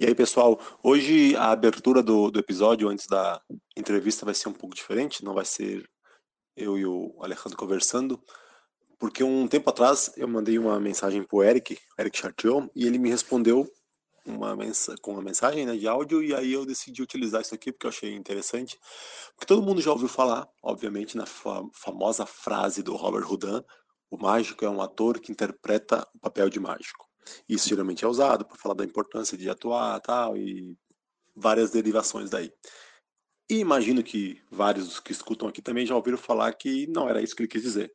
[0.00, 3.42] E aí, pessoal, hoje a abertura do, do episódio, antes da
[3.76, 5.90] entrevista, vai ser um pouco diferente, não vai ser
[6.56, 8.22] eu e o Alejandro conversando,
[8.96, 13.10] porque um tempo atrás eu mandei uma mensagem pro Eric, Eric Chartiot, e ele me
[13.10, 13.68] respondeu
[14.24, 14.56] uma
[15.02, 17.90] com uma mensagem né, de áudio, e aí eu decidi utilizar isso aqui porque eu
[17.90, 18.78] achei interessante,
[19.34, 23.64] porque todo mundo já ouviu falar, obviamente, na fa famosa frase do Robert Houdin,
[24.08, 27.07] o mágico é um ator que interpreta o papel de mágico.
[27.48, 30.76] Isso geralmente é usado para falar da importância de atuar tal, e
[31.34, 32.52] várias derivações daí.
[33.50, 37.22] E imagino que vários dos que escutam aqui também já ouviram falar que não era
[37.22, 37.90] isso que ele quis dizer.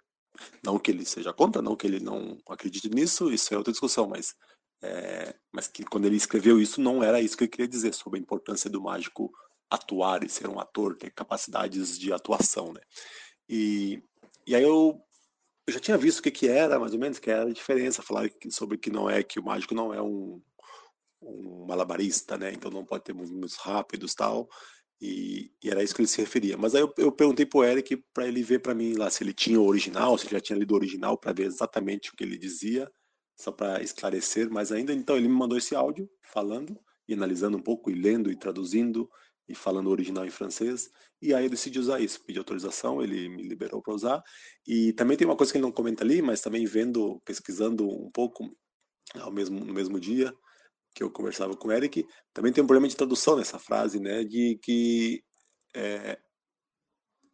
[0.64, 4.08] Não que ele seja contra, não que ele não acredite nisso, isso é outra discussão,
[4.08, 4.34] mas,
[4.82, 8.20] é, mas que quando ele escreveu isso não era isso que ele queria dizer, sobre
[8.20, 9.32] a importância do mágico
[9.70, 12.82] atuar e ser um ator, ter capacidades de atuação, né?
[13.48, 14.02] E,
[14.48, 15.00] e aí eu
[15.68, 18.02] eu já tinha visto o que, que era, mais ou menos, que era a diferença,
[18.02, 20.42] falar sobre que não é que o mágico não é um,
[21.22, 22.52] um malabarista, né?
[22.54, 24.50] Então não pode ter movimentos rápidos tal.
[25.02, 26.58] E, e era isso que ele se referia.
[26.58, 29.34] Mas aí eu, eu perguntei pro Eric para ele ver para mim lá se ele
[29.34, 32.24] tinha o original, se ele já tinha lido o original para ver exatamente o que
[32.24, 32.90] ele dizia,
[33.38, 34.94] só para esclarecer mais ainda.
[34.94, 39.10] Então ele me mandou esse áudio falando e analisando um pouco e lendo e traduzindo
[39.48, 40.90] e falando o original em francês.
[41.24, 44.22] E aí eu decidi usar isso, pedi autorização, ele me liberou para usar.
[44.68, 48.12] E também tem uma coisa que ele não comenta ali, mas também vendo, pesquisando um
[48.12, 48.54] pouco
[49.16, 50.34] ao mesmo, no mesmo dia
[50.94, 54.24] que eu conversava com o Eric, também tem um problema de tradução nessa frase, né,
[54.26, 55.24] de que
[55.74, 56.20] é,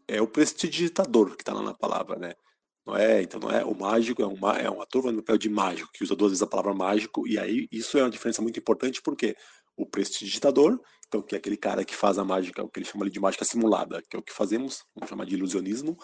[0.08, 2.34] é o prestidigitador que está lá na palavra, né?
[2.86, 5.50] Não é, então não é o mágico, é um, é um ator no papel de
[5.50, 8.60] mágico, que usa duas vezes a palavra mágico, e aí isso é uma diferença muito
[8.60, 9.36] importante, porque
[9.80, 13.04] o prestidigitador então, que é aquele cara que faz a mágica, o que ele chama
[13.04, 15.98] ali de mágica simulada, que é o que fazemos, vamos chamar de ilusionismo,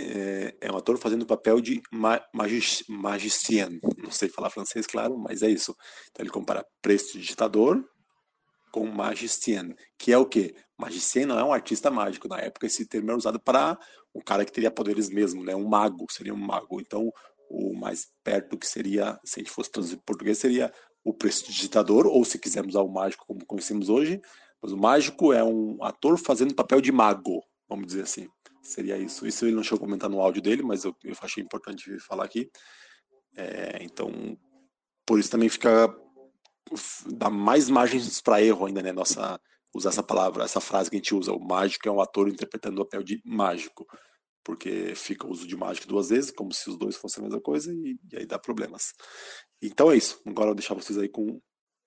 [0.00, 3.80] é, é um ator fazendo o papel de ma magic, magicien.
[3.98, 5.74] Não sei falar francês, claro, mas é isso.
[6.10, 7.84] Então ele compara prestidigitador
[8.70, 10.54] com magicien, que é o quê?
[10.78, 12.28] Magicien não é um artista mágico.
[12.28, 13.76] Na época, esse termo era usado para
[14.14, 15.56] um cara que teria poderes mesmo, né?
[15.56, 16.80] Um mago, seria um mago.
[16.80, 17.10] Então,
[17.50, 20.72] o mais perto que seria, se a gente fosse traduzir em português, seria
[21.08, 24.20] o prestidigitador, ou se quisermos usar o mágico como conhecemos hoje,
[24.60, 28.28] mas o mágico é um ator fazendo papel de mago, vamos dizer assim.
[28.62, 29.26] Seria isso.
[29.26, 32.24] Isso ele não chegou a comentar no áudio dele, mas eu, eu achei importante falar
[32.24, 32.50] aqui.
[33.34, 34.36] É, então,
[35.06, 35.88] por isso também fica
[37.06, 38.92] dá mais margens para erro ainda, né?
[38.92, 39.40] Nossa
[39.74, 42.80] usar essa palavra, essa frase que a gente usa, o mágico é um ator interpretando
[42.80, 43.86] o papel de mágico,
[44.48, 47.38] porque fica o uso de mágico duas vezes, como se os dois fossem a mesma
[47.38, 48.94] coisa, e, e aí dá problemas.
[49.60, 50.18] Então é isso.
[50.24, 51.38] Agora eu vou deixar vocês aí com,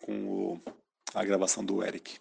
[0.06, 0.62] com o,
[1.16, 2.20] a gravação do Eric.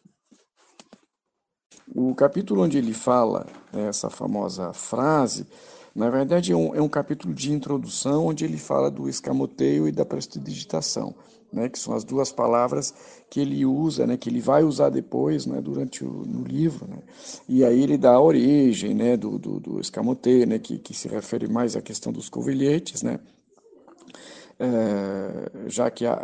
[1.94, 5.46] O capítulo onde ele fala né, essa famosa frase,
[5.94, 9.92] na verdade é um, é um capítulo de introdução onde ele fala do escamoteio e
[9.92, 11.14] da prestidigitação,
[11.52, 12.94] né, que são as duas palavras
[13.28, 16.98] que ele usa, né, que ele vai usar depois, né, durante o no livro, né,
[17.48, 21.08] e aí ele dá a origem, né, do, do, do escamoteio, né, que, que se
[21.08, 23.18] refere mais à questão dos covilhetes, né,
[24.58, 26.20] é, já que a,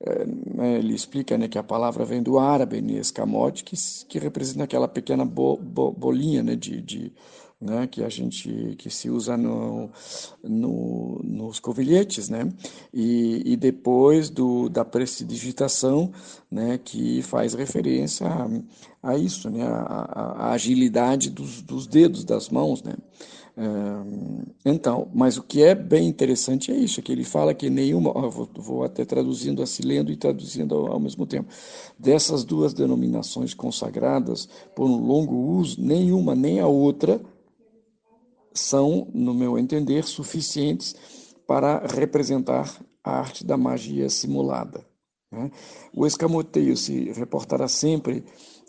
[0.00, 3.76] é, né, ele explica né, que a palavra vem do árabe, nescamote, que,
[4.08, 7.12] que representa aquela pequena bo, bo, bolinha né, de, de
[7.60, 9.90] né, que a gente que se usa no,
[10.42, 12.52] no, nos covilhetes, né,
[12.92, 16.12] e, e depois do, da prestidigitação,
[16.50, 18.48] né, que faz referência a,
[19.10, 22.94] a isso, né, a, a agilidade dos, dos dedos das mãos, né.
[24.64, 28.12] Então, mas o que é bem interessante é isso, é que ele fala que nenhuma,
[28.30, 31.48] vou, vou até traduzindo assim, lendo e traduzindo ao, ao, mesmo tempo,
[31.98, 37.20] dessas duas denominações consagradas por um longo uso, nenhuma nem a outra
[38.58, 40.94] são, no meu entender, suficientes
[41.46, 44.84] para representar a arte da magia simulada.
[45.30, 45.50] Né?
[45.94, 48.24] O escamoteio se reportará sempre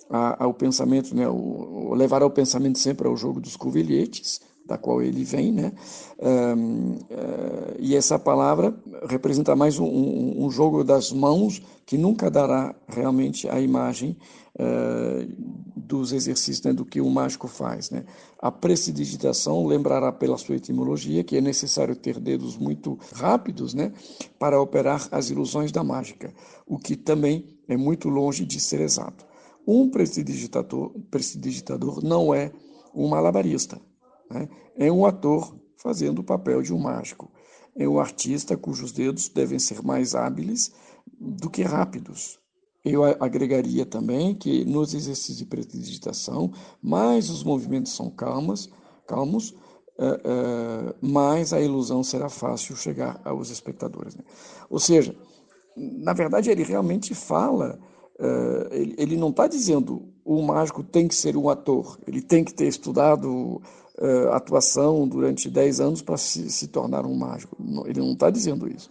[0.09, 5.23] ao pensamento, né, o, levará o pensamento sempre ao jogo dos covilhetes, da qual ele
[5.23, 5.71] vem, né?
[6.19, 8.71] Um, uh, eh, e essa palavra
[9.07, 14.15] representa mais um, um, um, jogo das mãos que nunca dará realmente a imagem
[14.59, 18.05] uh, dos exercícios né, do que o mágico faz, né?
[18.39, 23.91] A prestidigitação lembrará pela sua etimologia que é necessário ter dedos muito rápidos, né,
[24.37, 26.33] para operar as ilusões da mágica,
[26.65, 29.25] o que também é muito longe de ser exato.
[29.67, 32.51] Um prestidigitador, prestidigitador não é
[32.93, 33.81] um malabarista
[34.29, 34.47] né?
[34.77, 37.31] É um ator fazendo o papel de um mágico.
[37.75, 40.71] É um artista cujos dedos devem ser mais hábeis
[41.19, 42.38] do que rápidos.
[42.89, 46.51] Eu agregaria também que nos exercícios de prestidigitação,
[46.81, 48.69] mais os movimentos são calmos,
[49.07, 49.51] calmos,
[49.99, 54.15] uh, uh, mais a ilusão será fácil chegar aos espectadores.
[54.15, 54.23] Né?
[54.69, 55.15] Ou seja,
[55.75, 57.79] na verdade, ele realmente fala,
[58.19, 62.43] uh, ele, ele, não está dizendo o mágico tem que ser um ator, ele tem
[62.43, 63.61] que ter estudado
[64.31, 67.57] atuação durante 10 anos para se, se, tornar um mágico.
[67.85, 68.87] Ele não está dizendo isso.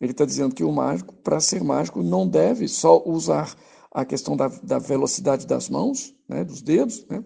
[0.00, 3.54] Ele está dizendo que o mágico, para ser mágico, não deve só usar
[3.90, 7.22] a questão da, da velocidade das mãos, né, dos dedos, né,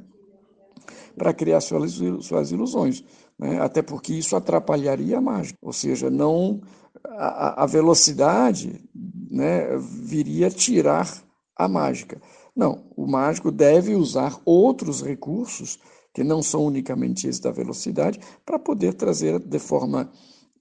[1.17, 3.05] para criar suas, suas ilusões.
[3.39, 5.59] Né, até porque isso atrapalharia a mágica.
[5.61, 6.63] Ou seja, não
[7.05, 8.83] a, a velocidade
[9.31, 11.09] né, viria tirar
[11.57, 12.21] a mágica.
[12.55, 15.79] Não, o mágico deve usar outros recursos
[16.15, 20.11] que não são unicamente esse da velocidade para poder trazer de forma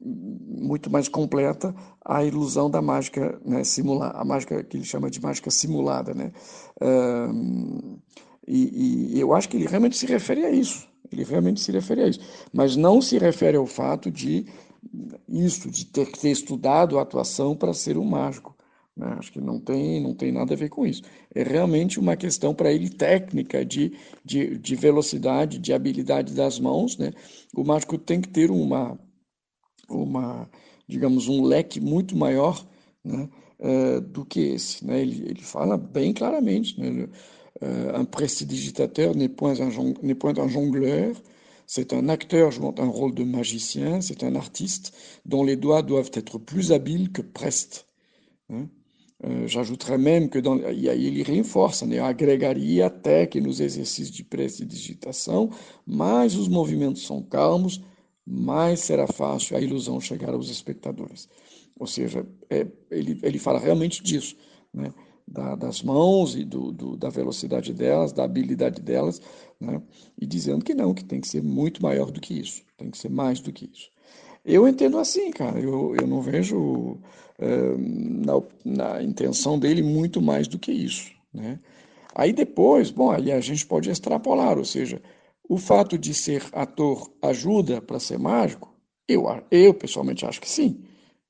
[0.04, 3.62] muito mais completa a ilusão da mágica né,
[4.14, 6.32] a mágica que ele chama de mágica simulada, né?
[6.82, 8.00] Um,
[8.48, 10.90] e, e, eu acho que ele realmente se refere a isso.
[11.12, 12.20] Ele realmente se refere a isso,
[12.54, 14.46] mas não se refere ao fato de
[15.28, 18.56] isso, de ter que ter estudado a atuação para ser um mágico.
[18.96, 19.16] Né?
[19.18, 21.04] Acho que não tem, não tem nada a ver com isso.
[21.34, 23.94] É realmente uma questão para ele técnica, de,
[24.24, 26.98] de, de, velocidade, de habilidade das mãos.
[26.98, 27.12] Né?
[27.56, 28.98] O mágico tem que ter uma,
[29.98, 30.50] uma
[30.92, 32.64] digamos, um leque muito maior
[33.04, 33.30] né?
[33.60, 34.86] Uh, do que esse.
[34.86, 35.02] Né?
[35.02, 36.80] Ele, ele fala bem claramente.
[36.80, 37.08] Né?
[37.62, 41.16] Uh, un prestidigitateur n'est point, un, jongleur,
[41.68, 44.94] C'est un acteur jouant un rôle de magicien, c'est un artiste
[45.26, 47.86] dont les doigts doivent être plus habiles que prestes.
[48.50, 48.68] Hein.
[49.24, 54.12] Uh, J'ajouterais même que dans, e aí ele reforça, né, agregaria até que nos exercícios
[54.12, 55.52] de prestidigitação,
[55.86, 57.80] mais os movimentos são calmos,
[58.32, 61.28] mais será fácil a ilusão chegar aos espectadores.
[61.80, 64.36] Ou seja, é, ele, ele fala realmente disso.
[64.74, 64.94] Né?
[65.32, 69.22] da, das mãos e do, do, da velocidade delas, da habilidade delas,
[69.60, 69.82] né?
[70.20, 72.98] e dizendo que não, que tem que ser muito maior do que isso, tem que
[72.98, 73.90] ser mais do que isso.
[74.44, 76.98] Eu entendo assim, cara, eu, eu não vejo
[77.40, 81.12] é, na, na intenção dele muito mais do que isso.
[81.34, 81.60] Né?
[82.14, 85.02] Aí depois, bom, aí a gente pode extrapolar, ou seja,
[85.52, 88.74] o fato de ser ator ajuda para ser mágico?
[89.06, 90.82] Eu, eu pessoalmente acho que sim.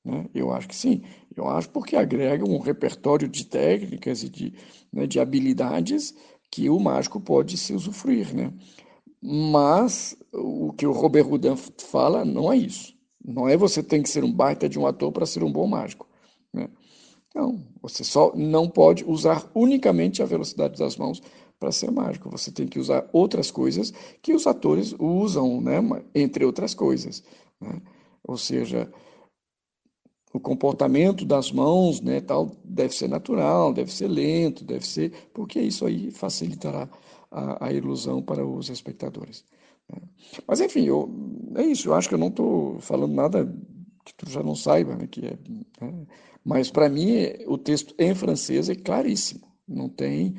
[0.04, 0.26] Né?
[0.32, 1.02] Eu acho que sim.
[1.34, 4.54] Eu acho porque agrega um repertório de técnicas e de,
[4.92, 6.14] né, de habilidades
[6.52, 8.32] que o mágico pode se usufruir.
[8.32, 8.52] Né?
[9.20, 12.94] Mas o que o Robert Houdin fala não é isso.
[13.24, 15.66] Não é você tem que ser um baita de um ator para ser um bom
[15.66, 16.08] mágico.
[16.54, 16.68] Né?
[17.34, 21.20] Não, você só não pode usar unicamente a velocidade das mãos
[21.62, 22.28] para ser mágico.
[22.28, 25.78] Você tem que usar outras coisas que os atores usam, né?
[26.12, 27.22] entre outras coisas.
[27.60, 27.80] Né?
[28.24, 28.92] Ou seja,
[30.32, 35.60] o comportamento das mãos, né, tal, deve ser natural, deve ser lento, deve ser, porque
[35.60, 36.88] isso aí facilitará
[37.30, 39.44] a, a ilusão para os espectadores.
[39.88, 40.00] Né.
[40.48, 41.08] Mas enfim, eu,
[41.54, 41.88] é isso.
[41.88, 43.54] Eu acho que eu não estou falando nada
[44.04, 45.38] que tu já não saiba, né, que é,
[45.80, 46.06] né,
[46.44, 47.12] mas para mim
[47.46, 49.46] o texto em francês é claríssimo.
[49.68, 50.34] Não tem,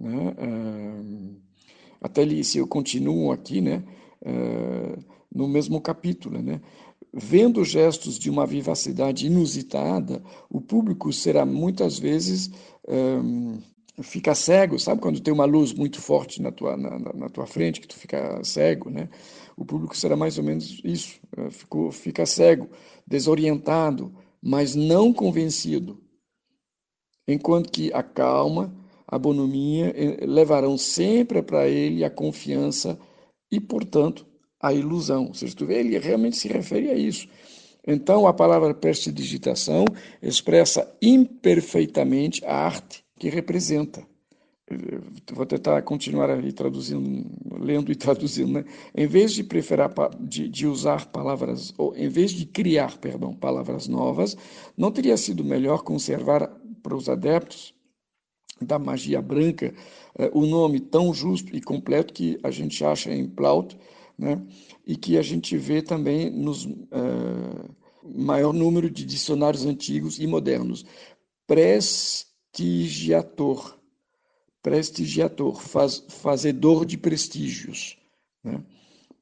[0.00, 1.36] né, uh,
[2.00, 3.84] até ali, se eu continuo aqui, né,
[4.22, 6.60] uh, no mesmo capítulo, né,
[7.12, 12.50] vendo gestos de uma vivacidade inusitada, o público será muitas vezes
[12.88, 13.58] um,
[14.02, 17.80] fica cego, sabe quando tem uma luz muito forte na tua, na, na, tua frente
[17.80, 19.08] que tu fica cego, né?
[19.56, 21.20] O público será mais ou menos isso,
[21.50, 22.68] ficou, fica cego,
[23.06, 26.00] desorientado, mas não convencido.
[27.28, 28.74] Enquanto que a calma,
[29.10, 32.98] a bonomia eh, levarão sempre para ele a confiança
[33.50, 34.24] e, portanto,
[34.60, 35.26] a ilusão.
[35.26, 37.26] Ou seja, tu vê, ele realmente se refere a isso.
[37.84, 39.84] Então, a palavra prestidigitação
[40.22, 44.06] expressa imperfeitamente a arte que representa.
[45.32, 47.26] Vou tentar continuar ali traduzindo,
[47.58, 48.52] lendo e traduzindo.
[48.52, 48.64] Né?
[48.94, 53.88] Em vez de preferir de, de usar palavras, ou em vez de criar, perdão, palavras
[53.88, 54.36] novas,
[54.76, 56.48] não teria sido melhor conservar
[56.80, 57.74] para os adeptos
[58.60, 59.72] da magia branca
[60.18, 63.78] eh, o nome tão justo e completo que a gente acha em Plaut,
[64.18, 64.44] né?
[64.86, 67.74] e que a gente vê também nos uh,
[68.04, 70.84] maior número de dicionários antigos e modernos.
[71.46, 73.78] Prestigiator,
[74.62, 77.96] prestigiator, faz, fazedor de prestígios,
[78.44, 78.62] né?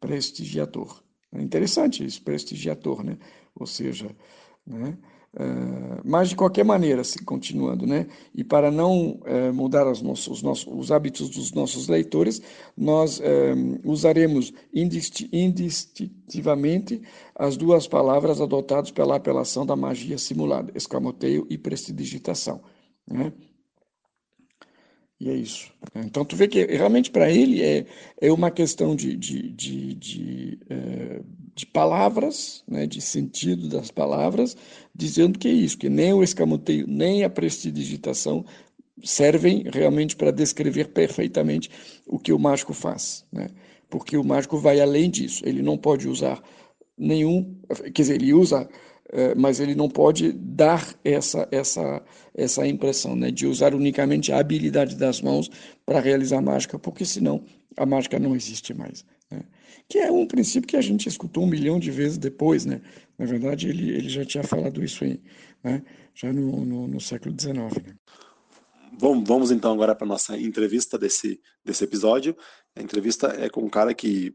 [0.00, 1.00] prestigiator.
[1.32, 3.16] É interessante isso, prestigiator, né?
[3.54, 4.10] Ou seja,
[4.66, 4.98] né?
[5.34, 8.06] Uh, mas de qualquer maneira, se continuando, né?
[8.34, 12.40] E para não uh, mudar os nossos, os nossos, os hábitos dos nossos leitores,
[12.76, 13.22] nós uh,
[13.84, 17.02] usaremos indistintivamente
[17.34, 22.62] as duas palavras adotadas pela apelação da magia simulada, escamoteio e prestidigitação.
[23.06, 23.30] Né?
[25.20, 25.72] E é isso.
[25.96, 27.86] Então, tu vê que realmente para ele é,
[28.20, 31.20] é uma questão de, de, de, de, é,
[31.56, 34.56] de palavras, né, de sentido das palavras,
[34.94, 38.44] dizendo que é isso, que nem o escamoteio, nem a prestidigitação
[39.02, 41.68] servem realmente para descrever perfeitamente
[42.06, 43.26] o que o mágico faz.
[43.32, 43.48] Né?
[43.90, 45.42] Porque o mágico vai além disso.
[45.46, 46.42] Ele não pode usar
[46.96, 47.56] nenhum.
[47.94, 48.68] Quer dizer, ele usa
[49.36, 52.02] mas ele não pode dar essa, essa,
[52.34, 55.50] essa impressão né, de usar unicamente a habilidade das mãos
[55.86, 57.42] para realizar mágica, porque senão
[57.76, 59.04] a mágica não existe mais.
[59.30, 59.42] Né?
[59.88, 62.66] Que é um princípio que a gente escutou um milhão de vezes depois.
[62.66, 62.82] Né?
[63.18, 65.20] Na verdade, ele, ele já tinha falado isso aí,
[65.64, 65.82] né?
[66.14, 67.56] já no, no, no século XIX.
[67.86, 67.94] Né?
[68.98, 72.36] Vamos, vamos então agora para a nossa entrevista desse, desse episódio.
[72.76, 74.34] A entrevista é com um cara que,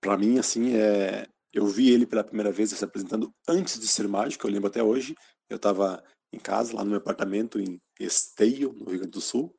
[0.00, 4.06] para mim, assim, é, eu vi ele pela primeira vez se apresentando antes de ser
[4.06, 5.14] mágico, eu lembro até hoje.
[5.48, 9.54] Eu estava em casa, lá no meu apartamento em Esteio, no Rio Grande do Sul,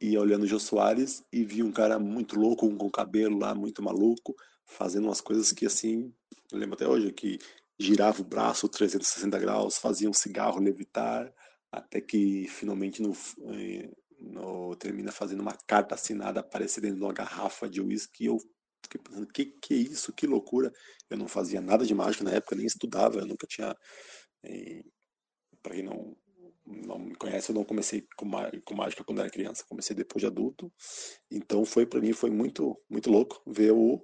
[0.00, 3.80] e olhando o Jô Soares e vi um cara muito louco, com cabelo lá, muito
[3.80, 4.34] maluco,
[4.66, 6.12] fazendo umas coisas que assim,
[6.50, 7.38] eu lembro até hoje, que
[7.78, 11.32] girava o braço 360 graus, fazia um cigarro levitar,
[11.70, 13.12] até que finalmente no,
[13.52, 18.24] eh, no, termina fazendo uma carta assinada aparecer dentro de uma garrafa de uísque.
[18.24, 18.38] Eu
[18.82, 20.12] fiquei pensando, que que é isso?
[20.12, 20.72] Que loucura.
[21.10, 23.74] Eu não fazia nada de mágica na época, nem estudava, eu nunca tinha.
[24.44, 24.82] Eh,
[25.62, 26.16] Para quem não,
[26.66, 28.26] não me conhece, eu não comecei com,
[28.74, 30.72] mágica quando era criança, comecei depois de adulto.
[31.30, 34.00] Então foi para mim foi muito muito louco ver o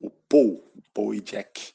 [0.00, 1.72] o Paul, Paul e Jack.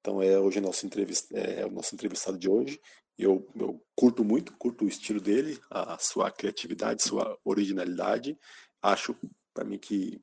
[0.00, 2.78] Então é hoje nosso entrevista, é, é o nosso entrevistado de hoje.
[3.16, 8.36] Eu, eu curto muito, curto o estilo dele, a sua criatividade, sua originalidade.
[8.82, 9.16] Acho
[9.54, 10.20] para mim que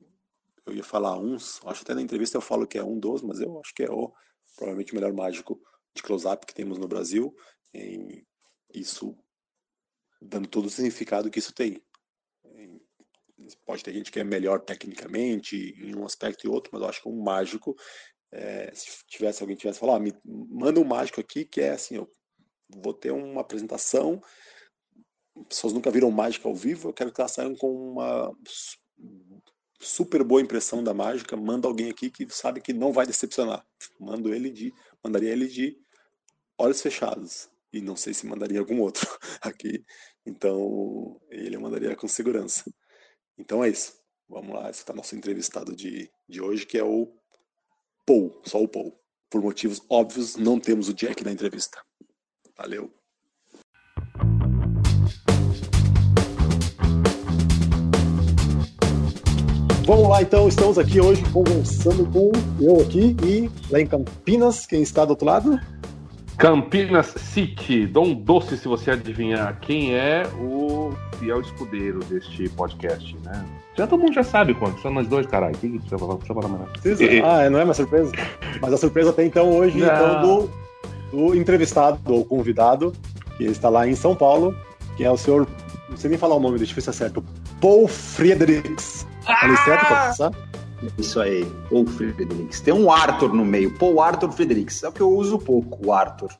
[0.66, 3.40] eu ia falar uns, acho até na entrevista eu falo que é um dos, mas
[3.40, 4.12] eu acho que é o
[4.56, 5.60] provavelmente o melhor mágico
[5.94, 7.34] de close-up que temos no Brasil.
[7.72, 8.24] Em
[8.74, 9.16] isso
[10.20, 11.82] dando todo o significado que isso tem.
[12.44, 12.80] Em,
[13.64, 17.02] pode ter gente que é melhor tecnicamente em um aspecto e outro, mas eu acho
[17.02, 17.74] que um mágico,
[18.30, 21.96] é, se tivesse alguém tivesse falado, ah, me manda um mágico aqui que é assim,
[21.96, 22.10] eu
[22.68, 24.20] vou ter uma apresentação,
[25.48, 28.30] pessoas nunca viram mágica ao vivo, eu quero que elas saiam com uma
[29.80, 33.66] super boa impressão da mágica, manda alguém aqui que sabe que não vai decepcionar.
[33.98, 34.72] Mando ele de,
[35.02, 35.78] mandaria ele de
[36.58, 39.08] olhos fechados e não sei se mandaria algum outro
[39.40, 39.84] aqui.
[40.26, 42.64] Então, ele mandaria com segurança.
[43.38, 43.98] Então é isso.
[44.28, 47.12] Vamos lá, esse está nosso entrevistado de, de hoje, que é o
[48.06, 48.96] Paul, só o Paul.
[49.28, 51.82] Por motivos óbvios, não temos o Jack na entrevista.
[52.56, 52.99] Valeu.
[59.90, 62.30] Vamos lá, então, estamos aqui hoje conversando com
[62.60, 65.58] eu aqui e lá em Campinas, quem está do outro lado?
[66.38, 73.44] Campinas City, Dom Doce, se você adivinhar quem é o fiel escudeiro deste podcast, né?
[73.76, 75.58] Já todo mundo já sabe quanto, só nós dois, caralho.
[75.58, 76.70] Que precisa falar, precisa falar mais.
[77.24, 78.12] Ah, não é uma surpresa?
[78.62, 80.50] Mas a surpresa tem então hoje, então, do,
[81.10, 82.92] do entrevistado, ou convidado,
[83.36, 84.54] que está lá em São Paulo,
[84.96, 85.48] que é o senhor,
[85.88, 87.24] não sei nem falar o nome, deixa eu ver se é certo,
[87.60, 89.06] Paul Friedrichs.
[89.20, 90.32] Falei certo pra começar?
[90.96, 92.62] Isso aí, Paul Friedrichs.
[92.62, 94.82] Tem um Arthur no meio, Paul Arthur Friedrichs.
[94.82, 96.30] É o que eu uso pouco, o Arthur.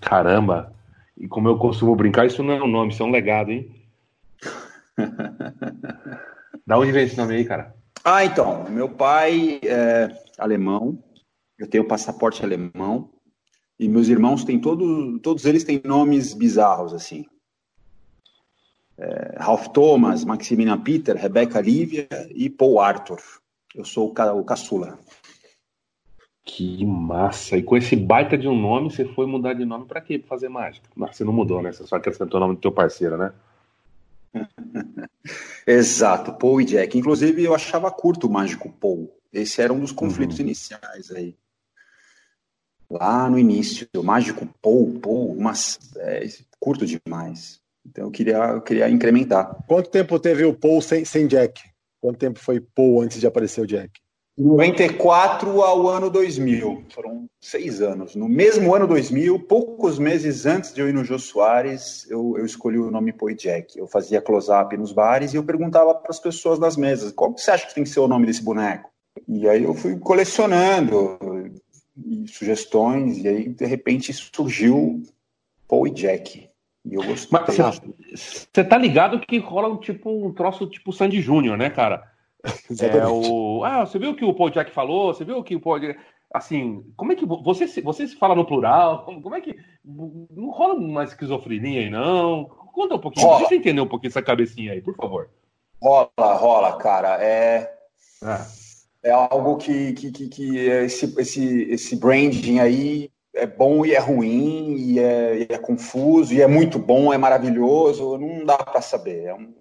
[0.00, 0.72] Caramba!
[1.18, 3.74] E como eu costumo brincar, isso não é um nome, isso é um legado, hein?
[6.64, 7.74] da onde vem esse nome aí, cara?
[8.04, 10.08] Ah, então, meu pai é
[10.38, 11.02] alemão,
[11.58, 13.10] eu tenho passaporte alemão,
[13.78, 17.39] e meus irmãos têm todos, todos eles têm nomes bizarros, assim é,
[19.38, 23.20] Ralph Thomas, Maximina Peter, Rebecca Lívia e Paul Arthur.
[23.74, 24.98] Eu sou o, o caçula.
[26.44, 27.56] Que massa!
[27.56, 30.18] E com esse baita de um nome, você foi mudar de nome para quê?
[30.18, 30.88] Pra fazer mágica?
[30.94, 31.72] Mas você não mudou, né?
[31.72, 33.32] Você só acrescentou o nome do teu parceiro, né?
[35.66, 36.98] Exato, Paul e Jack.
[36.98, 39.14] Inclusive, eu achava curto o mágico Paul.
[39.32, 40.46] Esse era um dos conflitos uhum.
[40.46, 41.36] iniciais aí.
[42.90, 46.26] Lá no início, o mágico Paul, Paul, mas é,
[46.58, 47.59] curto demais.
[47.86, 49.56] Então eu queria, eu queria incrementar.
[49.66, 51.60] Quanto tempo teve o Paul sem, sem Jack?
[52.00, 53.90] Quanto tempo foi Paul antes de aparecer o Jack?
[54.38, 56.84] 94 ao ano 2000.
[56.94, 58.14] Foram seis anos.
[58.14, 62.46] No mesmo ano 2000, poucos meses antes de eu ir no Jô Soares, eu, eu
[62.46, 63.78] escolhi o nome Paul Jack.
[63.78, 67.40] Eu fazia close-up nos bares e eu perguntava para as pessoas das mesas: qual que
[67.42, 68.90] você acha que tem que ser o nome desse boneco?
[69.28, 71.18] E aí eu fui colecionando
[72.26, 75.02] sugestões, e aí de repente surgiu
[75.68, 76.49] Paul e Jack.
[76.84, 77.38] E eu gostei.
[77.40, 77.80] Mas
[78.52, 82.10] você tá ligado que rola um tipo um troço tipo Sandy Júnior, né, cara?
[82.80, 85.12] é o ah, você viu o que o Paul Jack falou?
[85.12, 85.78] Você viu o que o Paul
[86.32, 89.04] assim, como é que você você se fala no plural?
[89.04, 92.44] Como, como é que não rola uma esquizofrenia aí não?
[92.72, 93.40] Conta um pouquinho, rola.
[93.40, 95.28] deixa eu entender um pouquinho essa cabecinha aí, por favor.
[95.82, 97.22] Rola, rola, cara.
[97.22, 97.70] É,
[98.22, 99.08] é.
[99.08, 103.98] é algo que, que, que, que esse, esse, esse branding aí é bom e é
[103.98, 108.80] ruim, e é, e é confuso, e é muito bom, é maravilhoso, não dá para
[108.80, 109.24] saber.
[109.24, 109.52] É um,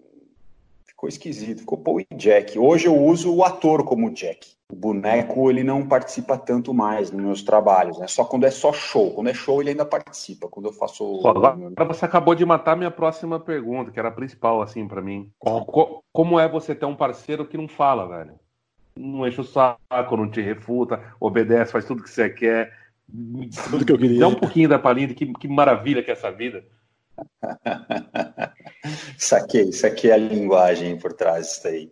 [0.85, 2.59] ficou esquisito, ficou Paul e Jack.
[2.59, 4.59] Hoje eu uso o ator como Jack.
[4.71, 8.05] O boneco ele não participa tanto mais nos meus trabalhos, né?
[8.07, 9.11] Só quando é só show.
[9.13, 10.47] Quando é show ele ainda participa.
[10.47, 11.21] Quando eu faço.
[11.25, 15.31] Agora você acabou de matar minha próxima pergunta, que era a principal assim para mim.
[16.13, 18.33] Como é você ter um parceiro que não fala, velho?
[18.95, 22.71] Não enche o saco, não te refuta, obedece, faz tudo que você quer.
[23.69, 24.19] Tudo que eu queria.
[24.19, 26.63] Dá um pouquinho da palhinha de que, que maravilha que é essa vida.
[29.17, 31.91] saquei, saquei a linguagem por trás disso aí.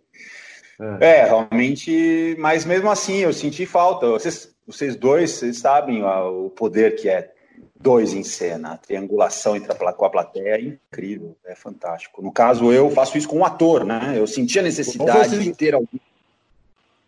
[1.00, 1.18] É.
[1.20, 1.24] é.
[1.24, 4.06] realmente, mas mesmo assim eu senti falta.
[4.06, 7.32] Vocês, vocês dois, vocês sabem ó, o poder que é
[7.80, 8.72] dois em cena.
[8.72, 12.22] A triangulação entre a, com a plateia é incrível, é fantástico.
[12.22, 14.14] No caso, eu faço isso com um ator, né?
[14.16, 16.00] Eu senti a necessidade de ter alguém.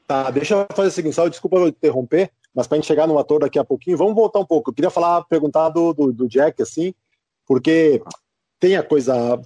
[0.07, 3.07] Tá, deixa eu fazer o seguinte, só desculpa eu interromper, mas para a gente chegar
[3.07, 4.71] no ator daqui a pouquinho, vamos voltar um pouco.
[4.71, 6.93] Eu queria falar, perguntar do, do, do Jack, assim,
[7.47, 8.03] porque
[8.59, 9.41] tem a coisa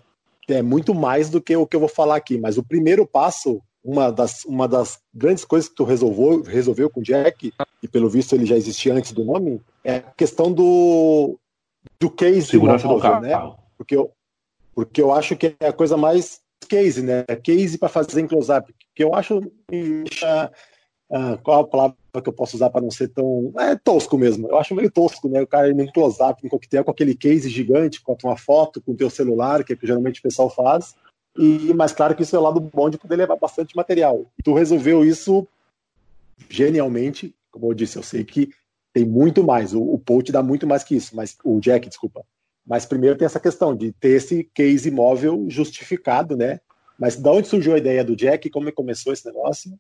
[0.49, 3.63] é muito mais do que o que eu vou falar aqui, mas o primeiro passo,
[3.83, 8.11] uma das, uma das grandes coisas que tu resolveu, resolveu com o Jack, e pelo
[8.11, 11.39] visto ele já existia antes do nome, é a questão do,
[11.99, 13.21] do case Segurança do carro.
[13.21, 13.57] né?
[13.79, 14.11] Porque eu,
[14.75, 17.25] porque eu acho que é a coisa mais case, né?
[17.43, 19.41] Case para fazer em close-up, que eu acho
[21.11, 23.53] ah, qual a palavra que eu posso usar para não ser tão.
[23.59, 24.49] É tosco mesmo.
[24.49, 25.43] Eu acho meio tosco, né?
[25.43, 28.93] O cara ir num close-up, em coquetel, com aquele case gigante, com uma foto, com
[28.93, 30.95] o teu celular, que é que geralmente o pessoal faz.
[31.37, 34.25] E, mas claro que isso é o lado bom de poder levar bastante material.
[34.43, 35.47] Tu resolveu isso
[36.49, 37.35] genialmente.
[37.51, 38.51] Como eu disse, eu sei que
[38.93, 39.75] tem muito mais.
[39.75, 42.25] O, o te dá muito mais que isso, mas o Jack, desculpa.
[42.67, 46.61] Mas primeiro tem essa questão de ter esse case móvel justificado, né?
[46.99, 48.49] Mas de onde surgiu a ideia do Jack?
[48.49, 49.77] Como começou esse negócio?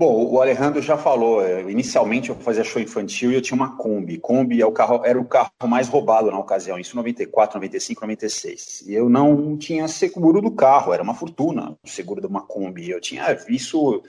[0.00, 1.44] Bom, o Alejandro já falou.
[1.44, 4.16] É, inicialmente eu fazia show infantil e eu tinha uma Kombi.
[4.16, 8.84] Kombi é o carro, era o carro mais roubado na ocasião, isso 94, 95, 96.
[8.86, 12.88] E eu não tinha seguro do carro, era uma fortuna o seguro de uma Kombi.
[12.88, 14.02] Eu tinha visto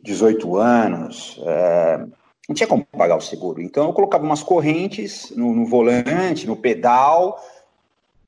[0.00, 2.06] 18 anos, é,
[2.48, 3.60] não tinha como pagar o seguro.
[3.60, 7.44] Então eu colocava umas correntes no, no volante, no pedal,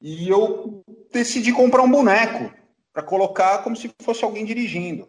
[0.02, 0.82] e eu
[1.12, 2.52] decidi comprar um boneco
[2.92, 5.08] para colocar como se fosse alguém dirigindo.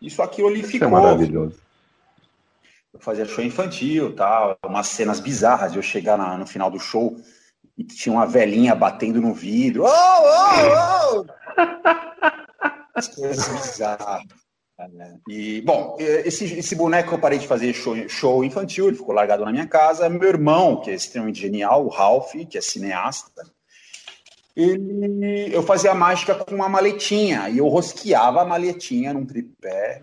[0.00, 0.88] Isso aquilo ali ficou.
[0.88, 1.58] é maravilhoso.
[2.92, 6.80] Eu fazia show infantil, tal, umas cenas bizarras de eu chegar na, no final do
[6.80, 7.16] show
[7.76, 9.84] e tinha uma velhinha batendo no vidro.
[9.84, 11.26] Oh, oh, oh!
[12.94, 14.22] As coisas bizarras.
[15.28, 19.44] E, bom, esse, esse boneco eu parei de fazer show, show infantil, ele ficou largado
[19.44, 20.08] na minha casa.
[20.08, 23.44] Meu irmão, que é extremamente genial, o Ralph, que é cineasta,
[24.58, 30.02] ele, eu fazia mágica com uma maletinha e eu rosqueava a maletinha num tripé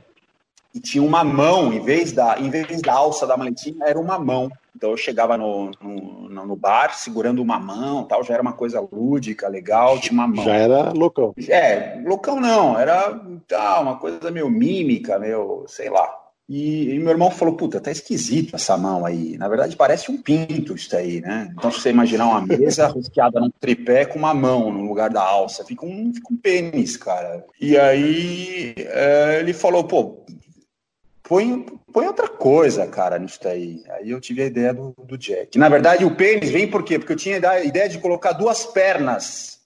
[0.73, 4.17] e tinha uma mão, em vez da, em vez da alça da maletinha, era uma
[4.17, 4.49] mão.
[4.73, 8.79] Então eu chegava no, no, no, bar segurando uma mão, tal, já era uma coisa
[8.79, 10.43] lúdica, legal, tinha uma mão.
[10.43, 11.33] Já era loucão.
[11.49, 16.24] É, loucão não, era tá, uma coisa meio mímica, meio, sei lá.
[16.47, 19.35] E, e, meu irmão falou: Puta, tá esquisito essa mão aí.
[19.37, 21.51] Na verdade, parece um pinto isso aí, né?
[21.57, 25.23] Então, se você imaginar uma mesa rosqueada num tripé com uma mão no lugar da
[25.23, 27.43] alça, fica um, fica um pênis, cara.
[27.59, 30.23] E aí é, ele falou: Pô,
[31.23, 33.83] põe, põe outra coisa, cara, nisso daí.
[33.89, 35.57] Aí eu tive a ideia do, do Jack.
[35.57, 36.99] Na verdade, o pênis vem por quê?
[36.99, 39.59] Porque eu tinha a ideia de colocar duas pernas.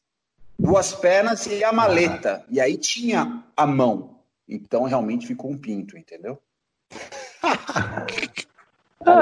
[0.58, 2.44] Duas pernas e a maleta.
[2.50, 4.20] E aí tinha a mão.
[4.48, 6.40] Então, realmente ficou um pinto, entendeu?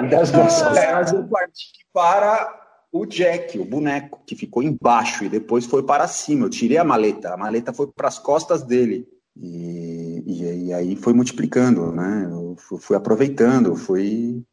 [0.10, 5.66] Das duas pernas eu parti para o Jack, o boneco, que ficou embaixo e depois
[5.66, 6.46] foi para cima.
[6.46, 9.08] Eu tirei a maleta, a maleta foi para as costas dele.
[9.36, 12.28] E, e, e, aí foi multiplicando, né?
[12.30, 14.44] Eu fui aproveitando, fui,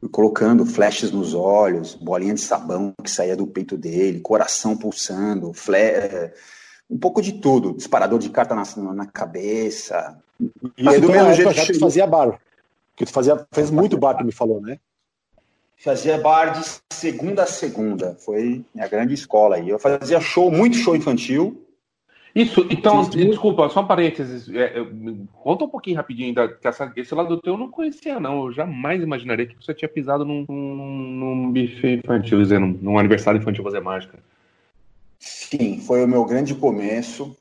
[0.00, 5.52] fui colocando flashes nos olhos, bolinha de sabão que saía do peito dele, coração pulsando,
[5.52, 6.32] flash,
[6.88, 10.20] um pouco de tudo, disparador de carta na, na cabeça,
[10.76, 12.38] e é do mesmo jeito que tu fazia bar.
[12.94, 14.78] Que tu fazia, fez muito bar, tu me falou, né?
[15.76, 18.16] Fazia bar de segunda a segunda.
[18.18, 19.68] Foi minha grande escola aí.
[19.68, 21.62] Eu fazia show, muito show infantil.
[22.34, 23.30] Isso, então, Sim.
[23.30, 24.48] desculpa, só um parênteses.
[24.54, 24.74] É,
[25.32, 28.46] conta um pouquinho rapidinho, da, que essa, esse lado do teu eu não conhecia, não.
[28.46, 33.40] Eu jamais imaginaria que você tinha pisado num, num, num buffet infantil, dizendo, num aniversário
[33.40, 34.18] infantil fazer mágica.
[35.18, 37.36] Sim, foi o meu grande começo.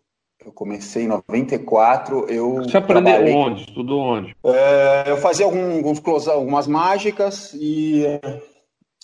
[0.46, 2.28] Eu comecei em 94.
[2.30, 3.34] Eu Você aprendeu trabalhei...
[3.34, 3.62] onde?
[3.62, 4.36] Estudou onde?
[4.44, 8.04] É, eu fazia alguns, algumas mágicas e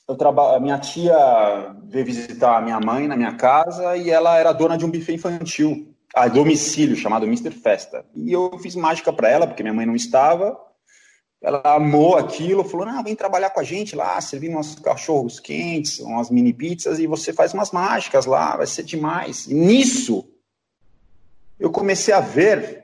[0.07, 0.59] eu traba...
[0.59, 4.85] minha tia veio visitar a minha mãe na minha casa e ela era dona de
[4.85, 7.51] um buffet infantil, a domicílio, chamado Mr.
[7.51, 8.05] Festa.
[8.15, 10.57] E eu fiz mágica para ela, porque minha mãe não estava.
[11.41, 15.99] Ela amou aquilo, falou: Não, vem trabalhar com a gente lá, servindo uns cachorros quentes,
[15.99, 19.47] umas mini pizzas, e você faz umas mágicas lá, vai ser demais.
[19.47, 20.29] E nisso,
[21.59, 22.81] eu comecei a ver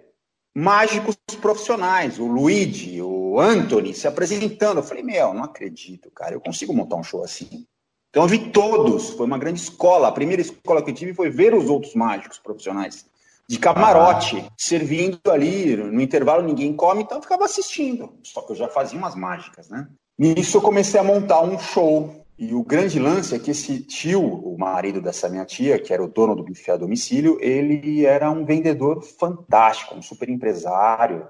[0.55, 4.77] mágicos profissionais, o Luigi, o Anthony se apresentando.
[4.77, 7.67] Eu falei, meu, não acredito, cara, eu consigo montar um show assim.
[8.09, 10.07] Então eu vi todos, foi uma grande escola.
[10.07, 13.05] A primeira escola que eu tive foi ver os outros mágicos profissionais.
[13.47, 14.51] De camarote, ah.
[14.57, 18.13] servindo ali, no intervalo ninguém come, então eu ficava assistindo.
[18.21, 19.87] Só que eu já fazia umas mágicas, né?
[20.17, 24.21] Nisso eu comecei a montar um show e o grande lance é que esse tio,
[24.21, 28.29] o marido dessa minha tia, que era o dono do buffet a domicílio, ele era
[28.29, 31.27] um vendedor fantástico, um super empresário.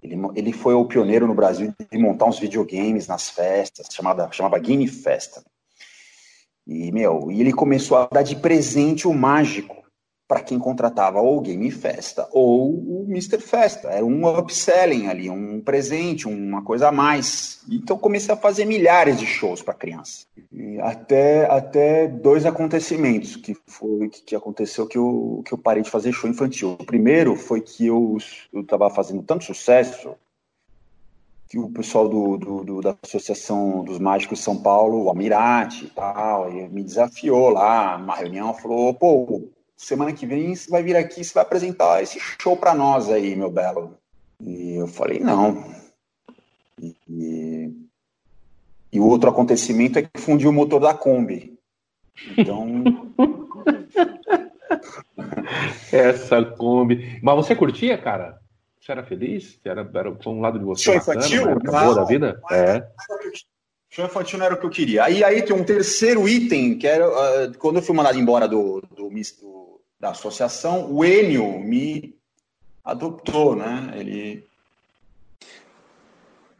[0.00, 4.58] Ele, ele foi o pioneiro no Brasil de montar uns videogames nas festas, chamada, chamava
[4.58, 5.42] Game Festa.
[6.64, 9.83] E, meu, e ele começou a dar de presente o mágico
[10.26, 13.38] para quem contratava ou o Game Festa ou o Mr.
[13.38, 13.88] Festa.
[13.88, 17.62] Era um upselling ali, um presente, uma coisa a mais.
[17.70, 20.26] Então comecei a fazer milhares de shows para criança.
[20.50, 25.82] E até, até dois acontecimentos que foi que, que, aconteceu que eu, que eu parei
[25.82, 26.76] de fazer show infantil.
[26.80, 28.16] O primeiro foi que eu
[28.54, 30.14] estava fazendo tanto sucesso
[31.48, 35.84] que o pessoal do, do, do, da Associação dos Mágicos de São Paulo, o Almirante
[35.84, 39.42] e tal, me desafiou lá numa reunião, falou, pô,
[39.76, 43.36] semana que vem você vai vir aqui, você vai apresentar esse show para nós aí,
[43.36, 43.96] meu belo.
[44.40, 45.64] E eu falei, não.
[46.80, 47.72] E, e,
[48.92, 51.58] e, o outro acontecimento é que fundiu o motor da Kombi.
[52.36, 52.84] Então.
[55.92, 57.20] Essa Kombi.
[57.22, 58.40] Mas você curtia, cara?
[58.80, 59.58] Você era feliz?
[59.64, 61.50] Era, era um lado de você show infantil?
[61.50, 62.40] Acabou da vida?
[62.50, 62.86] É.
[63.88, 65.04] Show infantil não era o que eu queria.
[65.04, 68.82] Aí, aí tem um terceiro item, que era uh, quando eu fui mandado embora do,
[68.94, 69.63] do, do
[70.04, 72.14] da associação, o Enio me
[72.84, 73.90] adoptou, né?
[73.96, 74.46] Ele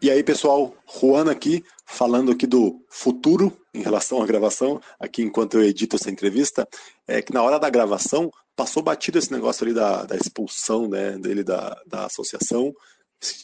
[0.01, 5.55] e aí, pessoal, Juan aqui, falando aqui do futuro em relação à gravação, aqui enquanto
[5.55, 6.67] eu edito essa entrevista,
[7.07, 11.13] é que na hora da gravação passou batido esse negócio ali da, da expulsão né,
[11.19, 12.75] dele da, da associação,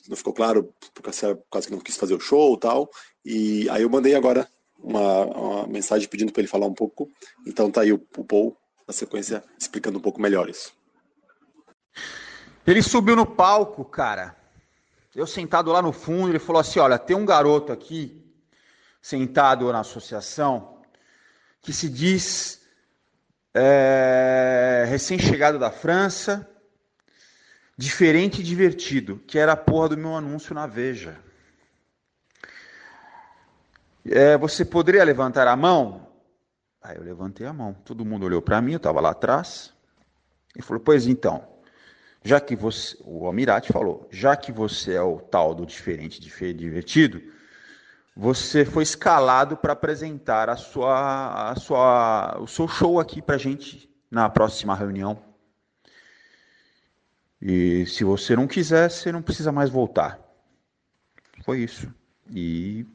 [0.08, 2.90] não ficou claro por causa que não quis fazer o show e tal,
[3.24, 4.46] e aí eu mandei agora
[4.78, 7.10] uma, uma mensagem pedindo para ele falar um pouco,
[7.46, 8.56] então tá aí o, o Paul
[8.90, 10.72] na sequência explicando um pouco melhor isso.
[12.66, 14.37] Ele subiu no palco, cara.
[15.14, 18.20] Eu sentado lá no fundo, ele falou assim: Olha, tem um garoto aqui,
[19.00, 20.83] sentado na associação,
[21.62, 22.61] que se diz
[23.55, 26.48] é, recém-chegado da França,
[27.76, 31.18] diferente e divertido, que era a porra do meu anúncio na Veja.
[34.05, 36.10] É, você poderia levantar a mão?
[36.82, 37.74] Aí eu levantei a mão.
[37.84, 39.72] Todo mundo olhou para mim, eu estava lá atrás.
[40.56, 41.46] E falou: Pois então,
[42.22, 47.22] já que você, o Almirante falou, já que você é o tal do diferente, divertido,
[48.16, 53.88] você foi escalado para apresentar a sua, a sua, o seu show aqui para gente
[54.10, 55.22] na próxima reunião.
[57.40, 60.20] E se você não quiser, você não precisa mais voltar.
[61.42, 61.92] Foi isso.
[62.30, 62.86] E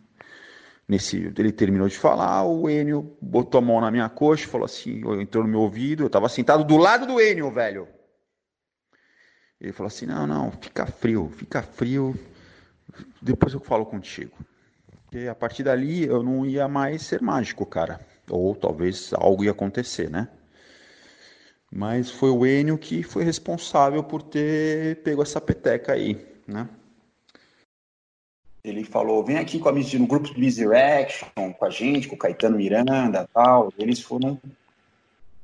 [0.88, 5.02] Nesse, ele terminou de falar, o Enio botou a mão na minha coxa, falou assim,
[5.20, 7.88] entrou no meu ouvido, eu estava sentado do lado do Enio, velho.
[9.60, 12.14] Ele falou assim, não, não, fica frio, fica frio,
[13.20, 14.38] depois eu falo contigo.
[15.06, 18.00] Porque a partir dali eu não ia mais ser mágico, cara.
[18.30, 20.28] Ou talvez algo ia acontecer, né?
[21.72, 26.70] Mas foi o Enio que foi responsável por ter pego essa peteca aí, né?
[28.66, 32.18] Ele falou, vem aqui com a no grupo de Misdirection, com a gente, com o
[32.18, 33.72] Caetano Miranda tal.
[33.78, 34.40] Eles foram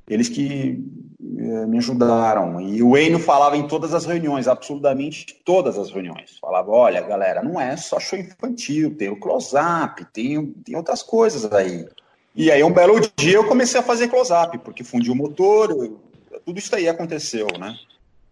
[0.09, 0.83] eles que
[1.21, 2.59] eh, me ajudaram.
[2.59, 6.37] E o Eino falava em todas as reuniões, absolutamente todas as reuniões.
[6.41, 11.51] Falava, olha, galera, não é só show infantil, tem o close-up, tem, tem outras coisas
[11.53, 11.87] aí.
[12.35, 16.01] E aí, um belo dia, eu comecei a fazer close-up, porque fundiu o motor, eu,
[16.43, 17.77] tudo isso aí aconteceu, né?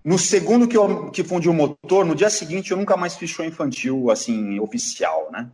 [0.09, 3.29] No segundo que, eu, que fundiu o motor, no dia seguinte eu nunca mais fiz
[3.29, 5.51] show infantil, assim, oficial, né?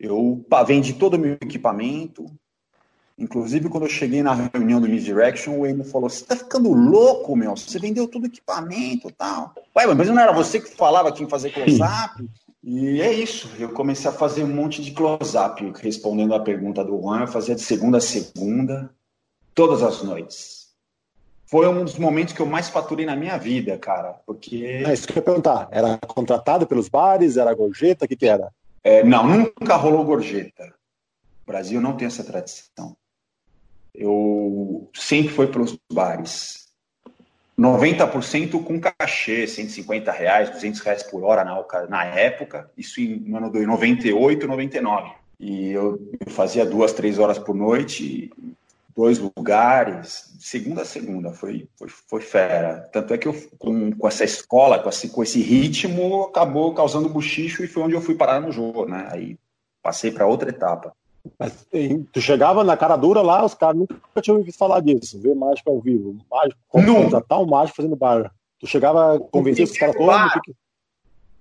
[0.00, 2.24] Eu vendi todo o meu equipamento.
[3.18, 7.36] Inclusive, quando eu cheguei na reunião do Misdirection, o Emo falou: Você tá ficando louco,
[7.36, 7.54] meu?
[7.54, 9.54] Você vendeu todo o equipamento e tal.
[9.76, 12.26] Ué, mas não era você que falava que ia fazer close-up?
[12.66, 13.50] E é isso.
[13.58, 17.20] Eu comecei a fazer um monte de close-up, respondendo a pergunta do Juan.
[17.20, 18.90] Eu fazia de segunda a segunda,
[19.54, 20.63] todas as noites
[21.54, 24.16] foi um dos momentos que eu mais faturei na minha vida, cara.
[24.26, 24.82] Porque.
[24.84, 25.68] É isso que eu ia perguntar.
[25.70, 27.36] Era contratado pelos bares?
[27.36, 28.06] Era gorjeta?
[28.06, 28.50] O que, que era?
[28.82, 30.74] É, não, nunca rolou gorjeta.
[31.46, 32.96] O Brasil não tem essa tradição.
[33.94, 36.66] Eu sempre fui pelos bares.
[37.56, 43.52] 90% com cachê, 150 reais, 200 reais por hora na, na época, isso no ano
[43.52, 45.12] de 98, 99.
[45.38, 48.32] E eu, eu fazia duas, três horas por noite,
[48.94, 52.88] dois lugares, segunda a segunda, foi, foi, foi fera.
[52.92, 57.08] Tanto é que eu, com, com essa escola, com esse, com esse ritmo, acabou causando
[57.08, 59.08] buchicho e foi onde eu fui parar no jogo, né?
[59.10, 59.38] Aí
[59.82, 60.92] passei para outra etapa.
[61.38, 61.66] Mas
[62.12, 65.70] tu chegava na cara dura lá, os caras nunca tinham ouvido falar disso, ver mágico
[65.70, 66.16] ao vivo.
[66.30, 66.60] Mágico,
[67.26, 68.32] tá um mágico fazendo bar.
[68.60, 70.32] Tu chegava a convencer os caras todos.
[70.44, 70.54] Que...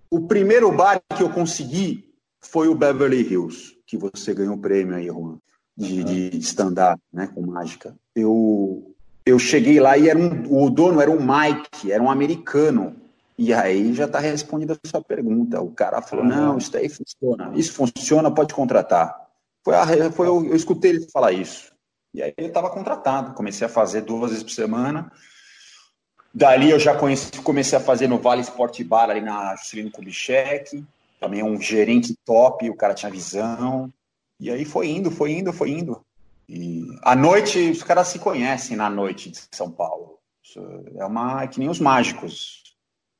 [0.09, 4.95] O primeiro bar que eu consegui foi o Beverly Hills, que você ganhou o prêmio
[4.95, 5.37] aí, Juan,
[5.75, 7.95] de, de stand-up, né, com mágica.
[8.15, 12.95] Eu, eu cheguei lá e era um, o dono era um Mike, era um americano.
[13.37, 15.59] E aí já está respondida a sua pergunta.
[15.61, 17.51] O cara falou: não, isso aí funciona.
[17.55, 19.27] Isso funciona, pode contratar.
[19.63, 21.71] Foi, a, foi eu, eu escutei ele falar isso.
[22.13, 25.11] E aí eu estava contratado, comecei a fazer duas vezes por semana.
[26.33, 30.83] Dali eu já conheci, comecei a fazer no Vale Sport Bar, ali na Juscelino Kubitschek.
[31.19, 33.91] Também um gerente top, o cara tinha visão.
[34.43, 36.05] E aí foi indo, foi indo, foi indo.
[36.49, 40.19] E à noite, os caras se conhecem na noite de São Paulo.
[40.97, 42.61] É uma é que nem os mágicos.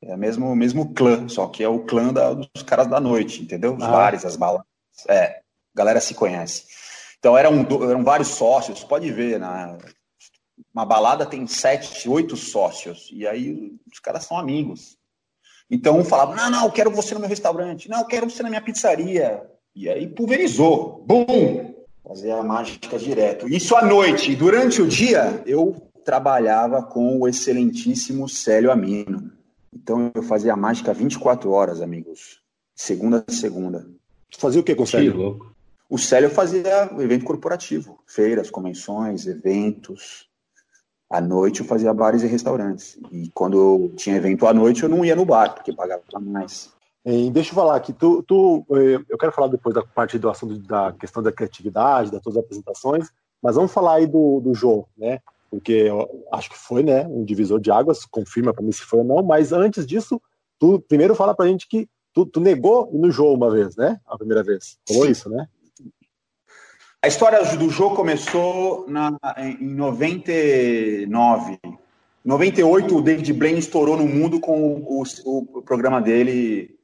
[0.02, 3.42] É o mesmo, mesmo clã, só que é o clã da, dos caras da noite,
[3.42, 3.74] entendeu?
[3.74, 3.90] Os ah.
[3.90, 4.64] bares, as balas.
[5.08, 5.42] É
[5.74, 6.66] galera se conhece.
[7.18, 9.78] Então eram, eram vários sócios, pode ver, na,
[10.74, 14.98] uma balada tem sete, oito sócios, e aí os caras são amigos.
[15.72, 18.44] Então um falava, não, não, eu quero você no meu restaurante, não, eu quero você
[18.44, 19.50] na minha pizzaria.
[19.76, 21.74] E aí pulverizou, bum!
[22.08, 23.48] Fazia a mágica direto.
[23.48, 24.36] Isso à noite.
[24.36, 29.32] Durante o dia, eu trabalhava com o excelentíssimo Célio Amino.
[29.74, 32.42] Então eu fazia a mágica 24 horas, amigos.
[32.76, 33.88] Segunda a segunda.
[34.38, 35.12] Fazia o que com o Célio?
[35.12, 35.56] Que louco.
[35.90, 40.28] O Célio fazia evento corporativo, feiras, convenções, eventos.
[41.10, 42.98] À noite eu fazia bares e restaurantes.
[43.12, 46.73] E quando tinha evento à noite, eu não ia no bar, porque pagava mais.
[47.06, 50.30] E deixa eu falar aqui, tu, tu, eh, eu quero falar depois da parte do
[50.30, 53.10] assunto da questão da criatividade, das tuas apresentações,
[53.42, 55.20] mas vamos falar aí do, do João, né?
[55.50, 55.90] Porque
[56.32, 59.22] acho que foi, né, um divisor de águas, confirma para mim se foi ou não,
[59.22, 60.20] mas antes disso,
[60.58, 64.00] tu primeiro fala pra gente que tu, tu negou no João uma vez, né?
[64.08, 64.78] A primeira vez.
[64.88, 65.12] Falou Sim.
[65.12, 65.48] isso, né?
[67.02, 71.60] A história do jogo começou na, em 99.
[71.62, 71.78] Em
[72.24, 76.80] 98, o David Blaine estourou no mundo com o, o, o programa dele,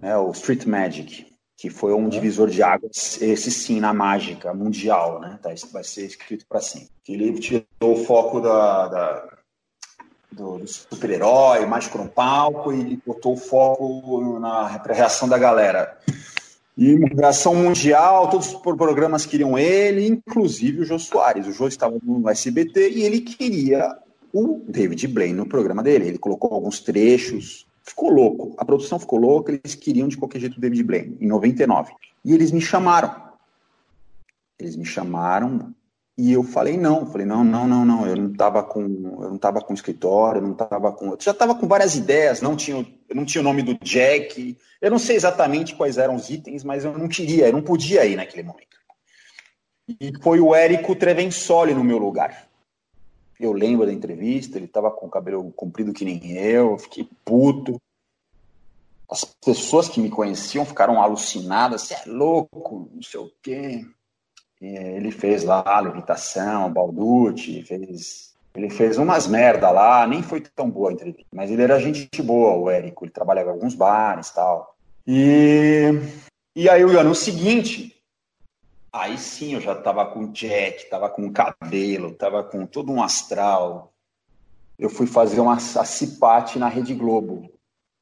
[0.00, 1.26] né, o Street Magic,
[1.56, 5.38] que foi um divisor de águas, esse sim, na mágica mundial, né?
[5.40, 6.90] Tá, isso vai ser escrito para sempre.
[7.08, 9.28] Ele tirou o foco da, da
[10.32, 15.96] do, do super-herói, mágico no palco, e botou o foco na reação da galera.
[16.76, 21.46] E migração mundial, todos os programas queriam ele, inclusive o Jô Soares.
[21.46, 23.94] O Jô estava no SBT e ele queria
[24.32, 26.08] o David Blaine no programa dele.
[26.08, 28.54] Ele colocou alguns trechos, ficou louco.
[28.58, 31.92] A produção ficou louca, eles queriam de qualquer jeito o David Blaine, em 99.
[32.24, 33.14] E eles me chamaram.
[34.58, 35.74] Eles me chamaram
[36.16, 39.38] e eu falei não, falei não, não, não, não, eu não estava com, eu não
[39.38, 42.86] tava com escritório, eu não estava com, eu já estava com várias ideias, não tinha,
[43.08, 46.62] eu não tinha o nome do Jack, eu não sei exatamente quais eram os itens,
[46.64, 48.76] mas eu não queria, eu não podia ir naquele momento.
[49.88, 52.46] E foi o Érico Trevensoli no meu lugar.
[53.42, 57.76] Eu lembro da entrevista, ele estava com o cabelo comprido que nem eu, fiquei puto.
[59.10, 63.84] As pessoas que me conheciam ficaram alucinadas, você é louco, não sei o quê.
[64.60, 68.32] Ele fez lá a levitação, Balducci, fez.
[68.54, 72.22] Ele fez umas merda lá, nem foi tão boa a entrevista, mas ele era gente
[72.22, 74.76] boa, o Érico, ele trabalhava em alguns bares e tal.
[75.04, 75.90] E,
[76.54, 77.91] e aí o ano seguinte,
[78.92, 83.92] aí sim eu já tava com jack, tava com cabelo, tava com todo um astral.
[84.78, 87.50] Eu fui fazer uma cipate na Rede Globo,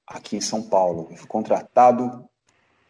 [0.07, 1.09] aqui em São Paulo.
[1.11, 2.25] Eu fui contratado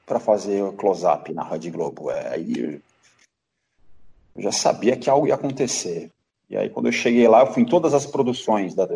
[0.06, 2.10] para fazer o close-up na Rede Globo.
[2.10, 2.82] É, aí
[4.34, 6.10] eu já sabia que algo ia acontecer.
[6.48, 8.88] E aí, quando eu cheguei lá, eu fui em todas as produções, da,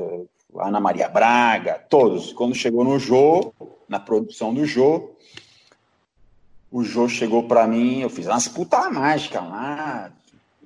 [0.59, 2.33] Ana Maria Braga, todos.
[2.33, 3.53] Quando chegou no Jô,
[3.89, 5.15] na produção do Jô,
[6.75, 10.11] o Jô chegou para mim, eu fiz umas puta mágica lá,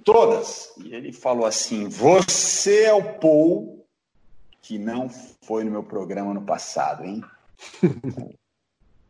[0.02, 0.70] todas.
[0.82, 3.84] E ele falou assim: Você é o Paul
[4.62, 5.10] que não
[5.42, 7.22] foi no meu programa no passado, hein?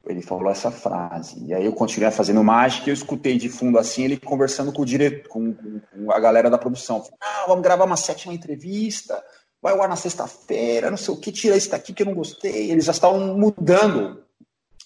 [0.09, 1.45] ele falou essa frase.
[1.45, 4.83] E aí eu continuei fazendo mágica e eu escutei de fundo assim, ele conversando com
[4.83, 7.05] o diretor, com, com, a galera da produção.
[7.21, 9.23] Ah, vamos gravar uma sétima entrevista,
[9.63, 12.15] vai ao ar na sexta-feira, não sei o que, tira isso daqui que eu não
[12.15, 12.73] gostei.
[12.73, 14.25] Eles já estavam mudando,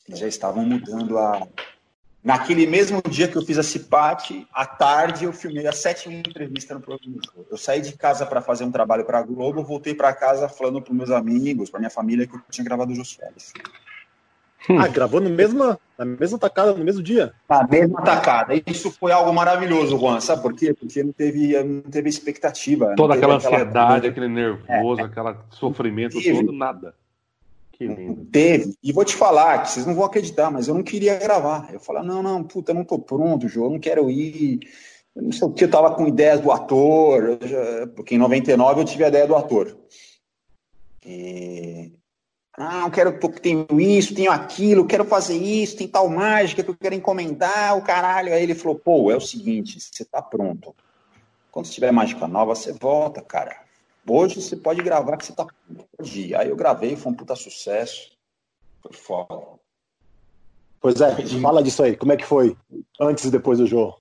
[0.06, 1.46] eles já estavam mudando a,
[2.22, 6.72] Naquele mesmo dia que eu fiz a Cipate, à tarde eu filmei a sétima entrevista
[6.72, 7.16] no programa.
[7.50, 10.80] Eu saí de casa para fazer um trabalho para a Globo, voltei para casa falando
[10.80, 13.52] para meus amigos, para minha família que eu tinha gravado o Jô Soares.
[14.78, 17.32] Ah, gravou no mesma, na mesma tacada, no mesmo dia?
[17.48, 18.54] Na mesma tacada.
[18.66, 20.20] Isso foi algo maravilhoso, Juan.
[20.20, 20.72] Sabe por quê?
[20.72, 22.94] Porque não teve, não teve expectativa.
[22.96, 26.44] Toda aquela ansiedade, aquele nervoso, é, aquele sofrimento teve.
[26.44, 26.94] todo, nada.
[27.86, 28.24] Lindo.
[28.26, 28.74] Teve.
[28.82, 31.72] E vou te falar, que vocês não vão acreditar, mas eu não queria gravar.
[31.72, 34.60] Eu falei, não, não, puta, não tô pronto, João, não quero ir.
[35.14, 38.80] Eu não sei o que, eu tava com ideias do ator, já, porque em 99
[38.80, 39.76] eu tive a ideia do ator.
[41.04, 41.92] E
[42.56, 46.76] ah, eu quero, tenho isso, tenho aquilo, quero fazer isso, tem tal mágica que eu
[46.76, 48.32] quero encomendar, o caralho.
[48.32, 50.74] Aí ele falou, pô, é o seguinte, você tá pronto.
[51.50, 53.61] Quando tiver mágica nova, você volta, cara.
[54.06, 55.46] Hoje você pode gravar que você tá.
[55.96, 58.10] Pode Aí eu gravei, foi um puta sucesso.
[58.82, 59.42] Foi foda.
[60.80, 61.96] Pois é, fala disso aí.
[61.96, 62.56] Como é que foi
[63.00, 64.00] antes e depois do jogo?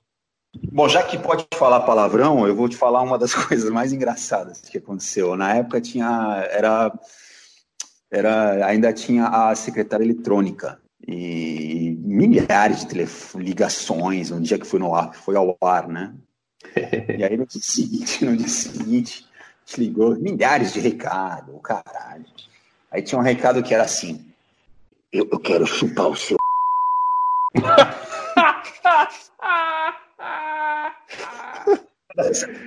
[0.71, 4.61] Bom, já que pode falar palavrão, eu vou te falar uma das coisas mais engraçadas
[4.61, 5.35] que aconteceu.
[5.35, 6.47] Na época tinha.
[6.49, 6.91] Era
[8.11, 13.07] era, ainda tinha a secretária eletrônica e milhares de
[13.39, 16.13] ligações no dia que foi no ar, foi ao ar, né?
[17.17, 19.25] E aí no dia seguinte, no dia seguinte,
[19.65, 22.25] te ligou milhares de recados, caralho.
[22.91, 24.23] Aí tinha um recado que era assim:
[25.11, 26.37] Eu, eu quero chupar o seu.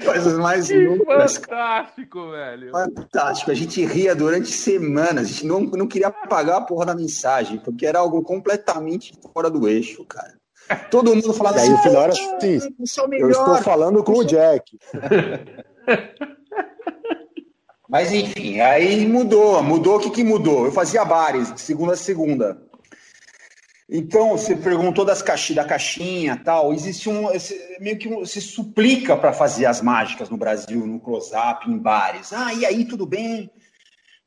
[0.05, 1.37] coisas mais que loucas.
[1.37, 2.71] Fantástico, velho.
[2.71, 3.51] Fantástico.
[3.51, 5.27] A gente ria durante semanas.
[5.27, 9.51] A gente não, não queria apagar a porra da mensagem, porque era algo completamente fora
[9.51, 10.35] do eixo, cara.
[10.91, 11.69] Todo mundo falava assim.
[11.69, 12.61] Aí o final era assim:
[13.19, 14.79] eu estou falando com o Jack.
[17.95, 19.63] Mas enfim, aí mudou.
[19.63, 20.65] Mudou o que, que mudou?
[20.65, 22.61] Eu fazia bares de segunda a segunda.
[23.89, 26.75] Então, você perguntou das caixinhas, da caixinha tal.
[26.75, 27.29] Existe um.
[27.79, 32.33] Meio que um, se suplica para fazer as mágicas no Brasil, no close-up, em bares.
[32.33, 33.49] Ah, e aí, tudo bem?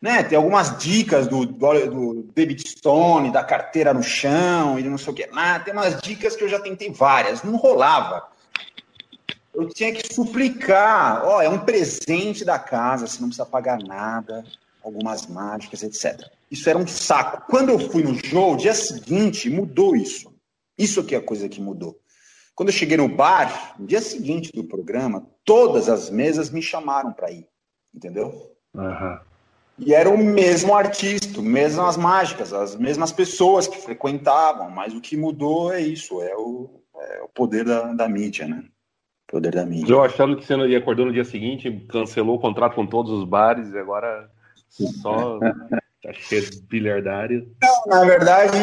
[0.02, 0.24] Né?
[0.24, 5.12] Tem algumas dicas do, do, do David Stone, da carteira no chão, e não sei
[5.12, 5.30] o que.
[5.34, 7.44] Ah, tem umas dicas que eu já tentei várias.
[7.44, 8.37] Não rolava.
[9.58, 11.26] Eu tinha que suplicar.
[11.26, 14.46] Ó, oh, é um presente da casa, você não precisa pagar nada.
[14.84, 16.30] Algumas mágicas, etc.
[16.50, 17.44] Isso era um saco.
[17.50, 20.32] Quando eu fui no show, dia seguinte, mudou isso.
[20.78, 22.00] Isso aqui é a coisa que mudou.
[22.56, 27.12] Quando eu cheguei no bar, no dia seguinte do programa, todas as mesas me chamaram
[27.12, 27.48] para ir.
[27.94, 28.56] Entendeu?
[28.76, 29.20] Uhum.
[29.80, 35.18] E era o mesmo artista, mesmas mágicas, as mesmas pessoas que frequentavam, mas o que
[35.18, 38.64] mudou é isso, é o, é o poder da, da mídia, né?
[39.28, 39.92] Poder da mídia.
[39.92, 43.74] Eu achando que você acordou no dia seguinte, cancelou o contrato com todos os bares
[43.74, 44.30] e agora
[44.70, 45.40] só
[46.08, 47.52] Tá cheio de bilhardário.
[47.62, 48.58] Não, na verdade,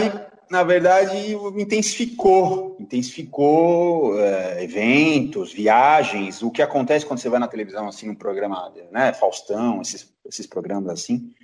[0.51, 2.77] na verdade, intensificou.
[2.81, 6.43] Intensificou é, eventos, viagens.
[6.43, 10.47] O que acontece quando você vai na televisão, assim, um programa, né, Faustão, esses, esses
[10.47, 11.35] programas assim,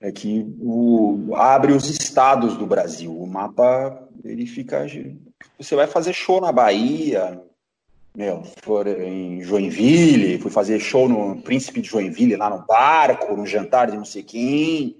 [0.00, 3.12] é que o, abre os estados do Brasil.
[3.12, 4.86] O mapa, ele fica...
[5.58, 7.42] Você vai fazer show na Bahia,
[8.16, 13.44] meu, for em Joinville, fui fazer show no Príncipe de Joinville, lá no barco, no
[13.44, 14.96] jantar de não sei quem.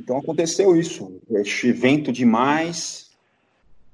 [0.00, 3.10] Então aconteceu isso, esse evento demais.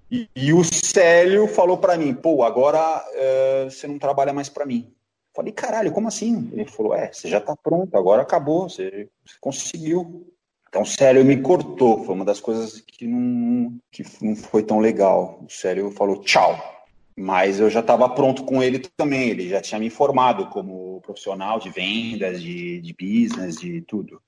[0.08, 4.64] E, e o Célio falou para mim, pô, agora é, você não trabalha mais para
[4.64, 4.92] mim.
[5.34, 6.48] Falei, caralho, como assim?
[6.52, 10.32] Ele falou, é, você já tá pronto, agora acabou, você, você conseguiu.
[10.68, 14.78] Então o Célio me cortou, foi uma das coisas que não, que não foi tão
[14.78, 15.40] legal.
[15.44, 16.79] O Célio falou, tchau.
[17.20, 21.60] Mas eu já estava pronto com ele também, ele já tinha me formado como profissional
[21.60, 24.22] de vendas, de, de business, de tudo.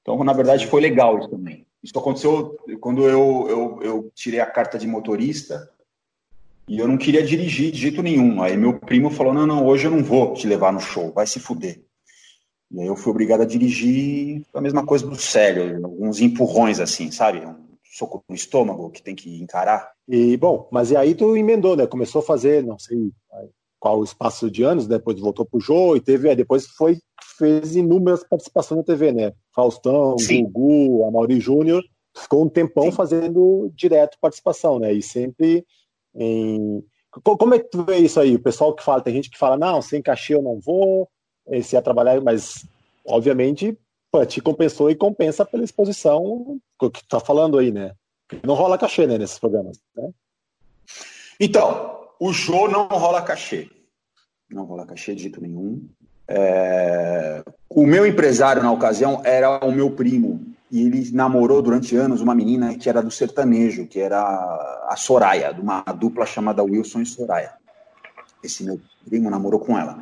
[0.00, 1.66] Então, na verdade, foi legal isso também.
[1.82, 5.70] Isso aconteceu quando eu, eu, eu tirei a carta de motorista
[6.66, 8.40] e eu não queria dirigir de jeito nenhum.
[8.42, 11.26] Aí meu primo falou: Não, não, hoje eu não vou te levar no show, vai
[11.26, 11.82] se fuder.
[12.70, 17.10] E aí eu fui obrigado a dirigir a mesma coisa do Célio, alguns empurrões assim,
[17.10, 17.42] sabe?
[17.92, 19.92] Soco no estômago que tem que encarar.
[20.08, 21.86] E, bom, mas e aí tu emendou, né?
[21.86, 23.12] Começou a fazer, não sei
[23.78, 24.96] qual o espaço de anos, né?
[24.96, 26.98] depois voltou pro Jô e teve, aí depois foi,
[27.36, 29.32] fez inúmeras participações na TV, né?
[29.54, 30.44] Faustão, Sim.
[30.44, 31.82] Gugu, Amaury Júnior,
[32.16, 32.92] ficou um tempão Sim.
[32.92, 34.92] fazendo direto participação, né?
[34.92, 35.66] E sempre
[36.14, 36.82] em...
[37.22, 38.36] Como é que tu vê isso aí?
[38.36, 41.06] O pessoal que fala, tem gente que fala, não, sem cachê eu não vou,
[41.62, 42.64] se ia trabalhar, mas
[43.04, 43.76] obviamente
[44.12, 46.60] pô, te compensou e compensa pela exposição
[46.92, 47.92] que tá falando aí, né?
[48.44, 50.10] Não rola cachê, né, nesses programas, né?
[51.40, 53.70] Então, o show não rola cachê.
[54.50, 55.88] Não rola cachê de jeito nenhum.
[56.28, 57.42] É...
[57.68, 60.40] O meu empresário na ocasião era o meu primo.
[60.70, 64.20] e ele namorou durante anos uma menina que era do sertanejo, que era
[64.88, 67.54] a Soraya, de uma dupla chamada Wilson e Soraya.
[68.42, 70.00] Esse meu primo namorou com ela.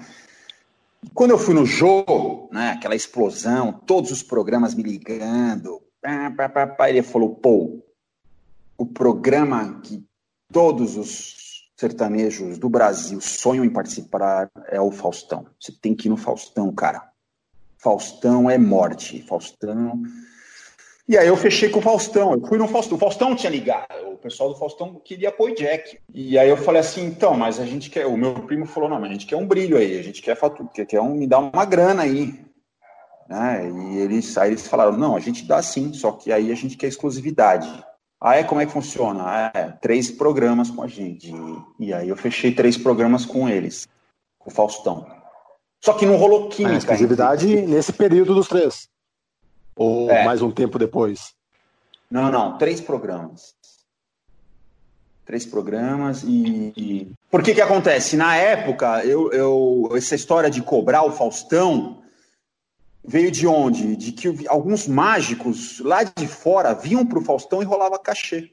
[1.14, 6.48] Quando eu fui no jogo, né, aquela explosão, todos os programas me ligando, pá, pá,
[6.48, 7.82] pá, pá, ele falou, pô,
[8.76, 10.04] o programa que
[10.52, 15.46] todos os sertanejos do Brasil sonham em participar é o Faustão.
[15.58, 17.10] Você tem que ir no Faustão, cara.
[17.78, 19.22] Faustão é morte.
[19.22, 20.02] Faustão.
[21.10, 22.34] E aí eu fechei com o Faustão.
[22.34, 22.96] Eu fui no Faustão.
[22.96, 24.12] O Faustão tinha ligado.
[24.12, 25.98] O pessoal do Faustão queria apoio Jack.
[26.14, 28.06] E aí eu falei assim, então, mas a gente quer.
[28.06, 30.36] O meu primo falou, não, mas a gente quer um brilho aí, a gente quer
[30.36, 32.40] fatura, quer um, me dar uma grana aí.
[33.28, 33.68] Né?
[33.68, 36.76] E eles, aí eles falaram, não, a gente dá sim, só que aí a gente
[36.76, 37.68] quer exclusividade.
[38.20, 39.24] Aí como é que funciona?
[39.24, 41.34] Ah, é, três programas com a gente.
[41.80, 43.88] E aí eu fechei três programas com eles,
[44.38, 45.04] com o Faustão.
[45.82, 46.74] Só que não rolou química.
[46.74, 48.89] A exclusividade nesse período dos três.
[49.76, 50.24] Ou é.
[50.24, 51.34] mais um tempo depois?
[52.10, 53.54] Não, não, três programas.
[55.24, 57.12] Três programas e.
[57.30, 58.16] Por que que acontece?
[58.16, 62.02] Na época, eu, eu, essa história de cobrar o Faustão
[63.04, 63.94] veio de onde?
[63.94, 68.52] De que alguns mágicos lá de fora vinham para o Faustão e rolava cachê.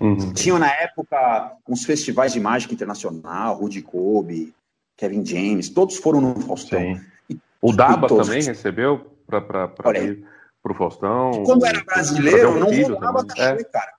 [0.00, 0.32] Uhum.
[0.32, 4.54] Tinham na época uns festivais de mágica internacional, Rudy Kobe,
[4.96, 6.98] Kevin James, todos foram no Faustão.
[7.28, 8.26] E, o Daba todos...
[8.26, 10.35] também recebeu para ir para
[10.72, 11.30] o Faustão.
[11.32, 13.64] E quando era brasileiro, não rolava cachê, é.
[13.64, 13.92] cara.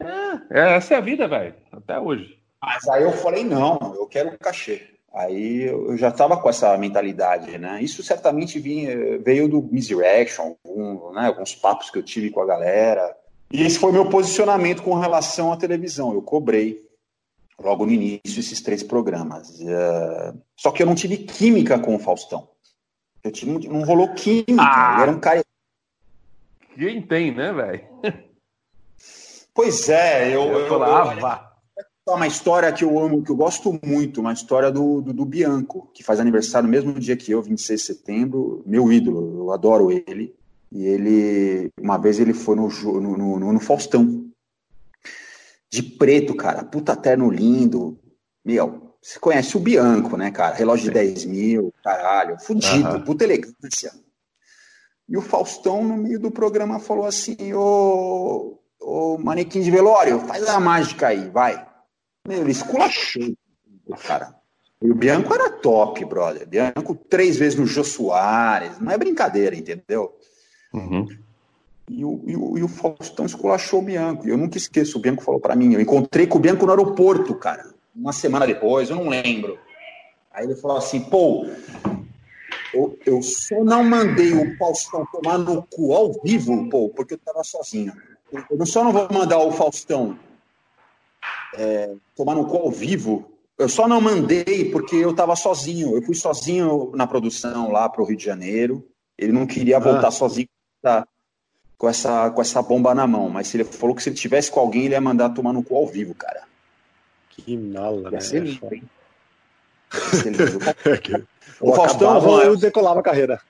[0.00, 2.38] É, é, essa é a vida, velho, até hoje.
[2.60, 4.88] Mas aí eu falei, não, eu quero um cachê.
[5.14, 7.82] Aí eu já estava com essa mentalidade, né?
[7.82, 12.46] Isso certamente vinha, veio do Misdirection, um, né, alguns papos que eu tive com a
[12.46, 13.14] galera.
[13.52, 16.14] E esse foi meu posicionamento com relação à televisão.
[16.14, 16.82] Eu cobrei
[17.60, 19.60] logo no início esses três programas.
[19.60, 22.48] Uh, só que eu não tive química com o Faustão.
[23.22, 24.56] Eu tive, não rolou química.
[24.58, 25.44] Ah, era um cara.
[26.74, 27.84] Quem tem, né, velho?
[29.54, 30.44] Pois é, eu.
[30.44, 31.52] Eu, falava.
[32.06, 35.24] Eu, uma história que eu amo, que eu gosto muito, uma história do, do, do,
[35.24, 39.52] Bianco, que faz aniversário no mesmo dia que eu, 26 de setembro, meu ídolo, eu
[39.52, 40.34] adoro ele.
[40.70, 44.24] E ele, uma vez ele foi no, no, no, no Faustão,
[45.70, 46.64] de preto, cara.
[46.64, 47.98] Puta terno lindo.
[48.44, 50.54] Meu, você conhece o Bianco, né, cara?
[50.54, 52.38] Relógio de 10 mil, caralho.
[52.40, 53.04] Fudido, uhum.
[53.04, 53.92] puta elegância.
[55.08, 60.48] E o Faustão, no meio do programa, falou assim: Ô, ô manequim de velório, faz
[60.48, 61.66] a mágica aí, vai.
[62.26, 63.34] Meu, ele esculachou,
[64.06, 64.34] cara.
[64.80, 66.46] E o Bianco era top, brother.
[66.46, 68.80] Bianco três vezes no Jô Soares.
[68.80, 70.16] Não é brincadeira, entendeu?
[70.74, 71.06] Uhum.
[71.88, 74.26] E o, e, o, e o Faustão esculachou o Bianco.
[74.26, 75.74] E eu nunca esqueço, o Bianco falou para mim.
[75.74, 77.72] Eu encontrei com o Bianco no aeroporto, cara.
[77.94, 79.58] Uma semana depois, eu não lembro.
[80.32, 81.46] Aí ele falou assim, pô,
[82.72, 87.18] eu, eu só não mandei o Faustão tomar no cu ao vivo, pô, porque eu
[87.18, 87.92] tava sozinho.
[88.50, 90.18] Eu só não vou mandar o Faustão
[91.54, 93.30] é, tomar no cu ao vivo.
[93.58, 95.94] Eu só não mandei porque eu tava sozinho.
[95.94, 98.86] Eu fui sozinho na produção lá pro Rio de Janeiro.
[99.18, 100.12] Ele não queria voltar ah.
[100.12, 100.48] sozinho
[100.80, 101.06] tá?
[101.76, 103.28] com essa, com essa bomba na mão.
[103.28, 105.76] Mas ele falou que se ele tivesse com alguém, ele ia mandar tomar no cu
[105.76, 106.42] ao vivo, cara.
[107.28, 108.20] Que mala, né?
[108.20, 108.82] Ser lindo, hein?
[111.60, 113.40] o Faustão eu decolava a carreira.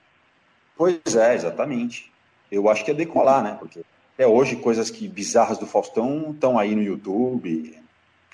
[0.77, 2.11] Pois é, exatamente.
[2.51, 3.55] Eu acho que ia decolar, né?
[3.59, 3.81] Porque
[4.13, 7.77] até hoje coisas que bizarras do Faustão estão aí no YouTube,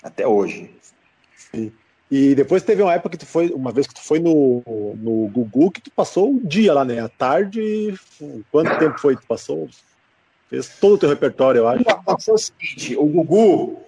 [0.03, 0.71] até hoje.
[1.35, 1.71] Sim.
[2.11, 4.63] E depois teve uma época que tu foi, uma vez que tu foi no,
[4.97, 6.99] no Gugu, que tu passou um dia lá, né?
[6.99, 7.93] À tarde,
[8.51, 9.69] quanto tempo foi que tu passou?
[10.49, 11.83] Fez todo o teu repertório, eu acho.
[12.03, 13.79] Passou o seguinte, o Gugu,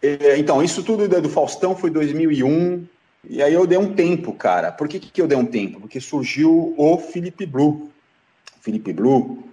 [0.00, 2.86] é, então, isso tudo do Faustão foi 2001,
[3.28, 4.72] e aí eu dei um tempo, cara.
[4.72, 5.80] Por que, que eu dei um tempo?
[5.80, 7.90] Porque surgiu o Felipe Blue.
[8.60, 9.44] Felipe Blue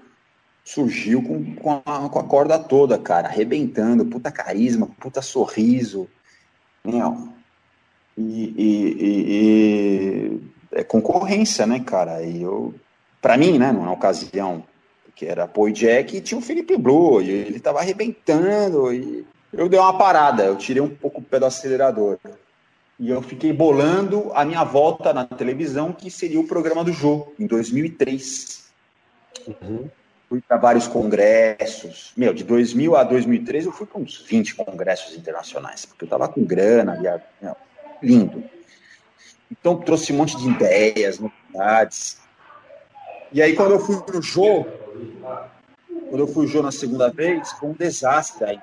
[0.63, 6.07] surgiu com, com, a, com a corda toda, cara, arrebentando, puta carisma, puta sorriso.
[6.83, 7.29] Meu,
[8.17, 10.41] e, e, e,
[10.71, 12.21] é concorrência, né, cara?
[12.23, 12.73] E eu,
[13.21, 14.63] para mim, né, numa ocasião
[15.15, 19.67] que era Poi Jack, e tinha o Felipe Blue, e ele tava arrebentando, e eu
[19.67, 22.17] dei uma parada, eu tirei um pouco o pé do acelerador.
[23.01, 27.33] E eu fiquei bolando a minha volta na televisão, que seria o programa do jogo,
[27.39, 28.71] em 2003.
[29.47, 29.89] Uhum.
[30.29, 32.13] Fui para vários congressos.
[32.15, 36.27] Meu, de 2000 a 2003 eu fui para uns 20 congressos internacionais, porque eu tava
[36.27, 37.25] com grana, via...
[37.41, 37.55] Meu,
[38.03, 38.43] lindo.
[39.49, 42.19] Então trouxe um monte de ideias, novidades.
[43.31, 44.67] E aí quando eu fui pro jogo,
[46.07, 48.59] quando eu fui jogo na segunda vez, foi um desastre aí.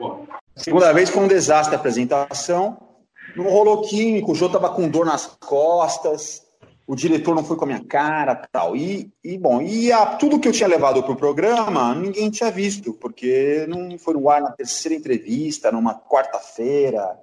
[0.55, 2.88] Segunda vez foi um desastre a apresentação.
[3.37, 6.47] Não rolou químico, o Jô tava com dor nas costas.
[6.87, 8.75] o diretor não foi com a minha cara tal.
[8.75, 12.51] E, e bom, e a, tudo que eu tinha levado para o programa, ninguém tinha
[12.51, 17.19] visto, porque não foi no ar na terceira entrevista, numa quarta-feira.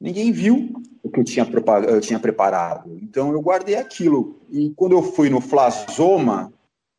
[0.00, 0.72] Ninguém viu
[1.02, 1.48] o que eu tinha,
[1.88, 2.98] eu tinha preparado.
[3.02, 4.40] Então eu guardei aquilo.
[4.50, 6.52] E quando eu fui no Flasoma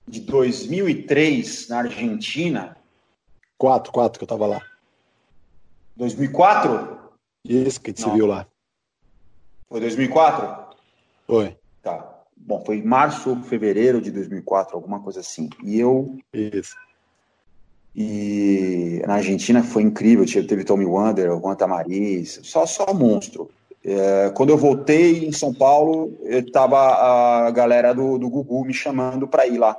[0.07, 2.77] de 2003, na Argentina.
[3.57, 4.61] Quatro, quatro que eu estava lá.
[5.95, 7.00] 2004?
[7.43, 8.47] Isso, que você viu lá.
[9.67, 10.75] Foi 2004?
[11.25, 11.57] Foi.
[11.81, 12.21] Tá.
[12.35, 15.49] Bom, foi março, fevereiro de 2004, alguma coisa assim.
[15.63, 16.17] E eu.
[16.33, 16.75] Isso.
[17.95, 20.25] E na Argentina foi incrível.
[20.25, 23.49] Teve Tommy Wonder, Juan Tamariz, só, só monstro.
[23.83, 26.77] É, quando eu voltei em São Paulo, eu tava
[27.47, 29.77] a galera do, do Gugu me chamando para ir lá.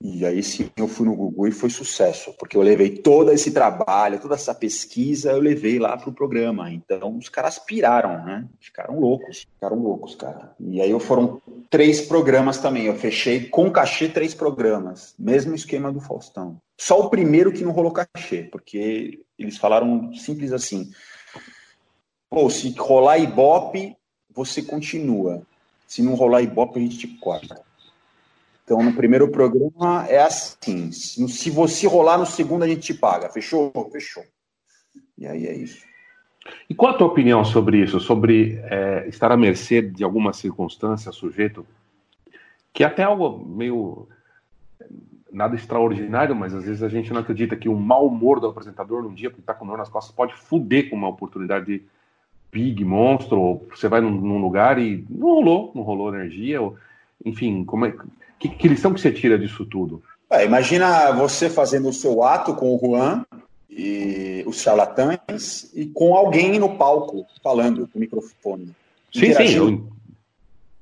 [0.00, 3.50] E aí sim eu fui no Google e foi sucesso, porque eu levei todo esse
[3.50, 6.70] trabalho, toda essa pesquisa, eu levei lá pro programa.
[6.70, 8.46] Então os caras piraram, né?
[8.60, 10.54] Ficaram loucos, ficaram loucos, cara.
[10.60, 11.40] E aí foram
[11.70, 12.84] três programas também.
[12.84, 16.60] Eu fechei com cachê três programas, mesmo esquema do Faustão.
[16.78, 20.90] Só o primeiro que não rolou cachê, porque eles falaram simples assim:
[22.28, 23.96] pô, se rolar Ibope,
[24.30, 25.42] você continua.
[25.86, 27.64] Se não rolar Ibope, a gente te corta.
[28.66, 33.28] Então, no primeiro programa é assim: se você rolar no segundo, a gente te paga.
[33.28, 33.72] Fechou?
[33.92, 34.24] Fechou.
[35.16, 35.84] E aí é isso.
[36.68, 38.00] E qual a tua opinião sobre isso?
[38.00, 41.64] Sobre é, estar à mercê de alguma circunstância, sujeito,
[42.72, 44.08] que é até algo meio.
[45.32, 49.00] nada extraordinário, mas às vezes a gente não acredita que o mau humor do apresentador
[49.00, 51.84] num dia, porque está com dor nas costas, pode fuder com uma oportunidade de
[52.50, 56.76] big, monstro, ou você vai num, num lugar e não rolou, não rolou energia, ou,
[57.24, 57.94] enfim, como é
[58.38, 60.02] que, que lição que você tira disso tudo?
[60.30, 63.24] É, imagina você fazendo o seu ato com o Juan
[63.70, 68.74] e os charlatães e com alguém no palco falando com o microfone.
[69.12, 69.54] Sim, sim.
[69.54, 69.96] Eu...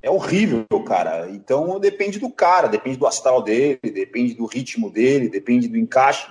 [0.03, 1.31] É horrível, cara.
[1.31, 6.27] Então depende do cara, depende do astral dele, depende do ritmo dele, depende do encaixe,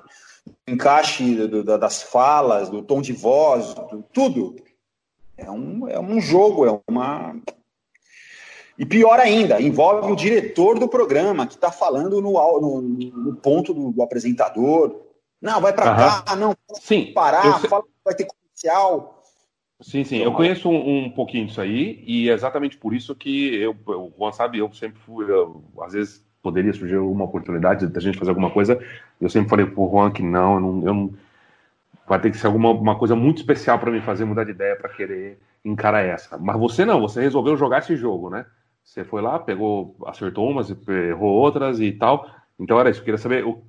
[0.45, 4.55] do encaixe do, do, das falas, do tom de voz, do, tudo.
[5.35, 7.35] É um, é um jogo, é uma
[8.77, 13.73] e pior ainda, envolve o diretor do programa, que está falando no, no, no, ponto
[13.73, 14.99] do, do, apresentador.
[15.41, 15.97] Não, vai para uhum.
[15.97, 17.69] cá, não, sim, parar, sei...
[17.69, 19.21] fala que vai ter comercial.
[19.81, 23.13] Sim, sim, eu então, conheço um, um, pouquinho disso aí, e é exatamente por isso
[23.13, 27.87] que eu, o Juan sabe, eu sempre fui, eu, às vezes poderia surgir alguma oportunidade
[27.87, 28.79] da gente fazer alguma coisa,
[29.19, 31.13] eu sempre falei pro Juan que não, eu não, eu não
[32.07, 34.75] vai ter que ser alguma uma coisa muito especial para me fazer mudar de ideia
[34.75, 36.37] para querer encarar essa.
[36.37, 38.45] Mas você não, você resolveu jogar esse jogo, né?
[38.83, 42.29] Você foi lá, pegou, acertou umas, errou outras e tal.
[42.59, 42.99] Então era isso.
[42.99, 43.63] Eu queria saber o,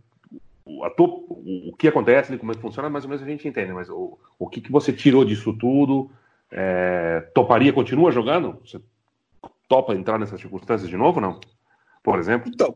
[0.65, 3.73] o, tua, o, que acontece, como é que funciona, mais ou menos a gente entende.
[3.73, 6.11] Mas o, o que, que você tirou disso tudo?
[6.51, 8.59] É, toparia, continua jogando?
[8.65, 8.81] Você
[9.69, 11.41] topa entrar nessas circunstâncias de novo, não?
[12.03, 12.51] Por exemplo?
[12.53, 12.75] Então,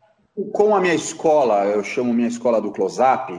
[0.52, 3.38] com a minha escola, eu chamo minha escola do close-up,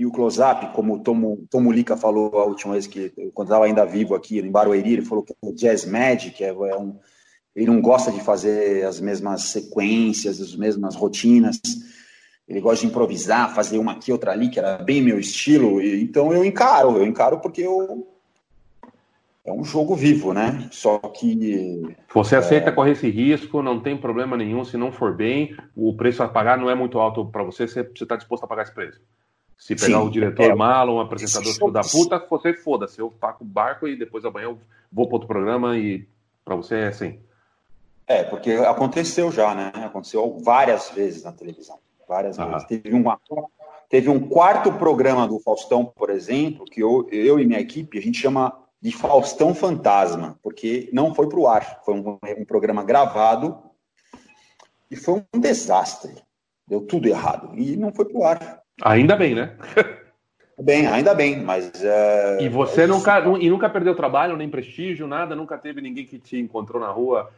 [0.00, 3.66] e o close-up, como o Tomo, Tomo Lica falou a última vez que, quando estava
[3.66, 6.98] ainda vivo aqui em Barueri, ele falou que o Jazz Magic é, é um
[7.54, 11.60] ele não gosta de fazer as mesmas sequências, as mesmas rotinas.
[12.48, 15.80] Ele gosta de improvisar, fazer uma aqui, outra ali, que era bem meu estilo.
[15.80, 18.06] E, então eu encaro, eu encaro porque eu
[19.44, 20.68] é um jogo vivo, né?
[20.70, 22.72] Só que você aceita é...
[22.72, 24.64] correr esse risco, não tem problema nenhum.
[24.64, 27.66] Se não for bem, o preço a pagar não é muito alto para você.
[27.66, 29.00] Você está disposto a pagar esse preço?
[29.56, 32.98] Se pegar Sim, o diretor é, malo, um apresentador filho da puta, você foda-se.
[32.98, 34.58] Eu taco o barco e depois amanhã eu
[34.90, 36.06] vou para outro programa e
[36.44, 37.18] para você é assim.
[38.10, 39.70] É, porque aconteceu já, né?
[39.72, 41.78] Aconteceu várias vezes na televisão.
[42.08, 42.64] Várias vezes.
[42.64, 43.20] Teve, uma,
[43.88, 48.02] teve um quarto programa do Faustão, por exemplo, que eu, eu e minha equipe, a
[48.02, 48.52] gente chama
[48.82, 51.82] de Faustão Fantasma, porque não foi para o ar.
[51.84, 53.56] Foi um, um programa gravado
[54.90, 56.16] e foi um desastre.
[56.66, 57.52] Deu tudo errado.
[57.54, 58.60] E não foi para o ar.
[58.82, 59.56] Ainda bem, né?
[60.62, 61.72] Bem, ainda bem, mas.
[62.38, 65.34] e você nunca, e nunca perdeu trabalho, nem prestígio, nada?
[65.34, 67.30] Nunca teve ninguém que te encontrou na rua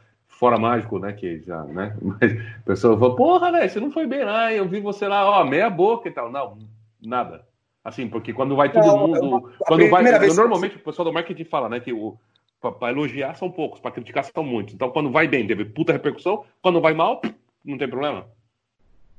[0.42, 1.12] fora mágico, né?
[1.12, 1.96] Que já, né?
[2.02, 5.24] Mas a pessoa falou, porra, velho, você não foi bem lá, eu vi você lá,
[5.24, 6.32] ó, meia boca e tal.
[6.32, 6.58] Não,
[7.00, 7.46] nada.
[7.84, 9.52] Assim, porque quando vai todo não, mundo.
[9.60, 10.02] quando vai.
[10.34, 11.78] Normalmente o pessoal do marketing fala, né?
[11.78, 12.16] Que o,
[12.60, 14.74] para elogiar são poucos, para criticar são muitos.
[14.74, 16.44] Então, quando vai bem, teve puta repercussão.
[16.60, 17.22] Quando vai mal,
[17.64, 18.26] não tem problema.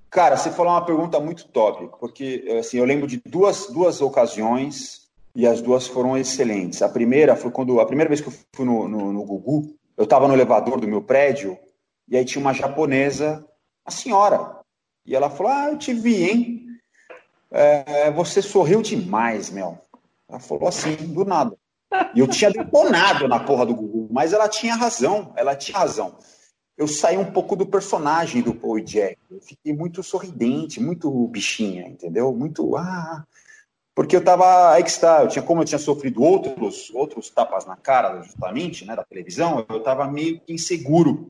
[0.09, 5.07] Cara, você falou uma pergunta muito top, porque assim, eu lembro de duas, duas ocasiões
[5.33, 6.81] e as duas foram excelentes.
[6.81, 10.03] A primeira foi quando a primeira vez que eu fui no, no, no Gugu, eu
[10.03, 11.57] estava no elevador do meu prédio
[12.07, 13.45] e aí tinha uma japonesa,
[13.85, 14.59] a senhora,
[15.05, 16.67] e ela falou: Ah, eu te vi, hein?
[17.51, 19.85] É, você sorriu demais, Mel.
[20.27, 21.55] Ela falou assim, do nada.
[22.15, 24.07] E eu tinha detonado na porra do Gugu.
[24.11, 26.17] mas ela tinha razão, ela tinha razão.
[26.75, 29.19] Eu saí um pouco do personagem do Paul Jack.
[29.29, 32.33] Eu fiquei muito sorridente, muito bichinha, entendeu?
[32.33, 33.23] Muito ah,
[33.95, 37.65] porque eu tava aí que está, eu tinha como eu tinha sofrido outros outros tapas
[37.65, 41.29] na cara justamente, né, da televisão, eu tava meio que inseguro.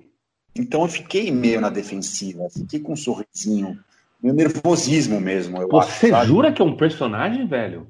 [0.55, 3.77] Então eu fiquei meio na defensiva, fiquei com um sorrisinho,
[4.21, 5.67] meio nervosismo mesmo.
[5.67, 7.87] Você acho, jura que é um personagem, velho?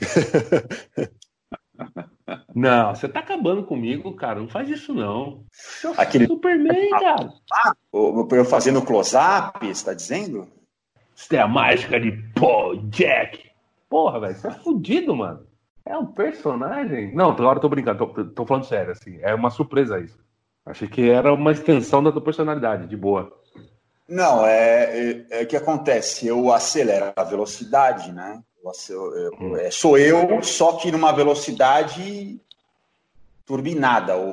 [2.54, 4.40] Não, você tá acabando comigo, cara.
[4.40, 5.44] Não faz isso, não.
[5.82, 6.26] Eu Aquele...
[6.26, 7.32] Superman, cara.
[7.92, 10.46] Eu fazendo close-up, você tá dizendo?
[11.16, 13.49] Isso é a mágica de Paul Jack.
[13.90, 15.44] Porra, velho, você é fudido, mano.
[15.84, 17.12] É um personagem.
[17.12, 19.18] Não, agora eu tô brincando, tô, tô falando sério, assim.
[19.20, 20.18] É uma surpresa isso.
[20.64, 23.32] Achei que era uma extensão da tua personalidade, de boa.
[24.08, 26.28] Não, é, é, é que acontece.
[26.28, 28.40] Eu acelero a velocidade, né?
[29.40, 29.56] hum.
[29.56, 32.40] é, sou eu, só que numa velocidade
[33.44, 34.16] turbinada.
[34.16, 34.30] O,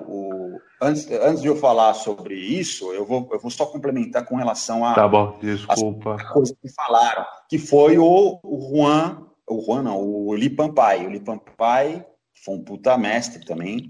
[0.56, 4.36] o, antes, antes de eu falar sobre isso, eu vou, eu vou só complementar com
[4.36, 4.94] relação a.
[4.94, 6.16] Tá bom, desculpa.
[6.16, 11.06] As coisas que falaram, que foi o, o Juan, o Juan não, o Lipampai.
[11.06, 12.06] O Lipampai
[12.44, 13.88] foi um puta mestre também.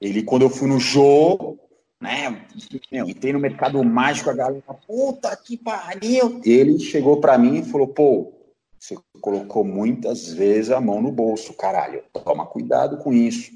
[0.00, 1.58] Ele, quando eu fui no jogo,
[2.00, 2.46] né?
[2.92, 6.40] Meu, entrei no mercado mágico, a galera, puta que pariu.
[6.44, 8.32] Ele chegou para mim e falou: pô,
[8.78, 12.02] você colocou muitas vezes a mão no bolso, caralho.
[12.12, 13.50] Toma cuidado com isso.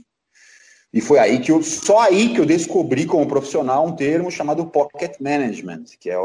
[0.93, 4.67] E foi aí que eu, só aí que eu descobri como profissional um termo chamado
[4.67, 6.17] pocket management, que é,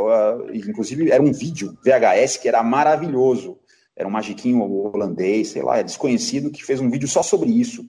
[0.54, 3.58] inclusive, era um vídeo VHS que era maravilhoso.
[3.98, 7.84] Era um magiquinho holandês, sei lá, é desconhecido, que fez um vídeo só sobre isso.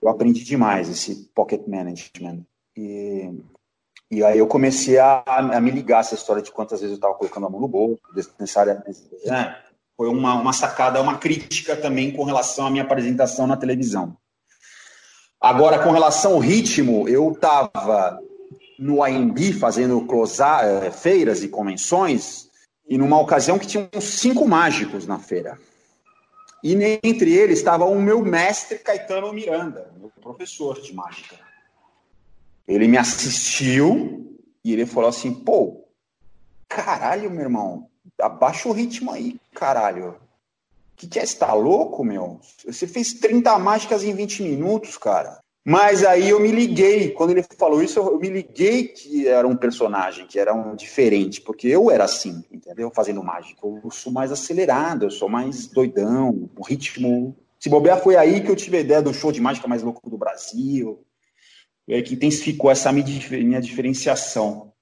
[0.00, 2.46] Eu aprendi demais esse pocket management.
[2.76, 3.28] E,
[4.08, 7.14] e aí eu comecei a, a, me ligar essa história de quantas vezes eu estava
[7.14, 9.00] colocando a mão no bolso, desnecessariamente.
[9.26, 9.56] Né?
[9.96, 14.16] Foi uma, uma sacada, uma crítica também com relação à minha apresentação na televisão.
[15.40, 18.20] Agora, com relação ao ritmo, eu estava
[18.78, 22.48] no AMB fazendo close eh, feiras e convenções,
[22.88, 25.58] e numa ocasião que tinha uns cinco mágicos na feira.
[26.62, 31.38] E entre eles estava o meu mestre Caetano Miranda, meu professor de mágica.
[32.66, 35.84] Ele me assistiu e ele falou assim: pô,
[36.68, 40.10] caralho, meu irmão, abaixa o ritmo aí, caralho.
[40.10, 41.26] O que, que é?
[41.26, 42.40] Você tá louco, meu?
[42.64, 45.43] Você fez 30 mágicas em 20 minutos, cara.
[45.64, 49.56] Mas aí eu me liguei, quando ele falou isso, eu me liguei que era um
[49.56, 52.90] personagem, que era um diferente, porque eu era assim, entendeu?
[52.94, 53.66] Fazendo mágica.
[53.66, 57.34] Eu sou mais acelerado, eu sou mais doidão, o ritmo.
[57.58, 60.10] Se bobear, foi aí que eu tive a ideia do show de mágica mais louco
[60.10, 61.00] do Brasil
[61.88, 64.72] é, que intensificou essa minha diferenciação.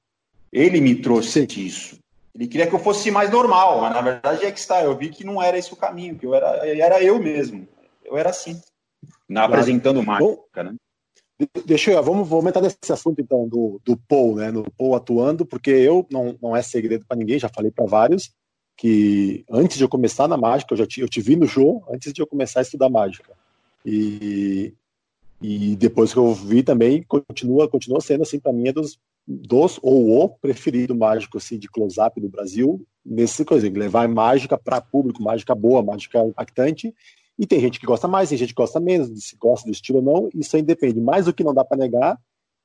[0.53, 1.99] Ele me trouxe isso.
[2.35, 4.83] Ele queria que eu fosse mais normal, mas na verdade é que está.
[4.83, 7.69] Eu vi que não era esse o caminho, que eu era, era eu mesmo.
[8.05, 8.61] Eu era assim,
[9.33, 9.55] na, claro.
[9.55, 10.75] apresentando mágica, né?
[11.67, 14.51] Deixa eu, vamos, vamos nesse assunto então do, do Paul, né?
[14.51, 18.31] No Paul atuando, porque eu não, não é segredo para ninguém, já falei para vários
[18.77, 21.85] que antes de eu começar na mágica, eu já te, eu te vi no show
[21.91, 23.33] antes de eu começar a estudar mágica.
[23.85, 24.73] E
[25.43, 29.79] e depois que eu vi também, continua, continua sendo assim para mim é dos, dos
[29.83, 35.21] ou o preferido mágico assim de close-up do Brasil, nesse coisa, levar mágica para público,
[35.21, 36.95] mágica boa, mágica impactante.
[37.39, 39.99] E tem gente que gosta mais, tem gente que gosta menos, se gosta do estilo
[39.99, 41.01] ou não, isso aí depende.
[41.01, 42.19] Mas o que não dá para negar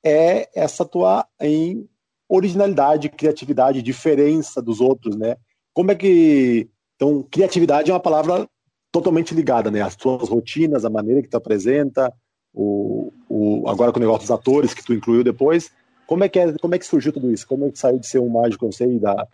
[0.03, 1.87] é essa tua em
[2.29, 5.37] originalidade, criatividade, diferença dos outros, né?
[5.73, 8.47] Como é que então criatividade é uma palavra
[8.91, 9.81] totalmente ligada, né?
[9.81, 12.13] As tuas rotinas, a maneira que tu apresenta,
[12.53, 15.71] o, o, agora com o negócio dos atores que tu incluiu depois,
[16.07, 17.47] como é que é, como é que surgiu tudo isso?
[17.47, 19.27] Como é que saiu de ser um mágico, não sei, da,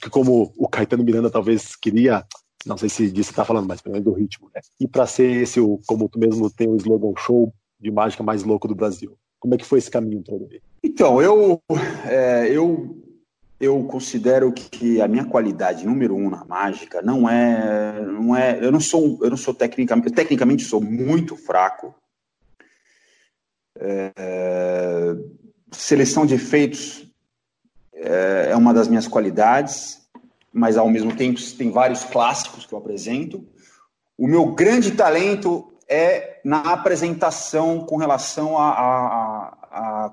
[0.00, 2.24] que como o Caetano Miranda talvez queria,
[2.66, 4.60] não sei se disso está falando, mas pelo menos do ritmo, né?
[4.78, 8.42] E para ser esse, o, como tu mesmo tem o slogan show de mágica mais
[8.42, 9.16] louco do Brasil.
[9.38, 10.46] Como é que foi esse caminho todo?
[10.82, 11.62] Então, eu,
[12.06, 13.02] é, eu,
[13.58, 18.70] eu considero que a minha qualidade número um na mágica não é, não é, eu
[18.70, 21.94] não sou, eu não sou tecnicamente, tecnicamente sou muito fraco,
[23.78, 24.12] é,
[25.72, 27.06] seleção de efeitos
[27.94, 29.99] é, é uma das minhas qualidades,
[30.52, 33.46] mas ao mesmo tempo tem vários clássicos que eu apresento.
[34.18, 40.12] O meu grande talento é na apresentação com relação à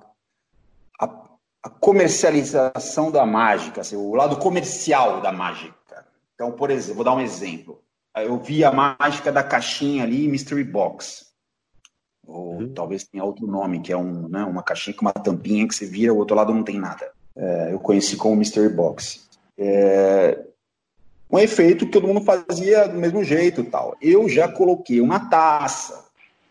[1.79, 6.05] comercialização da mágica, assim, o lado comercial da mágica.
[6.33, 7.81] Então, por exemplo, vou dar um exemplo.
[8.15, 11.27] Eu vi a mágica da caixinha ali, Mystery Box.
[12.25, 12.73] Ou uhum.
[12.73, 15.85] talvez tenha outro nome, que é um, né, uma caixinha com uma tampinha que você
[15.85, 17.11] vira, o outro lado não tem nada.
[17.35, 19.26] É, eu conheci como Mystery Box.
[19.57, 20.39] É,
[21.29, 23.95] um efeito que todo mundo fazia do mesmo jeito tal.
[24.01, 26.05] Eu já coloquei uma taça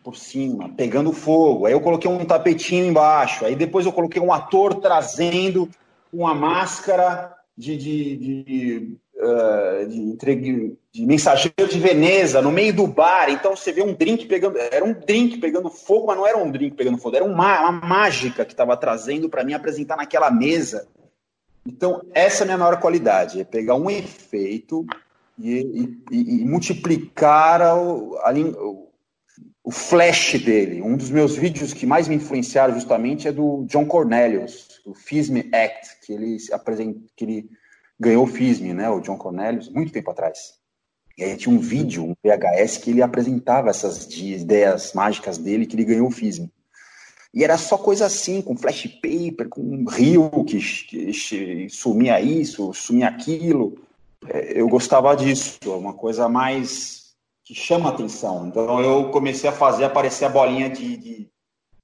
[0.04, 1.66] por cima, pegando fogo.
[1.66, 3.44] Aí eu coloquei um tapetinho embaixo.
[3.44, 5.68] Aí depois eu coloquei um ator trazendo
[6.12, 13.30] uma máscara de, de, de, uh, de, de, mensageiro de Veneza no meio do bar.
[13.30, 14.58] Então você vê um drink pegando.
[14.58, 17.16] Era um drink pegando fogo, mas não era um drink pegando fogo.
[17.16, 20.86] Era uma, uma mágica que estava trazendo para mim apresentar naquela mesa.
[21.66, 24.86] Então, essa é a minha maior qualidade: é pegar um efeito
[25.38, 28.88] e, e, e multiplicar o, a, o,
[29.64, 30.80] o flash dele.
[30.80, 35.38] Um dos meus vídeos que mais me influenciaram justamente é do John Cornelius, do FISM
[35.52, 37.50] Act, que ele apresenta, que ele
[37.98, 40.54] ganhou o FISM, né, o John Cornelius, muito tempo atrás.
[41.18, 45.74] E aí tinha um vídeo, um VHS, que ele apresentava essas ideias mágicas dele, que
[45.74, 46.48] ele ganhou o FISM.
[47.36, 53.08] E era só coisa assim, com flash paper, com rio que, que sumia isso, sumia
[53.08, 53.76] aquilo.
[54.26, 57.14] É, eu gostava disso, uma coisa mais
[57.44, 58.46] que chama atenção.
[58.46, 61.30] Então eu comecei a fazer aparecer a bolinha de, de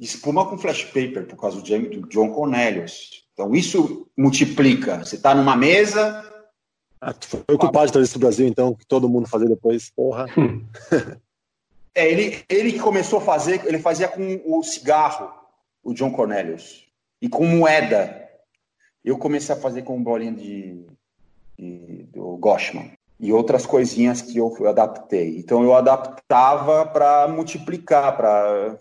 [0.01, 3.27] espuma com flash paper, por causa do John Cornelius.
[3.35, 5.05] Então isso multiplica.
[5.05, 6.33] Você está numa mesa.
[6.99, 9.91] Ah, foi o culpado de trazer isso do Brasil, então, que todo mundo fazer depois.
[9.91, 10.25] Porra.
[11.95, 15.42] é, ele, ele que começou a fazer, ele fazia com o cigarro,
[15.83, 16.87] o John Cornelius,
[17.21, 18.21] e com moeda.
[19.05, 20.87] Eu comecei a fazer com bolinha de,
[21.59, 25.39] de do Goshman e outras coisinhas que eu adaptei.
[25.39, 28.79] Então eu adaptava para multiplicar, para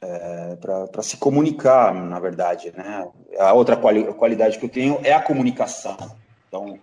[0.00, 3.06] é, para se comunicar, na verdade, né?
[3.38, 5.96] A outra quali qualidade que eu tenho é a comunicação.
[6.48, 6.78] Então,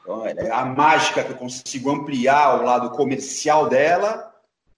[0.00, 4.32] então, é a mágica que eu consigo ampliar o lado comercial dela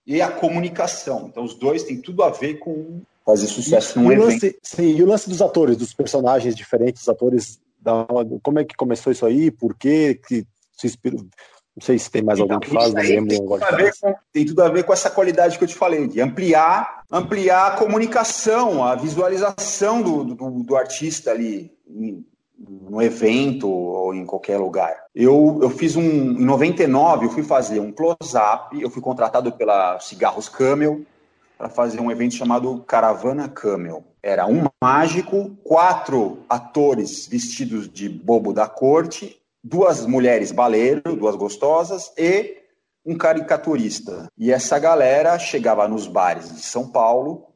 [0.06, 1.26] e a comunicação.
[1.26, 4.32] Então, os dois têm tudo a ver com fazer sucesso e, num e evento.
[4.32, 8.06] Lance, sim, e o lance dos atores, dos personagens diferentes, dos atores, da,
[8.40, 9.50] como é que começou isso aí?
[9.50, 10.20] Por quê?
[10.26, 10.46] Que
[10.78, 11.20] se inspirou?
[11.20, 13.58] Não sei se tem mais alguém que faz, não lembro tem Tudo
[14.00, 17.66] com, tem tudo a ver com essa qualidade que eu te falei, de ampliar, ampliar
[17.66, 21.70] a comunicação, a visualização do, do, do artista ali
[22.58, 24.96] no evento ou em qualquer lugar.
[25.14, 30.00] Eu, eu fiz um, em 99, eu fui fazer um close-up, eu fui contratado pela
[30.00, 31.04] Cigarros Camel
[31.56, 34.04] para fazer um evento chamado Caravana Camel.
[34.22, 42.12] Era um mágico, quatro atores vestidos de bobo da corte duas mulheres baleiro, duas gostosas,
[42.16, 42.58] e
[43.04, 44.28] um caricaturista.
[44.38, 47.48] E essa galera chegava nos bares de São Paulo,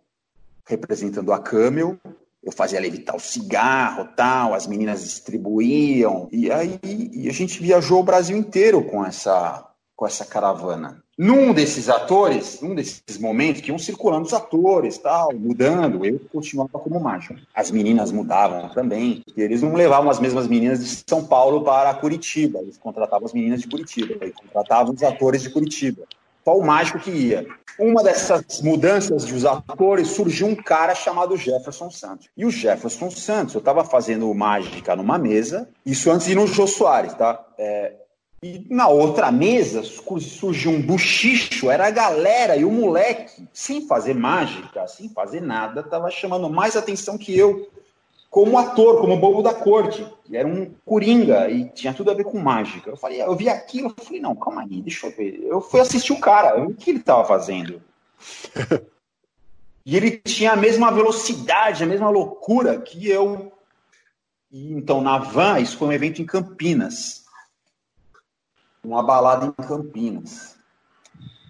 [0.66, 1.96] representando a Camel,
[2.42, 8.01] eu fazia levitar o cigarro, tal, as meninas distribuíam, e aí e a gente viajou
[8.01, 11.03] o Brasil inteiro com essa, com essa caravana.
[11.23, 16.79] Num desses atores, num desses momentos, que iam circulando os atores, tal, mudando, eu continuava
[16.79, 17.35] como mágico.
[17.55, 22.61] As meninas mudavam também, eles não levavam as mesmas meninas de São Paulo para Curitiba,
[22.61, 26.05] eles contratavam as meninas de Curitiba, e contratavam os atores de Curitiba.
[26.43, 27.47] Só o mágico que ia.
[27.79, 32.31] Uma dessas mudanças dos atores surgiu um cara chamado Jefferson Santos.
[32.35, 36.47] E o Jefferson Santos, eu estava fazendo mágica numa mesa, isso antes de ir no
[36.47, 37.45] Jô Soares, tá?
[37.59, 37.93] É,
[38.43, 44.14] e na outra mesa surgiu um buchicho, era a galera e o moleque, sem fazer
[44.14, 47.68] mágica, sem fazer nada, estava chamando mais atenção que eu,
[48.30, 50.07] como ator, como bobo da corte.
[50.26, 52.88] Ele era um coringa e tinha tudo a ver com mágica.
[52.88, 55.43] Eu falei, eu vi aquilo, eu falei, não, calma aí, deixa eu ver.
[55.43, 57.82] Eu fui assistir o cara, o que ele estava fazendo?
[59.84, 63.53] e ele tinha a mesma velocidade, a mesma loucura que eu.
[64.51, 67.20] E, então, na van, isso foi um evento em Campinas
[68.83, 70.57] uma balada em Campinas.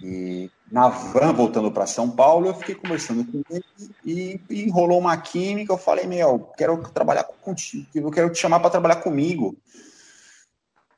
[0.03, 3.65] E na van, voltando para São Paulo, eu fiquei conversando com ele
[4.05, 5.73] e, e enrolou uma química.
[5.73, 9.57] Eu falei, meu, quero trabalhar contigo, eu quero te chamar para trabalhar comigo.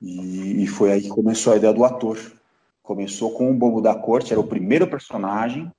[0.00, 2.18] E, e, foi aí que começou a ideia do ator.
[2.82, 5.70] Começou com o Bobo da Corte, era o primeiro personagem,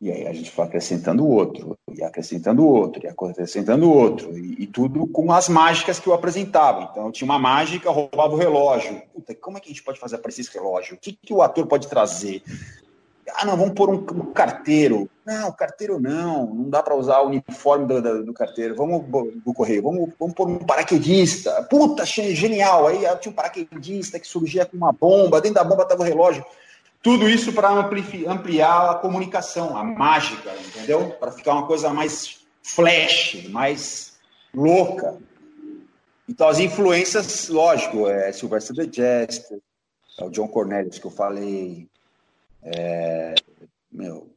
[0.00, 4.66] e aí a gente foi acrescentando outro, e acrescentando outro, e acrescentando outro, e, e,
[4.66, 6.88] tudo com as mágicas que eu apresentava.
[6.90, 9.00] Então, eu tinha uma mágica, roubava o relógio.
[9.14, 10.96] Puta, como é que a gente pode fazer aparecer esse relógio?
[10.96, 12.42] O que, que o ator pode trazer?
[13.34, 15.08] Ah, não, vamos pôr um, um carteiro.
[15.24, 18.76] Não, carteiro não, não dá para usar o uniforme do, do, do, carteiro.
[18.76, 19.04] Vamos
[19.44, 21.50] do correio, vamos, vamos pôr um paraquedista.
[21.64, 22.86] Puta, genial.
[22.86, 26.44] Aí tinha um paraquedista que surgia com uma bomba, dentro da bomba estava o relógio.
[27.02, 31.10] Tudo isso para ampliar a comunicação, a mágica, entendeu?
[31.20, 34.18] Para ficar uma coisa mais flash, mais
[34.52, 35.16] louca.
[36.28, 39.60] Então, as influências, lógico, é Sylvester the Jester,
[40.18, 41.88] é o John Cornelius que eu falei,
[42.62, 43.34] é,
[43.92, 44.28] meu,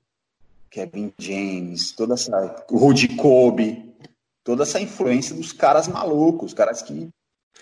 [0.70, 3.96] Kevin James, toda essa, o Rudy Kobe,
[4.44, 7.10] toda essa influência dos caras malucos, caras que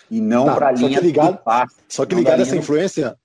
[0.09, 1.39] e não tá, para linha ligado,
[1.87, 3.17] Só que ligado essa influência,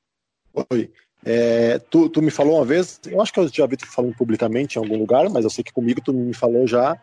[0.71, 0.93] Oi.
[1.25, 4.15] É, tu, tu, me falou uma vez, eu acho que eu já vi tu falando
[4.17, 7.01] publicamente em algum lugar, mas eu sei que comigo tu me falou já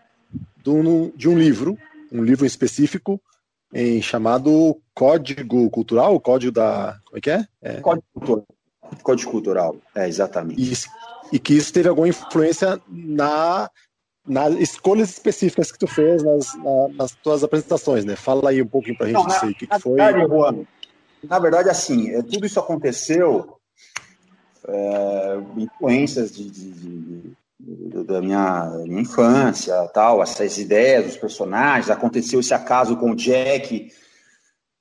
[0.58, 1.78] do, de um livro,
[2.12, 3.20] um livro específico
[3.74, 7.00] em chamado Código Cultural, Código da.
[7.06, 7.48] Como é que é?
[7.62, 7.74] é.
[7.82, 8.46] Código Cultural.
[9.04, 10.62] Código Cultural, é, exatamente.
[10.62, 13.70] E, e que isso teve alguma influência na,
[14.28, 18.16] nas escolhas específicas que tu fez nas, na, nas tuas apresentações, né?
[18.16, 19.96] Fala aí um pouquinho pra gente Não, disso aí, o que, que foi.
[19.96, 20.66] Verdade, Juan,
[21.24, 23.59] na verdade, assim, é, tudo isso aconteceu
[24.72, 26.72] é, influências de, de,
[27.60, 31.90] de, da minha, minha, infância, tal, essas ideias dos personagens.
[31.90, 33.92] Aconteceu esse acaso com o Jack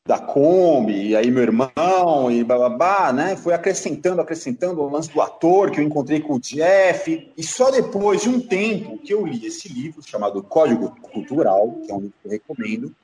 [0.06, 3.36] da Kombi, e aí meu irmão, e babá, né?
[3.36, 7.30] Foi acrescentando, acrescentando o lance do ator que eu encontrei com o Jeff.
[7.36, 11.92] E só depois de um tempo que eu li esse livro chamado Código Cultural, que
[11.92, 12.94] é um livro que eu recomendo,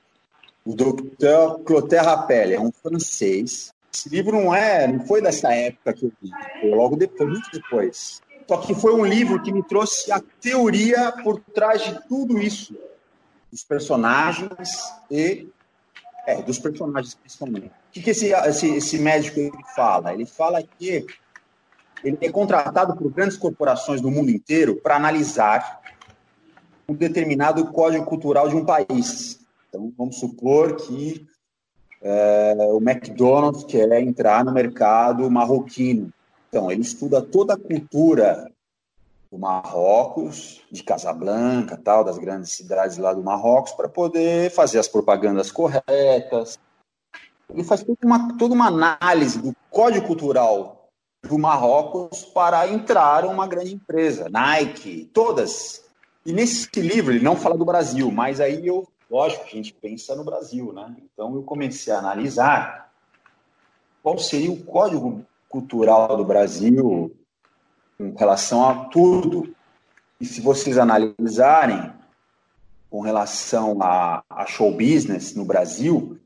[0.64, 1.62] o Dr.
[1.62, 3.73] Clotaire Rappel, é um francês.
[3.94, 6.30] Esse livro não é, não foi dessa época que eu li,
[6.60, 8.20] foi logo depois, muito depois.
[8.48, 12.76] Só que foi um livro que me trouxe a teoria por trás de tudo isso,
[13.52, 14.50] dos personagens
[15.08, 15.48] e
[16.26, 17.66] é, dos personagens principalmente.
[17.66, 20.12] O que, que esse, esse, esse médico ele fala?
[20.12, 21.06] Ele fala que
[22.02, 25.80] ele é contratado por grandes corporações do mundo inteiro para analisar
[26.88, 29.38] um determinado código cultural de um país.
[29.68, 31.26] Então, vamos supor que
[32.04, 36.12] é, o McDonald's quer entrar no mercado marroquino.
[36.50, 38.52] Então, ele estuda toda a cultura
[39.32, 44.86] do Marrocos, de Casablanca, tal, das grandes cidades lá do Marrocos, para poder fazer as
[44.86, 46.58] propagandas corretas.
[47.48, 50.88] Ele faz toda uma, toda uma análise do código cultural
[51.22, 55.82] do Marrocos para entrar uma grande empresa, Nike, todas.
[56.24, 60.16] E nesse livro ele não fala do Brasil, mas aí eu Lógico a gente pensa
[60.16, 60.92] no Brasil, né?
[61.00, 62.92] Então eu comecei a analisar
[64.02, 67.14] qual seria o código cultural do Brasil
[68.00, 69.54] em relação a tudo.
[70.20, 71.92] E se vocês analisarem
[72.90, 76.18] com relação a, a show business no Brasil,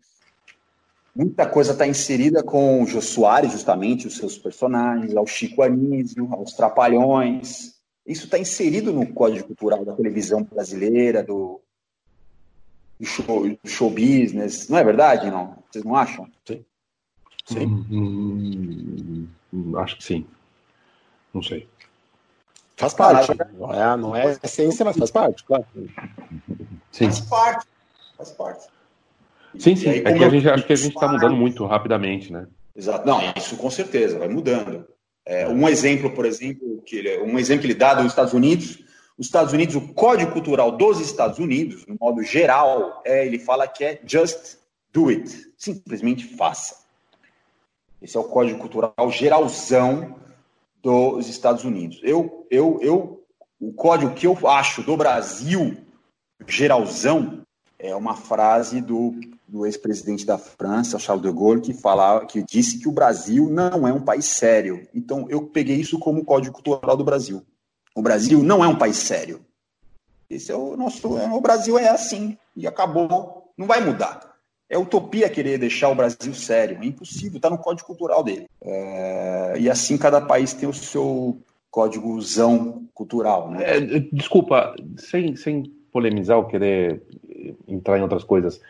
[1.15, 6.27] muita coisa está inserida com o Jô Soares, justamente, os seus personagens, ao Chico Anísio,
[6.33, 7.79] aos Trapalhões.
[8.07, 11.61] Isso está inserido no código cultural da televisão brasileira, do,
[12.99, 14.69] do show, do show business.
[14.69, 15.57] Não é verdade, não?
[15.71, 16.29] Vocês não acham?
[16.47, 16.65] Sim.
[17.45, 17.67] Sim.
[17.91, 20.27] Hum, hum, acho que sim.
[21.33, 21.67] Não sei.
[22.77, 23.33] Faz parte.
[23.55, 25.65] Não é, não é essência, mas faz parte, claro.
[26.93, 27.07] Sim.
[27.07, 27.67] Faz parte.
[28.17, 28.67] Faz parte.
[29.59, 29.89] Sim, sim.
[29.89, 32.47] Aí, é que a gente acho que a gente está mudando muito rapidamente, né?
[32.77, 33.07] Exato.
[33.07, 34.87] Não, isso com certeza, vai mudando.
[35.27, 38.79] É, um exemplo, por exemplo, que ele, um exemplo que ele dá dos Estados Unidos
[39.19, 43.67] os Estados Unidos, o Código Cultural dos Estados Unidos, no modo geral, é, ele fala
[43.67, 44.59] que é just
[44.93, 46.87] do it, simplesmente faça.
[48.01, 50.17] Esse é o Código Cultural geralzão
[50.81, 52.01] dos Estados Unidos.
[52.05, 53.25] Eu, eu, eu,
[53.61, 55.77] o código que eu acho do Brasil
[56.47, 57.43] geralzão
[57.77, 59.15] é uma frase do,
[59.49, 63.87] do ex-presidente da França, Charles de Gaulle, que falava, que disse que o Brasil não
[63.87, 64.87] é um país sério.
[64.95, 67.45] Então eu peguei isso como Código Cultural do Brasil.
[67.99, 69.41] O Brasil não é um país sério.
[70.31, 71.19] Esse é o nosso.
[71.19, 73.51] É, o Brasil é assim e acabou.
[73.59, 74.37] Não vai mudar.
[74.71, 76.79] É utopia querer deixar o Brasil sério.
[76.81, 77.39] É impossível.
[77.39, 78.47] Está no código cultural dele.
[78.63, 81.41] É, e assim cada país tem o seu
[81.73, 83.65] códigozão cultural, né?
[83.65, 83.81] É,
[84.13, 87.03] desculpa, sem, sem polemizar ou querer
[87.67, 88.61] entrar em outras coisas,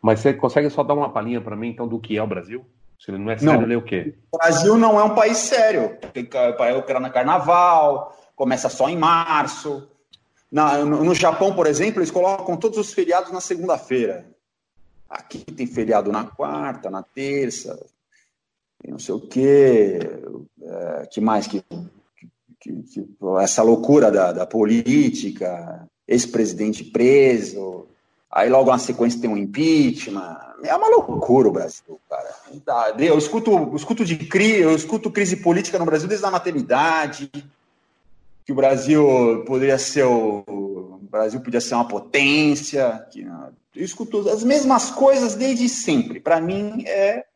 [0.00, 2.64] mas você consegue só dar uma palhinha para mim então do que é o Brasil?
[2.96, 3.62] Se ele não é sério, não.
[3.62, 4.14] ele é o quê?
[4.30, 5.96] O Brasil não é um país sério.
[6.12, 6.28] Tem
[7.00, 9.88] na carnaval, começa só em março.
[10.50, 14.24] Na, no, no, Japão, por exemplo, eles colocam todos os feriados na segunda-feira.
[15.10, 17.78] Aqui tem feriado na quarta, na terça,
[18.86, 19.98] não sei o quê.
[20.62, 21.62] É, que mais que,
[22.60, 23.08] que, que
[23.40, 27.86] essa loucura da, da política, ex-presidente preso,
[28.30, 30.38] aí logo na sequência tem um impeachment.
[30.62, 32.34] É uma loucura o Brasil, cara.
[32.98, 37.30] Eu escuto, eu escuto de crise, eu escuto crise política no Brasil desde a maternidade
[38.48, 44.26] que o Brasil poderia ser o, o Brasil podia ser uma potência, que eu escuto
[44.26, 46.18] as mesmas coisas desde sempre.
[46.18, 47.26] Para mim é,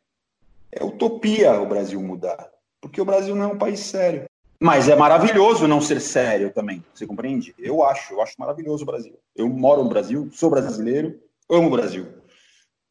[0.72, 2.48] é utopia o Brasil mudar,
[2.80, 4.24] porque o Brasil não é um país sério.
[4.58, 7.54] Mas é maravilhoso não ser sério também, você compreende?
[7.58, 9.14] Eu acho, eu acho maravilhoso o Brasil.
[9.36, 12.06] Eu moro no Brasil, sou brasileiro, amo o Brasil.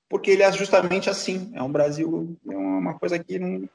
[0.08, 3.68] Porque ele é justamente assim, é um Brasil, é uma coisa que não...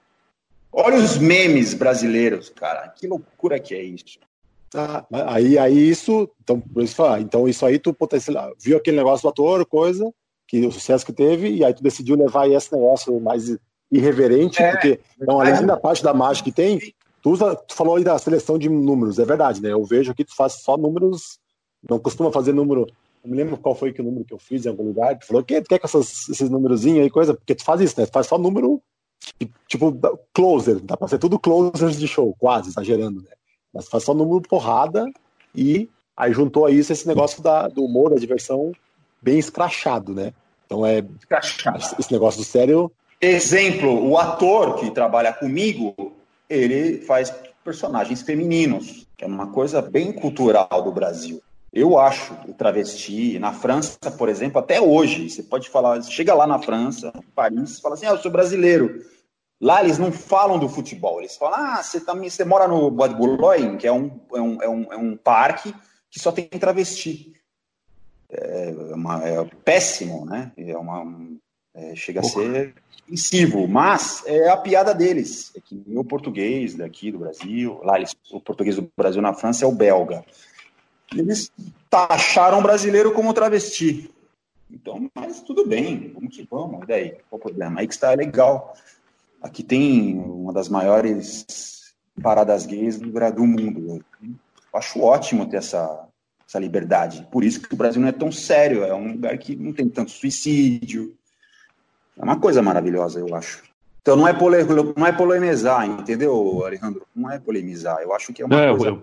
[0.70, 4.20] Olha os memes brasileiros, cara, que loucura que é isso.
[4.77, 8.99] Ah, aí, aí isso, então, por isso falar, então isso aí tu potencial, viu aquele
[8.99, 10.12] negócio do ator, coisa,
[10.47, 13.57] que o sucesso que teve, e aí tu decidiu levar esse negócio mais
[13.91, 16.79] irreverente, é, porque então, além da parte da mágica que tem,
[17.22, 19.72] tu, usa, tu falou aí da seleção de números, é verdade, né?
[19.72, 21.39] Eu vejo aqui tu faz só números,
[21.89, 22.87] não costuma fazer número.
[23.24, 25.18] Não me lembro qual foi que o número que eu fiz em algum lugar.
[25.18, 27.99] Tu falou que tu quer com essas, esses númerozinhos aí, coisa, porque tu faz isso,
[27.99, 28.07] né?
[28.07, 28.81] Tu faz só número
[29.66, 29.93] tipo
[30.33, 33.31] closer, dá pra ser tudo closers de show, quase, exagerando, né?
[33.77, 35.07] Mas faz só número porrada
[35.55, 38.72] e aí juntou a isso esse negócio da, do humor, da diversão
[39.20, 40.33] bem escrachado, né?
[40.64, 41.05] Então é.
[41.18, 41.79] Escrachado.
[41.99, 42.91] Esse negócio do sério.
[43.20, 45.95] Exemplo, o ator que trabalha comigo,
[46.49, 47.33] ele faz
[47.64, 51.43] personagens femininos, que é uma coisa bem cultural do Brasil.
[51.72, 56.47] Eu acho o travesti, na França, por exemplo, até hoje, você pode falar, chega lá
[56.47, 59.03] na França, em Paris, fala assim, ah, eu sou brasileiro.
[59.61, 63.11] Lá eles não falam do futebol, eles falam, ah, você, tá, você mora no Bois
[63.11, 65.75] de Boulogne, que é um, é, um, é, um, é um parque
[66.11, 67.37] que só tem travesti
[68.31, 70.53] é, uma, é péssimo, né?
[70.57, 71.27] É uma,
[71.75, 75.53] é, chega a ser ofensivo, mas é a piada deles.
[75.57, 79.65] É que o português daqui do Brasil, lá eles, o português do Brasil na França
[79.65, 80.25] é o belga.
[81.15, 81.53] Eles
[81.89, 84.11] taxaram o brasileiro como travesti.
[84.69, 87.11] Então, mas tudo bem, vamos que vamos, e daí?
[87.31, 87.81] Qual o problema?
[87.81, 88.75] Aí que está legal.
[89.47, 94.05] Aqui tem uma das maiores paradas gays do, do mundo.
[94.20, 94.34] Eu
[94.74, 96.09] acho ótimo ter essa,
[96.49, 97.26] essa liberdade.
[97.30, 99.88] Por isso que o Brasil não é tão sério, é um lugar que não tem
[99.88, 101.14] tanto suicídio.
[102.18, 103.62] É uma coisa maravilhosa, eu acho.
[104.03, 104.59] Então não é, pole,
[104.97, 107.07] não é polemizar, entendeu, Alejandro?
[107.14, 108.01] Não é polemizar.
[108.01, 109.03] Eu acho que é uma não, coisa.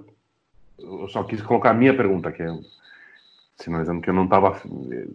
[0.78, 2.48] Eu, eu, só quis colocar a minha pergunta, que é
[3.58, 4.62] sinalizando que eu não estava.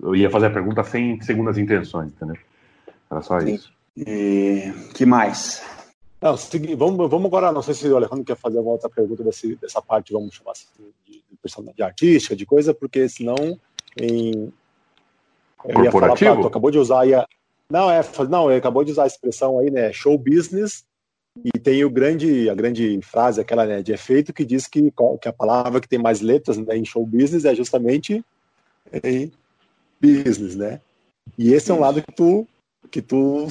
[0.02, 2.36] Eu ia fazer a pergunta sem segundas intenções, entendeu?
[3.10, 3.54] Era só Sim.
[3.54, 3.77] isso.
[4.06, 5.62] E que mais?
[6.20, 6.36] Não,
[6.76, 9.80] vamos, vamos agora, não sei se o Alejandro quer fazer uma outra pergunta desse, dessa
[9.80, 10.66] parte, vamos chamar assim,
[11.06, 13.36] de, de, de artística, de coisa, porque senão
[14.00, 14.52] em,
[15.64, 17.26] eu ia falar, pra, tu acabou de usar aí a,
[17.70, 20.84] não, é, não, acabou de usar a expressão aí, né, show business,
[21.44, 25.28] e tem o grande, a grande frase, aquela né, de efeito, que diz que, que
[25.28, 28.24] a palavra que tem mais letras né, em show business é justamente
[29.04, 29.30] em
[30.00, 30.80] business, né?
[31.36, 32.46] E esse é um lado que tu,
[32.90, 33.46] que tu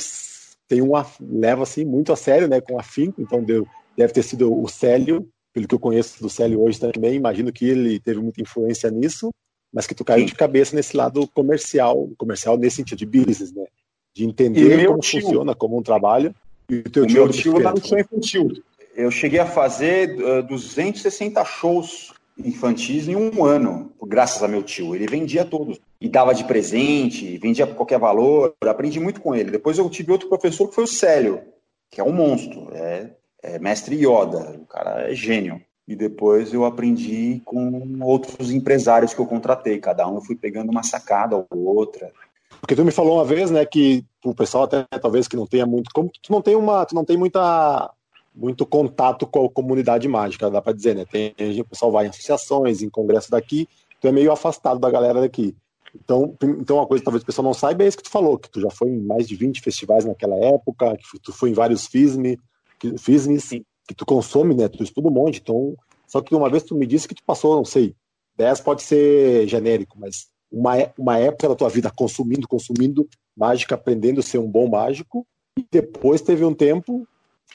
[0.68, 3.22] tem uma leva assim muito a sério, né, com afinco.
[3.22, 7.16] Então deu, deve ter sido o Célio, pelo que eu conheço do Célio hoje também.
[7.16, 9.32] Imagino que ele teve muita influência nisso,
[9.74, 10.28] mas que tu caiu Sim.
[10.28, 13.66] de cabeça nesse lado comercial, comercial nesse sentido de business, né,
[14.14, 16.36] de entender como tio, funciona como um trabalho.
[16.70, 18.52] E o teu o tio, meu tio lá no show infantil.
[18.96, 22.12] Eu cheguei a fazer uh, 260 shows
[22.44, 24.96] infantis em um ano, graças a meu tio.
[24.96, 25.80] Ele vendia todos.
[26.00, 28.54] E dava de presente, vendia por qualquer valor.
[28.62, 29.52] Aprendi muito com ele.
[29.52, 31.42] Depois eu tive outro professor que foi o Célio,
[31.90, 32.70] que é um monstro.
[32.74, 33.12] É,
[33.42, 34.60] é mestre Yoda.
[34.62, 35.62] O cara é gênio.
[35.88, 39.80] E depois eu aprendi com outros empresários que eu contratei.
[39.80, 42.12] Cada um eu fui pegando uma sacada ou outra.
[42.60, 45.66] Porque tu me falou uma vez, né, que o pessoal até talvez que não tenha
[45.66, 47.92] muito, como tu não tem uma, tu não tem muita
[48.38, 51.06] muito contato com a comunidade mágica, dá para dizer, né?
[51.06, 53.68] Tem, o pessoal vai em associações, em congresso daqui,
[54.00, 55.56] tu é meio afastado da galera daqui.
[55.96, 58.38] Então, então uma coisa que talvez o pessoal não saiba é isso que tu falou,
[58.38, 61.54] que tu já foi em mais de 20 festivais naquela época, que tu foi em
[61.54, 62.40] vários FISME,
[62.80, 63.50] que, FISMES,
[63.88, 64.68] que tu consome, né?
[64.68, 65.40] Tu estuda um monte.
[65.40, 65.76] Então,
[66.06, 67.96] só que uma vez tu me disse que tu passou, não sei,
[68.38, 74.20] 10 pode ser genérico, mas uma, uma época da tua vida consumindo, consumindo mágica, aprendendo
[74.20, 75.26] a ser um bom mágico,
[75.58, 77.08] e depois teve um tempo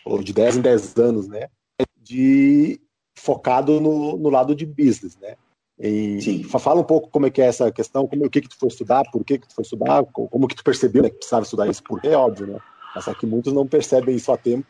[0.05, 1.49] ou de 10 em 10 anos, né?
[1.97, 2.81] De
[3.17, 5.37] focado no, no lado de business, né?
[5.79, 6.43] E Sim.
[6.45, 8.69] fala um pouco como é que é essa questão, como o que que tu foi
[8.69, 11.67] estudar, por que que tu foi estudar, como que tu percebeu né, que precisava estudar
[11.67, 12.59] isso, porque é óbvio, né?
[12.95, 14.69] Mas só que muitos não percebem isso a tempo.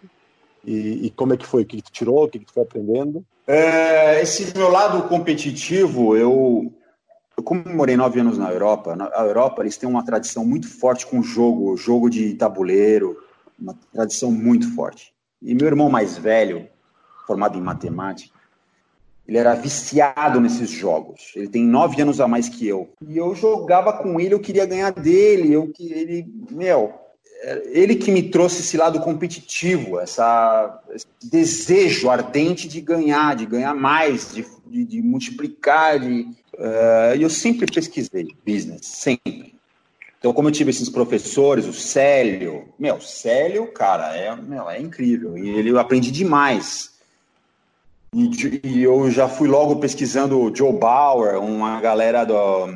[0.64, 1.62] E, e como é que foi?
[1.62, 2.24] O que, que tu tirou?
[2.24, 3.24] O que, que tu foi aprendendo?
[3.46, 6.72] É, esse meu lado competitivo, eu,
[7.36, 11.06] eu como morei nove anos na Europa, na Europa eles têm uma tradição muito forte
[11.06, 13.16] com jogo, jogo de tabuleiro,
[13.62, 15.12] uma tradição muito forte.
[15.40, 16.68] E meu irmão mais velho,
[17.26, 18.34] formado em matemática,
[19.26, 21.32] ele era viciado nesses jogos.
[21.36, 22.92] Ele tem nove anos a mais que eu.
[23.06, 25.52] E eu jogava com ele, eu queria ganhar dele.
[25.52, 26.92] Eu que ele, meu,
[27.66, 33.74] ele que me trouxe esse lado competitivo, essa, esse desejo ardente de ganhar, de ganhar
[33.74, 36.00] mais, de, de, de multiplicar.
[36.00, 36.22] De,
[36.54, 39.54] uh, eu sempre pesquisei business, sempre.
[40.22, 45.36] Então, como eu tive esses professores, o Célio, meu, Célio, cara, é, meu, é incrível.
[45.36, 46.92] E ele eu aprendi demais.
[48.14, 48.30] E,
[48.62, 52.68] e, eu já fui logo pesquisando o Joe Bauer, uma galera do,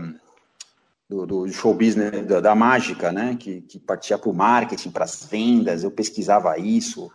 [1.08, 3.36] do, do show business, da, da, mágica, né?
[3.38, 5.84] Que, que partia para o marketing, para as vendas.
[5.84, 7.12] Eu pesquisava isso.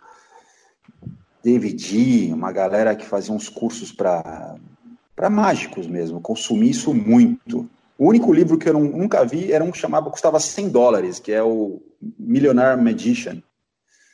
[1.44, 4.56] David, uma galera que fazia uns cursos para
[5.30, 6.22] mágicos mesmo.
[6.22, 7.68] Consumi isso muito.
[8.02, 11.30] O único livro que eu nunca vi era um que chamava, custava 100 dólares, que
[11.30, 11.80] é o
[12.18, 13.40] Millionaire Magician.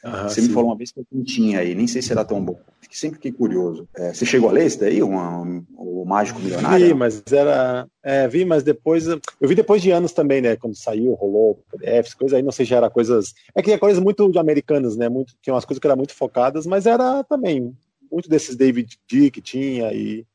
[0.05, 0.49] Uhum, você sim.
[0.49, 2.61] me falou uma vez que eu não tinha aí, nem sei se era tão bom.
[2.91, 3.89] Sempre fiquei curioso.
[3.97, 6.87] É, você chegou a ler esse daí, um, o Mágico Milionário?
[6.87, 7.89] Vi, mas era.
[8.03, 9.07] É, vi, mas depois.
[9.07, 10.55] Eu vi depois de anos também, né?
[10.55, 13.33] Quando saiu, rolou PDFs, coisa aí, não sei se era coisas.
[13.55, 15.09] É que é coisas muito de americanas, né?
[15.09, 17.75] Muito, tinha umas coisas que eram muito focadas, mas era também
[18.13, 20.27] muito desses David D que tinha e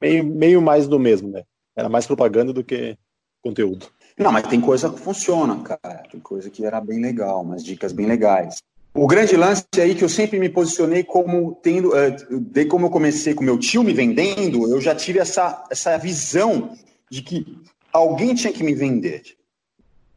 [0.00, 1.42] meio, meio mais do mesmo, né?
[1.78, 2.98] Era mais propaganda do que
[3.40, 3.86] conteúdo.
[4.18, 6.02] Não, mas tem coisa que funciona, cara.
[6.10, 8.60] Tem coisa que era bem legal, umas dicas bem legais.
[8.92, 12.90] O grande lance aí que eu sempre me posicionei como tendo, uh, de como eu
[12.90, 16.76] comecei com meu tio me vendendo, eu já tive essa, essa visão
[17.08, 17.46] de que
[17.92, 19.22] alguém tinha que me vender.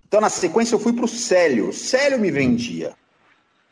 [0.07, 1.69] Então, na sequência, eu fui para o Célio.
[1.69, 2.93] O Célio me vendia.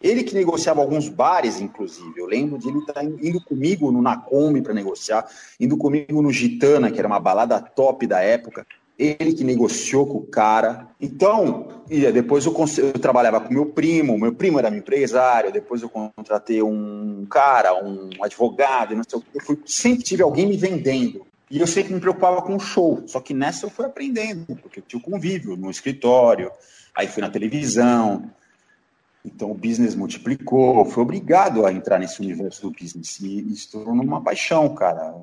[0.01, 2.13] Ele que negociava alguns bares, inclusive.
[2.17, 5.27] Eu lembro de ele estar tá indo comigo no Nacombe para negociar,
[5.59, 8.65] indo comigo no Gitana, que era uma balada top da época.
[8.97, 10.87] Ele que negociou com o cara.
[10.99, 15.89] Então, depois eu, eu trabalhava com meu primo, meu primo era meu empresário, depois eu
[15.89, 19.37] contratei um cara, um advogado, não sei o que.
[19.37, 21.25] Eu fui, sempre tive alguém me vendendo.
[21.51, 23.03] E eu sempre me preocupava com o show.
[23.07, 26.51] Só que nessa eu fui aprendendo, porque eu tinha o convívio no escritório,
[26.93, 28.29] aí fui na televisão,
[29.23, 33.71] então o business multiplicou, fui obrigado a entrar nesse universo do business e, e se
[33.71, 35.15] tornou uma paixão, cara.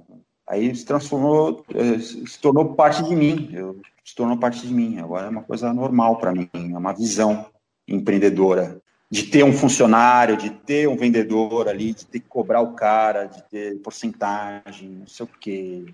[0.46, 4.98] Aí se transformou, eh, se tornou parte de mim, eu, se tornou parte de mim.
[5.00, 7.46] Agora é uma coisa normal para mim, é uma visão
[7.88, 8.80] empreendedora
[9.10, 13.26] de ter um funcionário, de ter um vendedor ali, de ter que cobrar o cara,
[13.26, 15.84] de ter porcentagem, não sei o quê,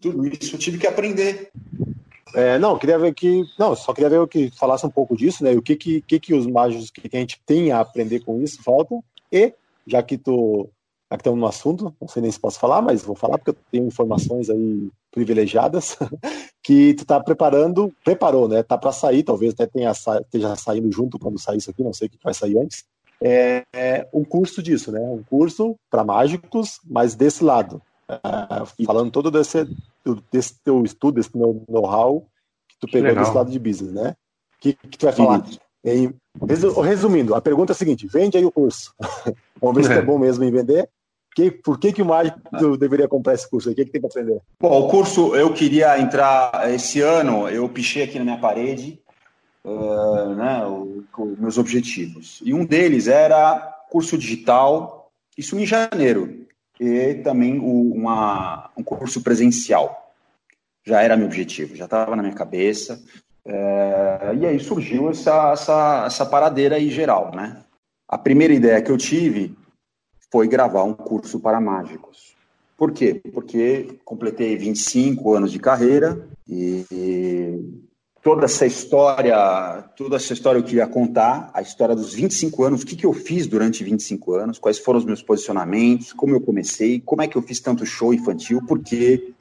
[0.00, 1.50] tudo isso eu tive que aprender.
[2.34, 3.44] É, não, queria ver que.
[3.58, 5.52] Não, só queria ver que falasse um pouco disso, né?
[5.52, 8.62] O que que, que, que os mágicos que a gente tem a aprender com isso
[8.62, 9.02] faltam.
[9.32, 9.52] E,
[9.86, 10.68] já que tu.
[11.10, 13.50] Já que estamos no assunto, não sei nem se posso falar, mas vou falar porque
[13.50, 15.98] eu tenho informações aí privilegiadas
[16.62, 18.62] que tu tá preparando, preparou, né?
[18.62, 22.06] Tá para sair, talvez até tenha esteja saindo junto quando sair isso aqui, não sei
[22.06, 22.84] o que vai sair antes.
[23.20, 25.00] É, é um curso disso, né?
[25.00, 29.66] Um curso para mágicos, mas desse lado, é, falando todo desse,
[30.32, 32.26] desse teu estudo, desse know-how
[32.68, 33.24] que tu pegou Legal.
[33.24, 34.16] desse lado de business, né?
[34.56, 35.44] O que, que tu vai falar?
[36.84, 38.92] Resumindo, a pergunta é a seguinte: vende aí o curso.
[39.60, 39.94] Vamos ver é.
[39.94, 40.88] se é bom mesmo em vender.
[41.34, 43.70] Que, por que, que o mágico deveria comprar esse curso?
[43.70, 44.40] O que, que tem para aprender?
[44.58, 49.00] Bom, o curso eu queria entrar esse ano, eu pichei aqui na minha parede
[49.64, 52.40] uh, né, o, o, meus objetivos.
[52.44, 56.46] E um deles era curso digital, isso em janeiro
[56.80, 60.14] e também o, uma, um curso presencial.
[60.82, 62.98] Já era meu objetivo, já estava na minha cabeça.
[63.44, 67.62] É, e aí surgiu essa, essa, essa paradeira aí geral, né?
[68.08, 69.54] A primeira ideia que eu tive
[70.32, 72.34] foi gravar um curso para mágicos.
[72.78, 73.20] Por quê?
[73.34, 77.89] Porque completei 25 anos de carreira e, e
[78.22, 82.86] toda essa história, toda essa história eu queria contar, a história dos 25 anos, o
[82.86, 87.00] que, que eu fiz durante 25 anos, quais foram os meus posicionamentos, como eu comecei,
[87.00, 89.32] como é que eu fiz tanto show infantil, por quê,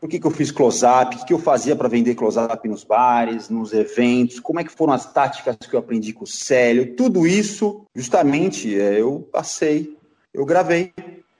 [0.00, 2.84] por que, que eu fiz close-up, o que, que eu fazia para vender close-up nos
[2.84, 6.94] bares, nos eventos, como é que foram as táticas que eu aprendi com o Célio,
[6.94, 9.96] tudo isso, justamente, é, eu passei,
[10.32, 10.92] eu gravei,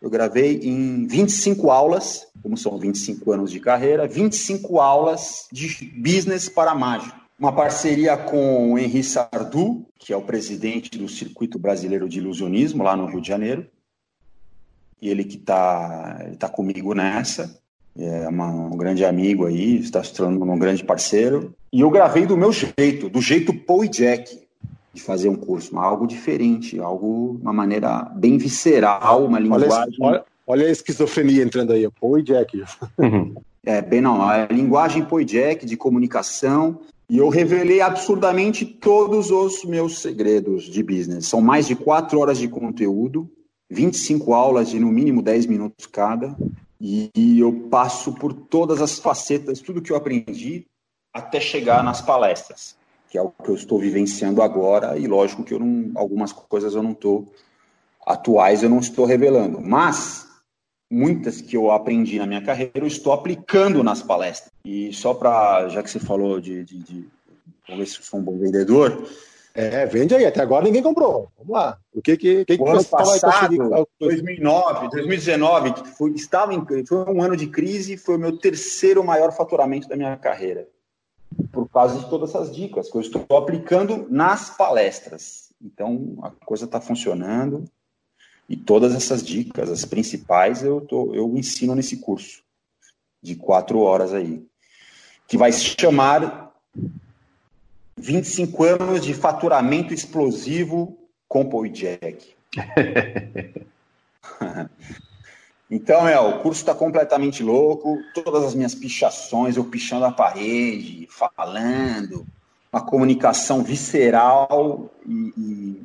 [0.03, 6.49] eu gravei em 25 aulas, como são 25 anos de carreira, 25 aulas de business
[6.49, 7.17] para mágico.
[7.39, 12.83] Uma parceria com o Henri Sardu, que é o presidente do Circuito Brasileiro de Ilusionismo,
[12.83, 13.65] lá no Rio de Janeiro.
[15.01, 17.57] E ele que está tá comigo nessa.
[17.97, 21.55] É uma, um grande amigo aí, está se tornando um grande parceiro.
[21.73, 24.43] E eu gravei do meu jeito, do jeito Paul e Jack
[24.93, 29.97] de fazer um curso, algo diferente, algo, uma maneira bem visceral, uma linguagem.
[30.01, 32.63] Olha, olha a esquizofrenia entrando aí, e Jack.
[32.99, 33.35] Uhum.
[33.65, 39.65] É, bem não, a linguagem e Jack de comunicação, e eu revelei absurdamente todos os
[39.65, 41.27] meus segredos de business.
[41.27, 43.31] São mais de quatro horas de conteúdo,
[43.71, 46.37] 25 aulas de no mínimo 10 minutos cada,
[46.81, 50.67] e, e eu passo por todas as facetas, tudo que eu aprendi,
[51.15, 52.77] até chegar nas palestras
[53.13, 56.75] que é o que eu estou vivenciando agora, e lógico que eu não, algumas coisas
[56.75, 57.31] eu não estou
[58.07, 60.27] atuais, eu não estou revelando, mas
[60.91, 64.51] muitas que eu aprendi na minha carreira eu estou aplicando nas palestras.
[64.65, 67.09] E só para, já que você falou de, de, de
[67.69, 69.07] vamos ver se eu sou um bom vendedor,
[69.55, 71.29] é, vende aí, até agora ninguém comprou.
[71.37, 71.77] Vamos lá.
[71.93, 77.05] O que que, que, o que ano passado, 2009, 2019, que foi, estava em, foi
[77.13, 80.67] um ano de crise, foi o meu terceiro maior faturamento da minha carreira
[81.53, 85.53] por causa de todas essas dicas que eu estou aplicando nas palestras.
[85.61, 87.65] Então, a coisa está funcionando
[88.49, 92.43] e todas essas dicas, as principais, eu, tô, eu ensino nesse curso
[93.23, 94.45] de quatro horas aí,
[95.29, 96.53] que vai se chamar
[97.97, 100.99] 25 anos de faturamento explosivo
[101.29, 102.35] com Paul Jack.
[105.75, 111.09] então, é, o curso está completamente louco, todas as minhas pichações, eu pichando a parede,
[111.09, 112.27] falando,
[112.71, 115.83] uma comunicação visceral e, e,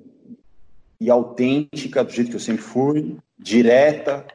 [1.00, 4.26] e autêntica, do jeito que eu sempre fui, direta,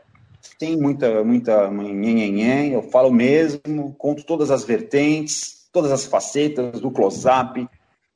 [0.58, 6.90] sem muita, muita nhenhenhen, eu falo mesmo, conto todas as vertentes, todas as facetas do
[6.90, 7.68] close-up,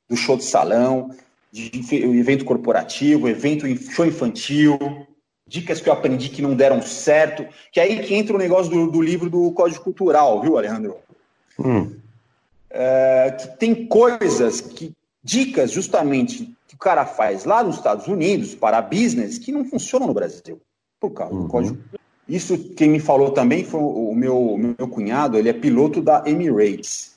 [0.09, 1.11] do show de salão,
[1.51, 1.69] de
[2.19, 5.06] evento corporativo, evento show infantil,
[5.47, 8.71] dicas que eu aprendi que não deram certo, que é aí que entra o negócio
[8.71, 10.97] do, do livro do Código Cultural, viu, Alejandro?
[11.57, 11.95] Hum.
[12.69, 14.93] É, que tem coisas, que
[15.23, 20.07] dicas justamente que o cara faz lá nos Estados Unidos para business que não funcionam
[20.07, 20.59] no Brasil,
[20.99, 21.43] por causa uhum.
[21.43, 21.77] do Código
[22.27, 27.15] Isso quem me falou também foi o meu, meu cunhado, ele é piloto da Emirates.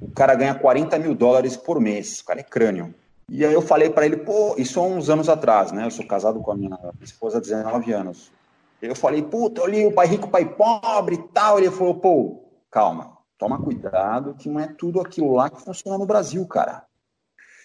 [0.00, 2.94] O cara ganha 40 mil dólares por mês, o cara é crânio.
[3.28, 5.84] E aí eu falei para ele, pô, isso há uns anos atrás, né?
[5.84, 8.32] Eu sou casado com a minha esposa há 19 anos.
[8.80, 11.58] Eu falei, puta, eu li o pai rico, pai pobre e tal.
[11.58, 16.06] Ele falou, pô, calma, toma cuidado, que não é tudo aquilo lá que funciona no
[16.06, 16.84] Brasil, cara.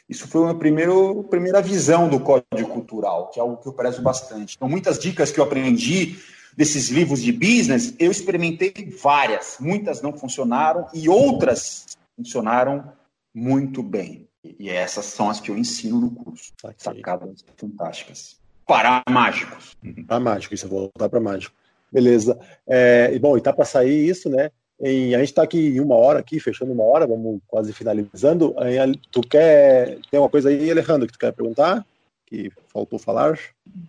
[0.10, 4.02] Isso foi a minha primeira visão do código cultural, que é algo que eu prezo
[4.02, 4.56] bastante.
[4.56, 6.20] Então, muitas dicas que eu aprendi
[6.58, 9.58] desses livros de business, eu experimentei várias.
[9.60, 12.92] Muitas não funcionaram e outras funcionaram
[13.34, 14.28] muito bem.
[14.44, 16.52] E essas são as que eu ensino no curso.
[16.62, 16.76] Okay.
[16.78, 18.38] Sacadas fantásticas.
[18.68, 19.78] Para mágicos.
[20.08, 21.56] Para mágico, isso, eu vou voltar para mágico.
[21.92, 22.38] Beleza.
[22.68, 24.50] É, e bom, e tá para sair isso, né?
[24.82, 28.56] E a gente está aqui em uma hora, aqui, fechando uma hora, vamos quase finalizando.
[29.12, 30.00] Tu quer.
[30.10, 31.86] Tem uma coisa aí, Alejandro, que tu quer perguntar?
[32.26, 33.38] Que faltou falar?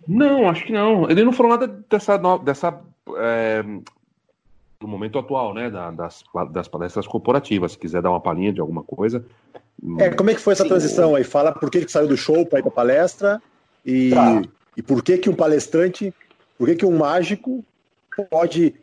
[0.07, 1.09] Não, acho que não.
[1.09, 2.79] Ele não falou nada dessa, dessa
[3.17, 3.63] é,
[4.79, 5.69] do momento atual, né?
[5.69, 7.73] Da, das, das palestras corporativas.
[7.73, 9.25] Se quiser dar uma palhinha de alguma coisa.
[9.99, 10.69] É, como é que foi essa Sim.
[10.69, 11.23] transição aí?
[11.23, 13.41] Fala por que, que saiu do show para ir para palestra
[13.85, 14.41] e, tá.
[14.75, 16.13] e por que que um palestrante,
[16.57, 17.63] por que que um mágico
[18.29, 18.73] pode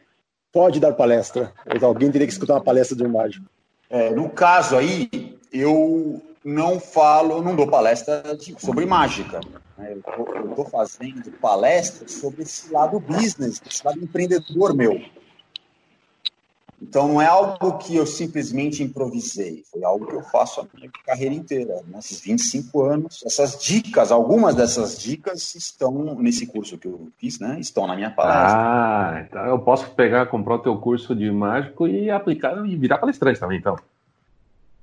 [0.52, 1.52] pode dar palestra?
[1.80, 3.46] Alguém teria que escutar uma palestra de um mágico?
[3.88, 8.22] É, no caso aí, eu não falo, não dou palestra
[8.58, 9.40] sobre mágica.
[9.78, 9.94] Né?
[9.94, 15.00] Eu estou fazendo palestra sobre esse lado business, esse lado empreendedor meu.
[16.82, 20.90] Então, não é algo que eu simplesmente improvisei, foi algo que eu faço a minha
[21.06, 23.22] carreira inteira, nesses 25 anos.
[23.24, 27.60] Essas dicas, algumas dessas dicas estão nesse curso que eu fiz, né?
[27.60, 28.58] Estão na minha palestra.
[28.58, 32.98] Ah, então eu posso pegar, comprar o teu curso de mágico e aplicar e virar
[32.98, 33.78] palestrante também, então.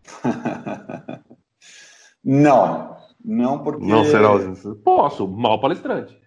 [2.23, 3.85] não, não porque.
[3.85, 4.29] Não será.
[4.85, 6.17] Posso, mal palestrante.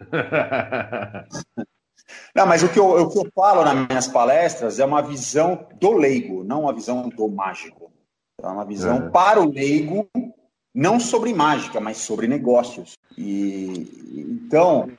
[2.34, 5.66] Não, mas o que, eu, o que eu falo nas minhas palestras é uma visão
[5.80, 7.90] do leigo, não uma visão do mágico.
[8.42, 9.10] É uma visão é.
[9.10, 10.08] para o leigo,
[10.74, 12.92] não sobre mágica, mas sobre negócios.
[13.16, 14.90] E então,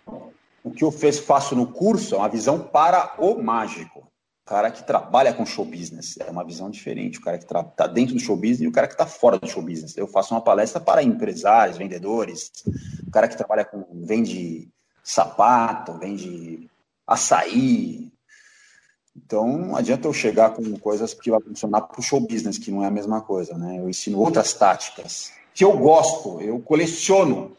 [0.63, 3.99] o que eu fez, faço no curso é uma visão para o mágico.
[3.99, 7.19] O cara que trabalha com show business é uma visão diferente.
[7.19, 9.47] O cara que está dentro do show business e o cara que está fora do
[9.47, 9.95] show business.
[9.95, 12.51] Eu faço uma palestra para empresários, vendedores,
[13.05, 14.69] o cara que trabalha com vende
[15.03, 16.69] sapato, vende
[17.07, 18.11] açaí.
[19.15, 22.69] Então, não adianta eu chegar com coisas que vai funcionar para o show business, que
[22.69, 23.79] não é a mesma coisa, né?
[23.79, 27.57] Eu ensino outras táticas que eu gosto, eu coleciono.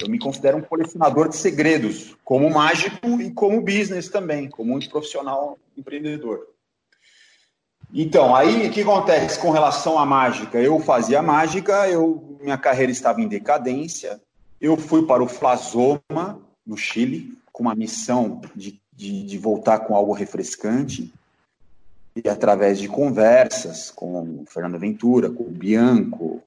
[0.00, 4.78] Eu me considero um colecionador de segredos, como mágico e como business também, como um
[4.88, 6.46] profissional empreendedor.
[7.92, 10.60] Então, aí o que acontece com relação à mágica?
[10.60, 14.20] Eu fazia mágica, eu, minha carreira estava em decadência,
[14.60, 19.94] eu fui para o Flazoma, no Chile, com uma missão de, de, de voltar com
[19.94, 21.14] algo refrescante,
[22.16, 26.42] e através de conversas com o Fernando Ventura, com o Bianco,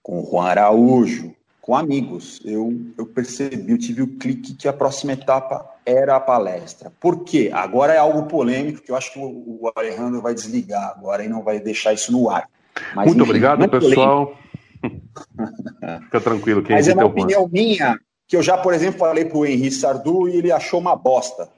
[0.00, 4.72] com o Juan Araújo, com amigos, eu, eu percebi, eu tive o clique que a
[4.72, 6.92] próxima etapa era a palestra.
[7.00, 7.50] Por quê?
[7.52, 9.24] Agora é algo polêmico, que eu acho que o,
[9.62, 12.48] o Alejandro vai desligar agora e não vai deixar isso no ar.
[12.94, 14.38] Mas, Muito enfim, obrigado, pessoal.
[16.04, 16.62] Fica tranquilo.
[16.62, 19.70] Quem Mas é uma opinião minha, que eu já, por exemplo, falei para o Henri
[19.70, 21.50] Sardu e ele achou uma bosta.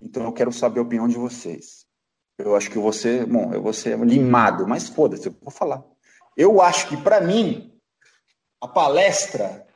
[0.00, 1.84] Então eu quero saber a opinião de vocês.
[2.38, 5.82] Eu acho que você, bom, eu vou ser limado, mas foda-se, eu vou falar.
[6.36, 7.70] Eu acho que para mim
[8.60, 9.66] a palestra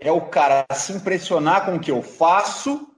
[0.00, 2.88] é o cara se impressionar com o que eu faço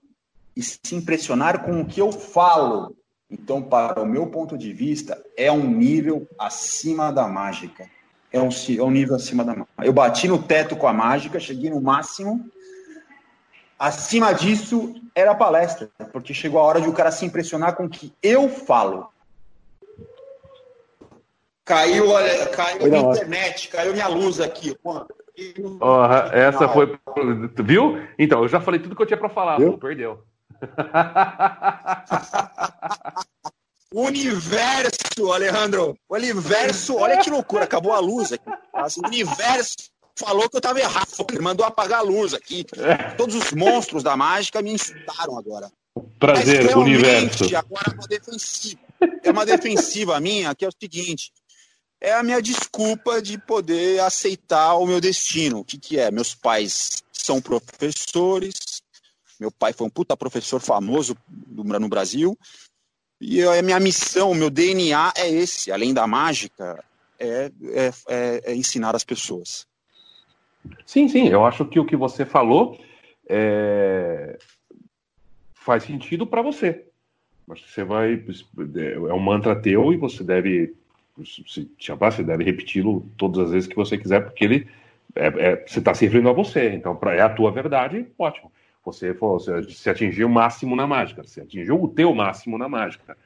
[0.55, 2.97] e se impressionar com o que eu falo.
[3.29, 7.91] Então, para o meu ponto de vista, é um nível acima da mágica
[8.33, 9.85] é um, é um nível acima da mágica.
[9.85, 12.49] Eu bati no teto com a mágica, cheguei no máximo.
[13.79, 17.85] Acima disso era a palestra, porque chegou a hora de o cara se impressionar com
[17.85, 19.09] o que eu falo.
[21.65, 24.77] Caiu, olha, caiu a internet, caiu minha luz aqui.
[24.85, 25.05] Oh,
[26.33, 26.97] essa foi.
[27.57, 28.01] Viu?
[28.19, 30.23] Então, eu já falei tudo que eu tinha para falar, pô, perdeu.
[33.95, 35.97] Universo, Alejandro.
[36.09, 38.49] O universo, olha que loucura, acabou a luz aqui.
[38.49, 39.77] O universo
[40.17, 41.09] falou que eu estava errado.
[41.31, 42.65] Ele mandou apagar a luz aqui.
[43.17, 45.71] Todos os monstros da mágica me insultaram agora.
[46.19, 47.45] Prazer, universo.
[47.57, 48.81] Agora é uma defensiva.
[49.23, 51.33] É uma defensiva minha, que é o seguinte:
[52.01, 55.61] é a minha desculpa de poder aceitar o meu destino.
[55.61, 56.11] O que, que é?
[56.11, 58.83] Meus pais são professores.
[59.39, 61.17] Meu pai foi um puta professor famoso
[61.49, 62.39] no Brasil.
[63.21, 66.83] E a minha missão, o meu DNA é esse, além da mágica,
[67.19, 69.67] é, é, é, é ensinar as pessoas.
[70.85, 72.79] Sim, sim, eu acho que o que você falou
[73.29, 74.39] é...
[75.55, 76.85] faz sentido para você.
[77.55, 78.25] Que você vai.
[79.09, 80.75] É um mantra teu e você deve.
[81.25, 84.69] Se chamar, você deve repeti-lo todas as vezes que você quiser, porque ele.
[85.15, 88.53] É, é, você está se referindo a você, então pra, é a tua verdade, ótimo.
[88.87, 93.19] Você, você, você atingiu o máximo na mágica, você atingiu o teu máximo na mágica.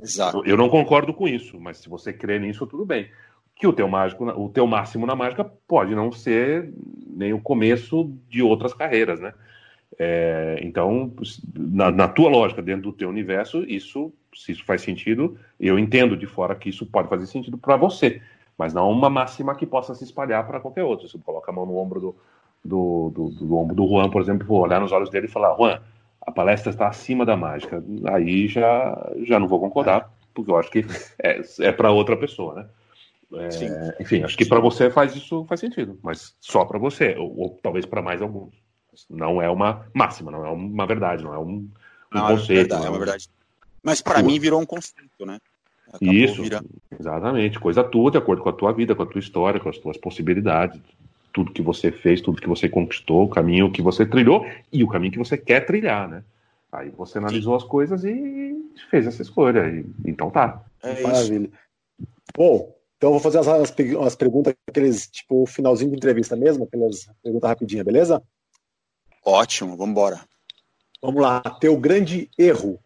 [0.00, 0.42] Exato.
[0.46, 3.10] Eu não concordo com isso, mas se você crê nisso, tudo bem
[3.58, 6.72] que o teu mágico, o teu máximo na mágica pode não ser
[7.08, 9.34] nem o começo de outras carreiras, né?
[9.98, 11.12] É, então,
[11.56, 16.16] na, na, tua lógica, dentro do teu universo, isso, se isso faz sentido, eu entendo
[16.16, 18.22] de fora que isso pode fazer sentido para você,
[18.56, 21.08] mas não uma máxima que possa se espalhar para qualquer outro.
[21.08, 22.16] Se você coloca a mão no ombro do,
[22.64, 25.56] do, do, do, ombro do Juan, por exemplo, vou olhar nos olhos dele e falar,
[25.56, 25.80] Juan,
[26.20, 27.82] a palestra está acima da mágica.
[28.12, 30.84] Aí já, já não vou concordar, porque eu acho que
[31.22, 32.66] é, é para outra pessoa, né?
[33.34, 37.38] É, enfim, acho que para você faz isso faz sentido, mas só para você, ou,
[37.38, 38.54] ou talvez para mais alguns.
[39.08, 41.70] Não é uma máxima, não é uma verdade, não é um, um
[42.10, 42.52] não, conceito.
[42.52, 43.28] É, verdade, é uma verdade.
[43.82, 45.38] Mas para mim virou um conceito, né?
[45.88, 46.68] Acabou isso, virando.
[46.98, 47.60] exatamente.
[47.60, 49.96] Coisa tua, de acordo com a tua vida, com a tua história, com as tuas
[49.96, 50.80] possibilidades,
[51.38, 54.88] tudo que você fez, tudo que você conquistou, o caminho que você trilhou e o
[54.88, 56.24] caminho que você quer trilhar, né?
[56.72, 58.56] Aí você analisou as coisas e
[58.90, 59.68] fez essa escolha.
[59.68, 60.64] E, então tá.
[60.82, 61.48] É Maravilha.
[62.36, 67.08] Bom, então, eu vou fazer as, as perguntas, aqueles, tipo, finalzinho de entrevista mesmo, aquelas
[67.22, 68.20] perguntas rapidinhas, beleza?
[69.24, 70.20] Ótimo, vamos embora.
[71.00, 72.80] Vamos lá, teu grande erro.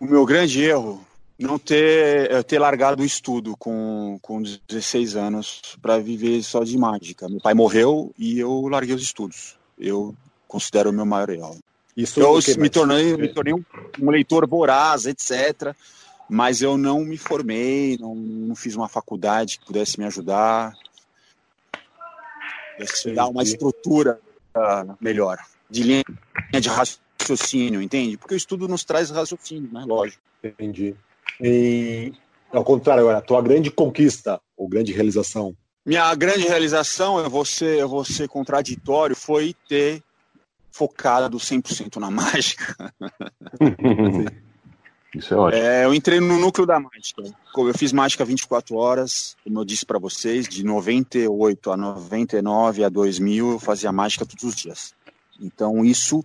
[0.00, 1.00] O meu grande erro,
[1.38, 7.28] não ter, ter largado o estudo com, com 16 anos para viver só de mágica.
[7.28, 9.56] Meu pai morreu e eu larguei os estudos.
[9.78, 10.14] Eu
[10.48, 11.58] considero o meu maior erro.
[11.96, 13.64] Isso eu me tornei, me tornei um,
[14.00, 15.74] um leitor voraz, etc
[16.28, 20.74] mas eu não me formei, não, não fiz uma faculdade que pudesse me ajudar,
[22.76, 24.20] pudesse dar uma estrutura
[24.54, 25.38] uh, melhor,
[25.70, 26.04] de linha
[26.60, 28.18] de raciocínio, entende?
[28.18, 29.84] Porque o estudo nos traz raciocínio, né?
[29.86, 30.22] Lógico.
[30.44, 30.94] Entendi.
[31.40, 32.12] E
[32.52, 35.54] ao contrário, agora, a tua grande conquista ou grande realização?
[35.84, 40.02] Minha grande realização, eu vou ser, eu vou ser contraditório, foi ter
[40.70, 42.92] focado 100% na mágica.
[45.14, 45.62] Isso é ótimo.
[45.62, 47.22] É, eu entrei no núcleo da mágica.
[47.56, 52.88] Eu fiz mágica 24 horas, como eu disse para vocês, de 98 a 99 a
[52.88, 54.94] 2000 eu fazia mágica todos os dias.
[55.40, 56.22] Então isso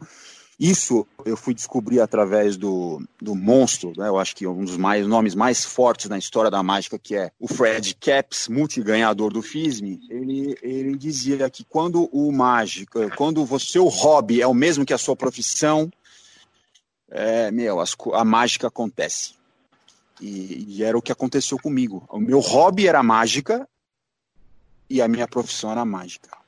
[0.64, 4.07] isso eu fui descobrir através do, do monstro, né?
[4.07, 7.31] eu acho que um dos mais, nomes mais fortes na história da mágica, que é
[7.38, 9.99] o Fred Caps, multiganhador do FISM.
[10.10, 14.94] Ele, ele dizia que quando o mágico, quando o seu hobby é o mesmo que
[14.94, 15.91] a sua profissão,
[17.11, 19.34] é, meu, as, a mágica acontece.
[20.22, 22.07] E, e, era o que aconteceu comigo.
[22.10, 23.68] O meu hobby era mágica
[24.90, 26.43] e a minha profissão era mágica.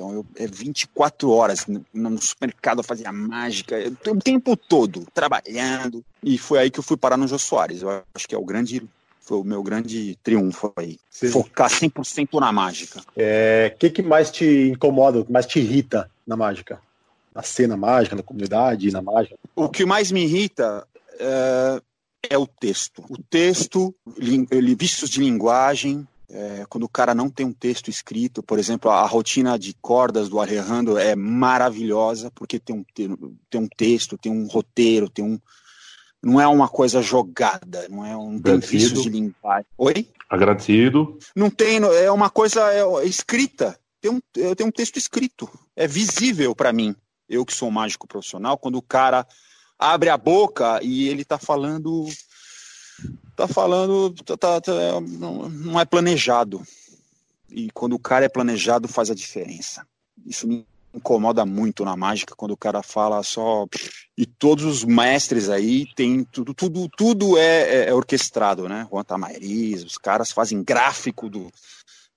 [0.00, 6.02] Então eu é 24 horas no, supermercado fazia mágica, eu, o tempo todo trabalhando.
[6.22, 7.82] E foi aí que eu fui parar no Jô Soares.
[7.82, 8.82] Eu acho que é o grande
[9.20, 10.98] foi o meu grande triunfo aí.
[11.10, 11.28] Sim.
[11.28, 13.00] Focar 100% na mágica.
[13.00, 16.80] O é, que, que mais te incomoda, o que mais te irrita na mágica?
[17.34, 19.36] na cena mágica, na comunidade, na mágica?
[19.54, 20.86] O que mais me irrita
[21.18, 21.82] é,
[22.30, 23.04] é o texto.
[23.08, 28.42] O texto, li, vícios de linguagem, é, quando o cara não tem um texto escrito,
[28.42, 32.84] por exemplo, a, a rotina de cordas do Alejandro é maravilhosa, porque tem um,
[33.48, 35.38] tem um texto, tem um roteiro, tem um.
[36.22, 39.66] Não é uma coisa jogada, não é um vícios de linguagem.
[39.78, 40.06] Oi?
[40.28, 41.18] Agradecido.
[41.34, 43.78] Não tem, é uma coisa é, escrita.
[44.00, 44.20] Tem um,
[44.54, 45.48] tem um texto escrito.
[45.74, 46.94] É visível para mim
[47.30, 49.24] eu que sou mágico profissional, quando o cara
[49.78, 52.06] abre a boca e ele tá falando
[53.36, 56.62] tá falando tá, tá, tá, não, não é planejado.
[57.50, 59.84] E quando o cara é planejado faz a diferença.
[60.26, 63.66] Isso me incomoda muito na mágica quando o cara fala só
[64.18, 68.86] e todos os mestres aí tem tudo tudo tudo é, é, é orquestrado né?
[68.90, 71.50] Juan Tamariz, os caras fazem gráfico do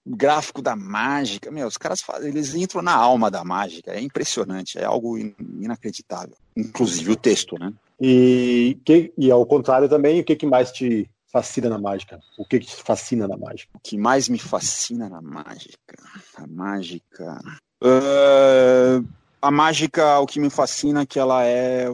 [0.06, 1.52] gráfico da mágica.
[1.52, 3.92] Meu os caras fazem eles entram na alma da mágica.
[3.92, 6.36] É impressionante é algo inacreditável.
[6.56, 7.72] Inclusive o texto né
[8.06, 12.20] e que e ao contrário também o que que mais te fascina na mágica?
[12.38, 13.72] O que que te fascina na mágica?
[13.76, 15.96] O que mais me fascina na mágica?
[16.36, 17.40] A mágica
[17.84, 19.06] Uh,
[19.42, 21.88] a mágica, o que me fascina é que ela é,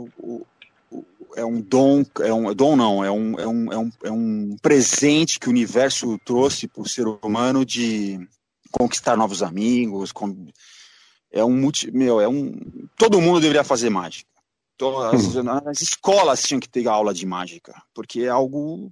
[1.36, 4.56] é um dom, é um dom não, é um, é um, é um, é um
[4.62, 8.20] presente que o universo trouxe para o ser humano de
[8.70, 10.46] conquistar novos amigos, com,
[11.32, 12.54] é um multi, meu, é um,
[12.96, 14.29] todo mundo deveria fazer mágica.
[14.82, 15.50] As, hum.
[15.66, 18.90] as escolas tinham que ter aula de mágica, porque é algo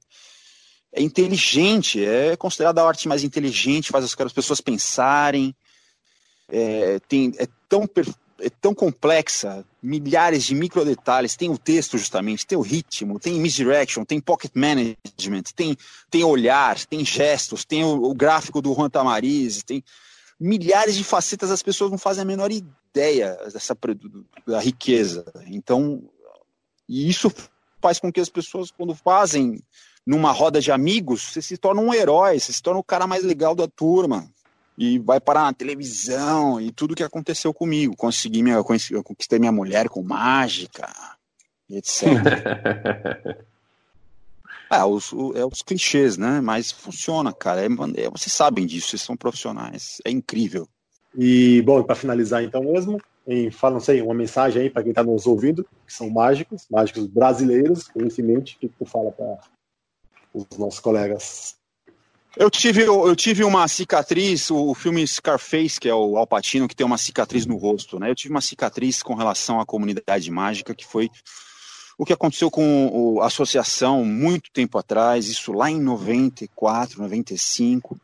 [0.93, 5.55] é inteligente, é considerada a arte mais inteligente, faz as pessoas pensarem,
[6.49, 7.87] é, tem, é, tão,
[8.39, 13.39] é tão complexa, milhares de micro detalhes, tem o texto justamente, tem o ritmo, tem
[13.39, 15.77] misdirection, tem pocket management, tem,
[16.09, 19.83] tem olhar, tem gestos, tem o, o gráfico do Juan Tamariz, tem
[20.39, 22.77] milhares de facetas, as pessoas não fazem a menor ideia
[23.51, 23.77] dessa
[24.45, 25.25] da riqueza.
[25.47, 26.03] Então,
[26.87, 27.31] e isso
[27.81, 29.61] faz com que as pessoas, quando fazem
[30.05, 33.23] numa roda de amigos, você se torna um herói, você se torna o cara mais
[33.23, 34.29] legal da turma
[34.77, 37.95] e vai parar na televisão e tudo que aconteceu comigo.
[37.95, 38.55] Consegui minha,
[38.91, 40.87] eu conquistei minha mulher com mágica,
[41.69, 42.03] etc.
[44.71, 46.39] é, os, é os clichês, né?
[46.39, 47.61] Mas funciona, cara.
[47.61, 49.97] É, é, vocês sabem disso, vocês são profissionais.
[50.05, 50.69] É incrível.
[51.17, 54.91] E, bom, para finalizar então mesmo, em, fala, não sei, uma mensagem aí para quem
[54.91, 59.39] está nos ouvindo, que são mágicos, mágicos brasileiros, conhecimento, o que tu fala para
[60.33, 61.57] os nossos colegas
[62.39, 66.85] eu tive, eu tive uma cicatriz, o filme Scarface, que é o Alpatino, que tem
[66.85, 68.11] uma cicatriz no rosto, né?
[68.11, 71.09] Eu tive uma cicatriz com relação à comunidade mágica, que foi
[71.97, 77.97] o que aconteceu com a associação muito tempo atrás, isso lá em 94, 95.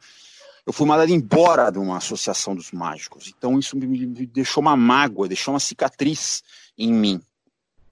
[0.66, 3.34] Eu fui mandado embora de uma associação dos mágicos.
[3.38, 6.42] Então isso me deixou uma mágoa, deixou uma cicatriz
[6.78, 7.22] em mim.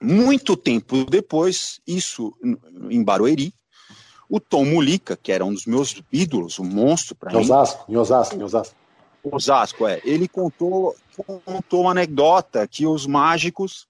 [0.00, 2.34] Muito tempo depois, isso
[2.90, 3.54] em Barueri,
[4.28, 7.38] o Tom Mulica, que era um dos meus ídolos, um monstro para mim.
[7.38, 8.74] Osasco, em Osasco, em Osasco.
[9.22, 10.00] Osasco, é.
[10.04, 10.96] Ele contou,
[11.44, 13.86] contou uma anedota que os mágicos,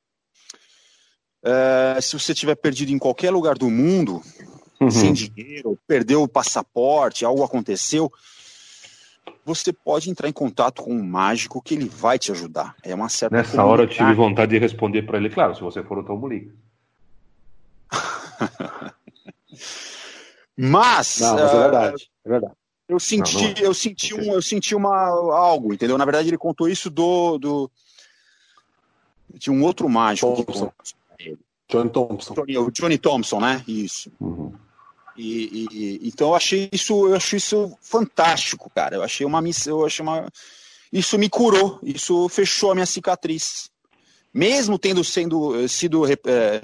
[1.42, 4.20] é, se você tiver perdido em qualquer lugar do mundo,
[4.80, 4.90] uhum.
[4.90, 8.12] sem dinheiro, perdeu o passaporte, algo aconteceu,
[9.44, 12.74] você pode entrar em contato com um mágico que ele vai te ajudar.
[12.82, 13.36] É uma certa.
[13.36, 16.20] Nessa hora eu tive vontade de responder para ele, claro, se você for o Tom.
[20.56, 21.20] Mas.
[21.20, 22.10] Não, mas é verdade.
[22.24, 22.55] É verdade.
[22.89, 23.48] Eu senti, não, não.
[23.48, 23.66] É.
[23.66, 25.97] eu senti um, eu senti uma algo, entendeu?
[25.97, 27.70] Na verdade, ele contou isso do, do
[29.39, 30.73] tinha um outro mágico Thompson.
[31.19, 31.39] que
[31.69, 32.35] Johnny Thompson.
[32.35, 33.64] O Johnny Thompson, né?
[33.66, 34.12] Isso.
[34.20, 34.52] Uhum.
[35.16, 38.97] E, e, então eu achei isso, eu achei isso fantástico, cara.
[38.97, 40.26] Eu achei uma missão, eu achei uma
[40.93, 43.70] isso me curou, isso fechou a minha cicatriz.
[44.32, 46.62] Mesmo tendo sendo sido é,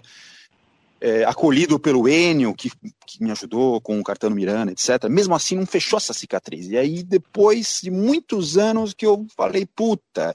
[1.00, 2.70] é, acolhido pelo Enio, que,
[3.06, 5.08] que, me ajudou com o Cartano Miranda, etc.
[5.08, 6.68] Mesmo assim, não fechou essa cicatriz.
[6.68, 10.34] E aí, depois de muitos anos, que eu falei, puta,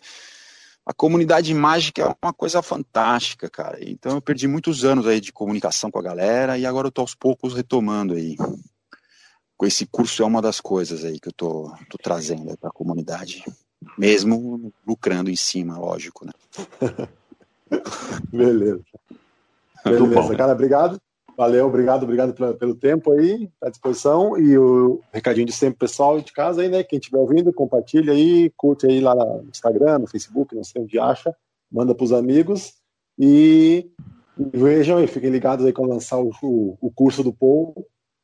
[0.86, 3.78] a comunidade mágica é uma coisa fantástica, cara.
[3.82, 7.02] Então, eu perdi muitos anos aí de comunicação com a galera e agora eu tô
[7.02, 8.36] aos poucos retomando aí.
[9.56, 12.74] Com esse curso é uma das coisas aí que eu tô, tô trazendo para a
[12.74, 13.46] comunidade.
[13.98, 16.32] Mesmo lucrando em cima, lógico, né?
[18.32, 18.84] Beleza.
[19.86, 21.02] Beleza, bom, cara, obrigado.
[21.36, 24.38] Valeu, obrigado, obrigado pelo, pelo tempo aí, à disposição.
[24.38, 26.84] E o recadinho de sempre, pessoal de casa aí, né?
[26.84, 31.00] Quem estiver ouvindo, compartilha aí, curte aí lá no Instagram, no Facebook, não sei onde
[31.00, 31.36] acha,
[31.72, 32.74] manda para os amigos.
[33.18, 33.90] E,
[34.38, 37.74] vejam aí, fiquem ligados aí quando lançar o, o, curso do Paul.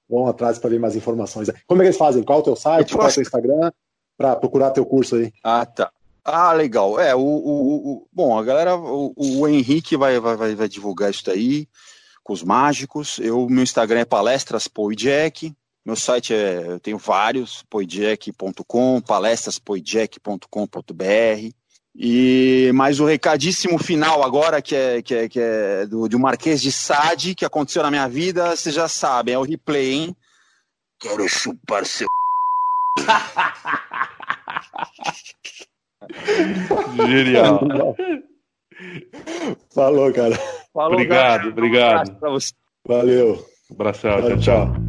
[0.07, 1.49] Vão atrás para ver mais informações.
[1.67, 2.23] Como é que eles fazem?
[2.23, 2.95] Qual é o teu site?
[2.95, 3.71] Qual é o teu Instagram?
[4.17, 5.31] Para procurar teu curso aí.
[5.43, 5.91] Ah, tá.
[6.23, 6.99] Ah, legal.
[6.99, 11.25] É, o, o, o bom, a galera, o, o Henrique vai, vai, vai divulgar isso
[11.25, 11.67] daí
[12.43, 13.17] mágicos.
[13.19, 15.55] Eu, meu Instagram é palestras Poijack.
[15.85, 21.53] Meu site é, eu tenho vários, poijack.com, palestraspoijack.com.br.
[21.95, 26.61] E mais o recadíssimo final agora, que é, que é, que é do, do Marquês
[26.61, 30.15] de Sade, que aconteceu na minha vida, vocês já sabem, é o replay, hein?
[30.99, 32.07] Quero chupar seu.
[37.07, 37.59] Genial.
[39.73, 40.35] Falou, cara.
[40.73, 41.49] Falou, obrigado, galera.
[41.49, 42.17] obrigado.
[42.23, 42.37] Um
[42.87, 43.45] Valeu.
[43.71, 44.29] Abração, tchau.
[44.29, 44.39] tchau.
[44.39, 44.88] tchau.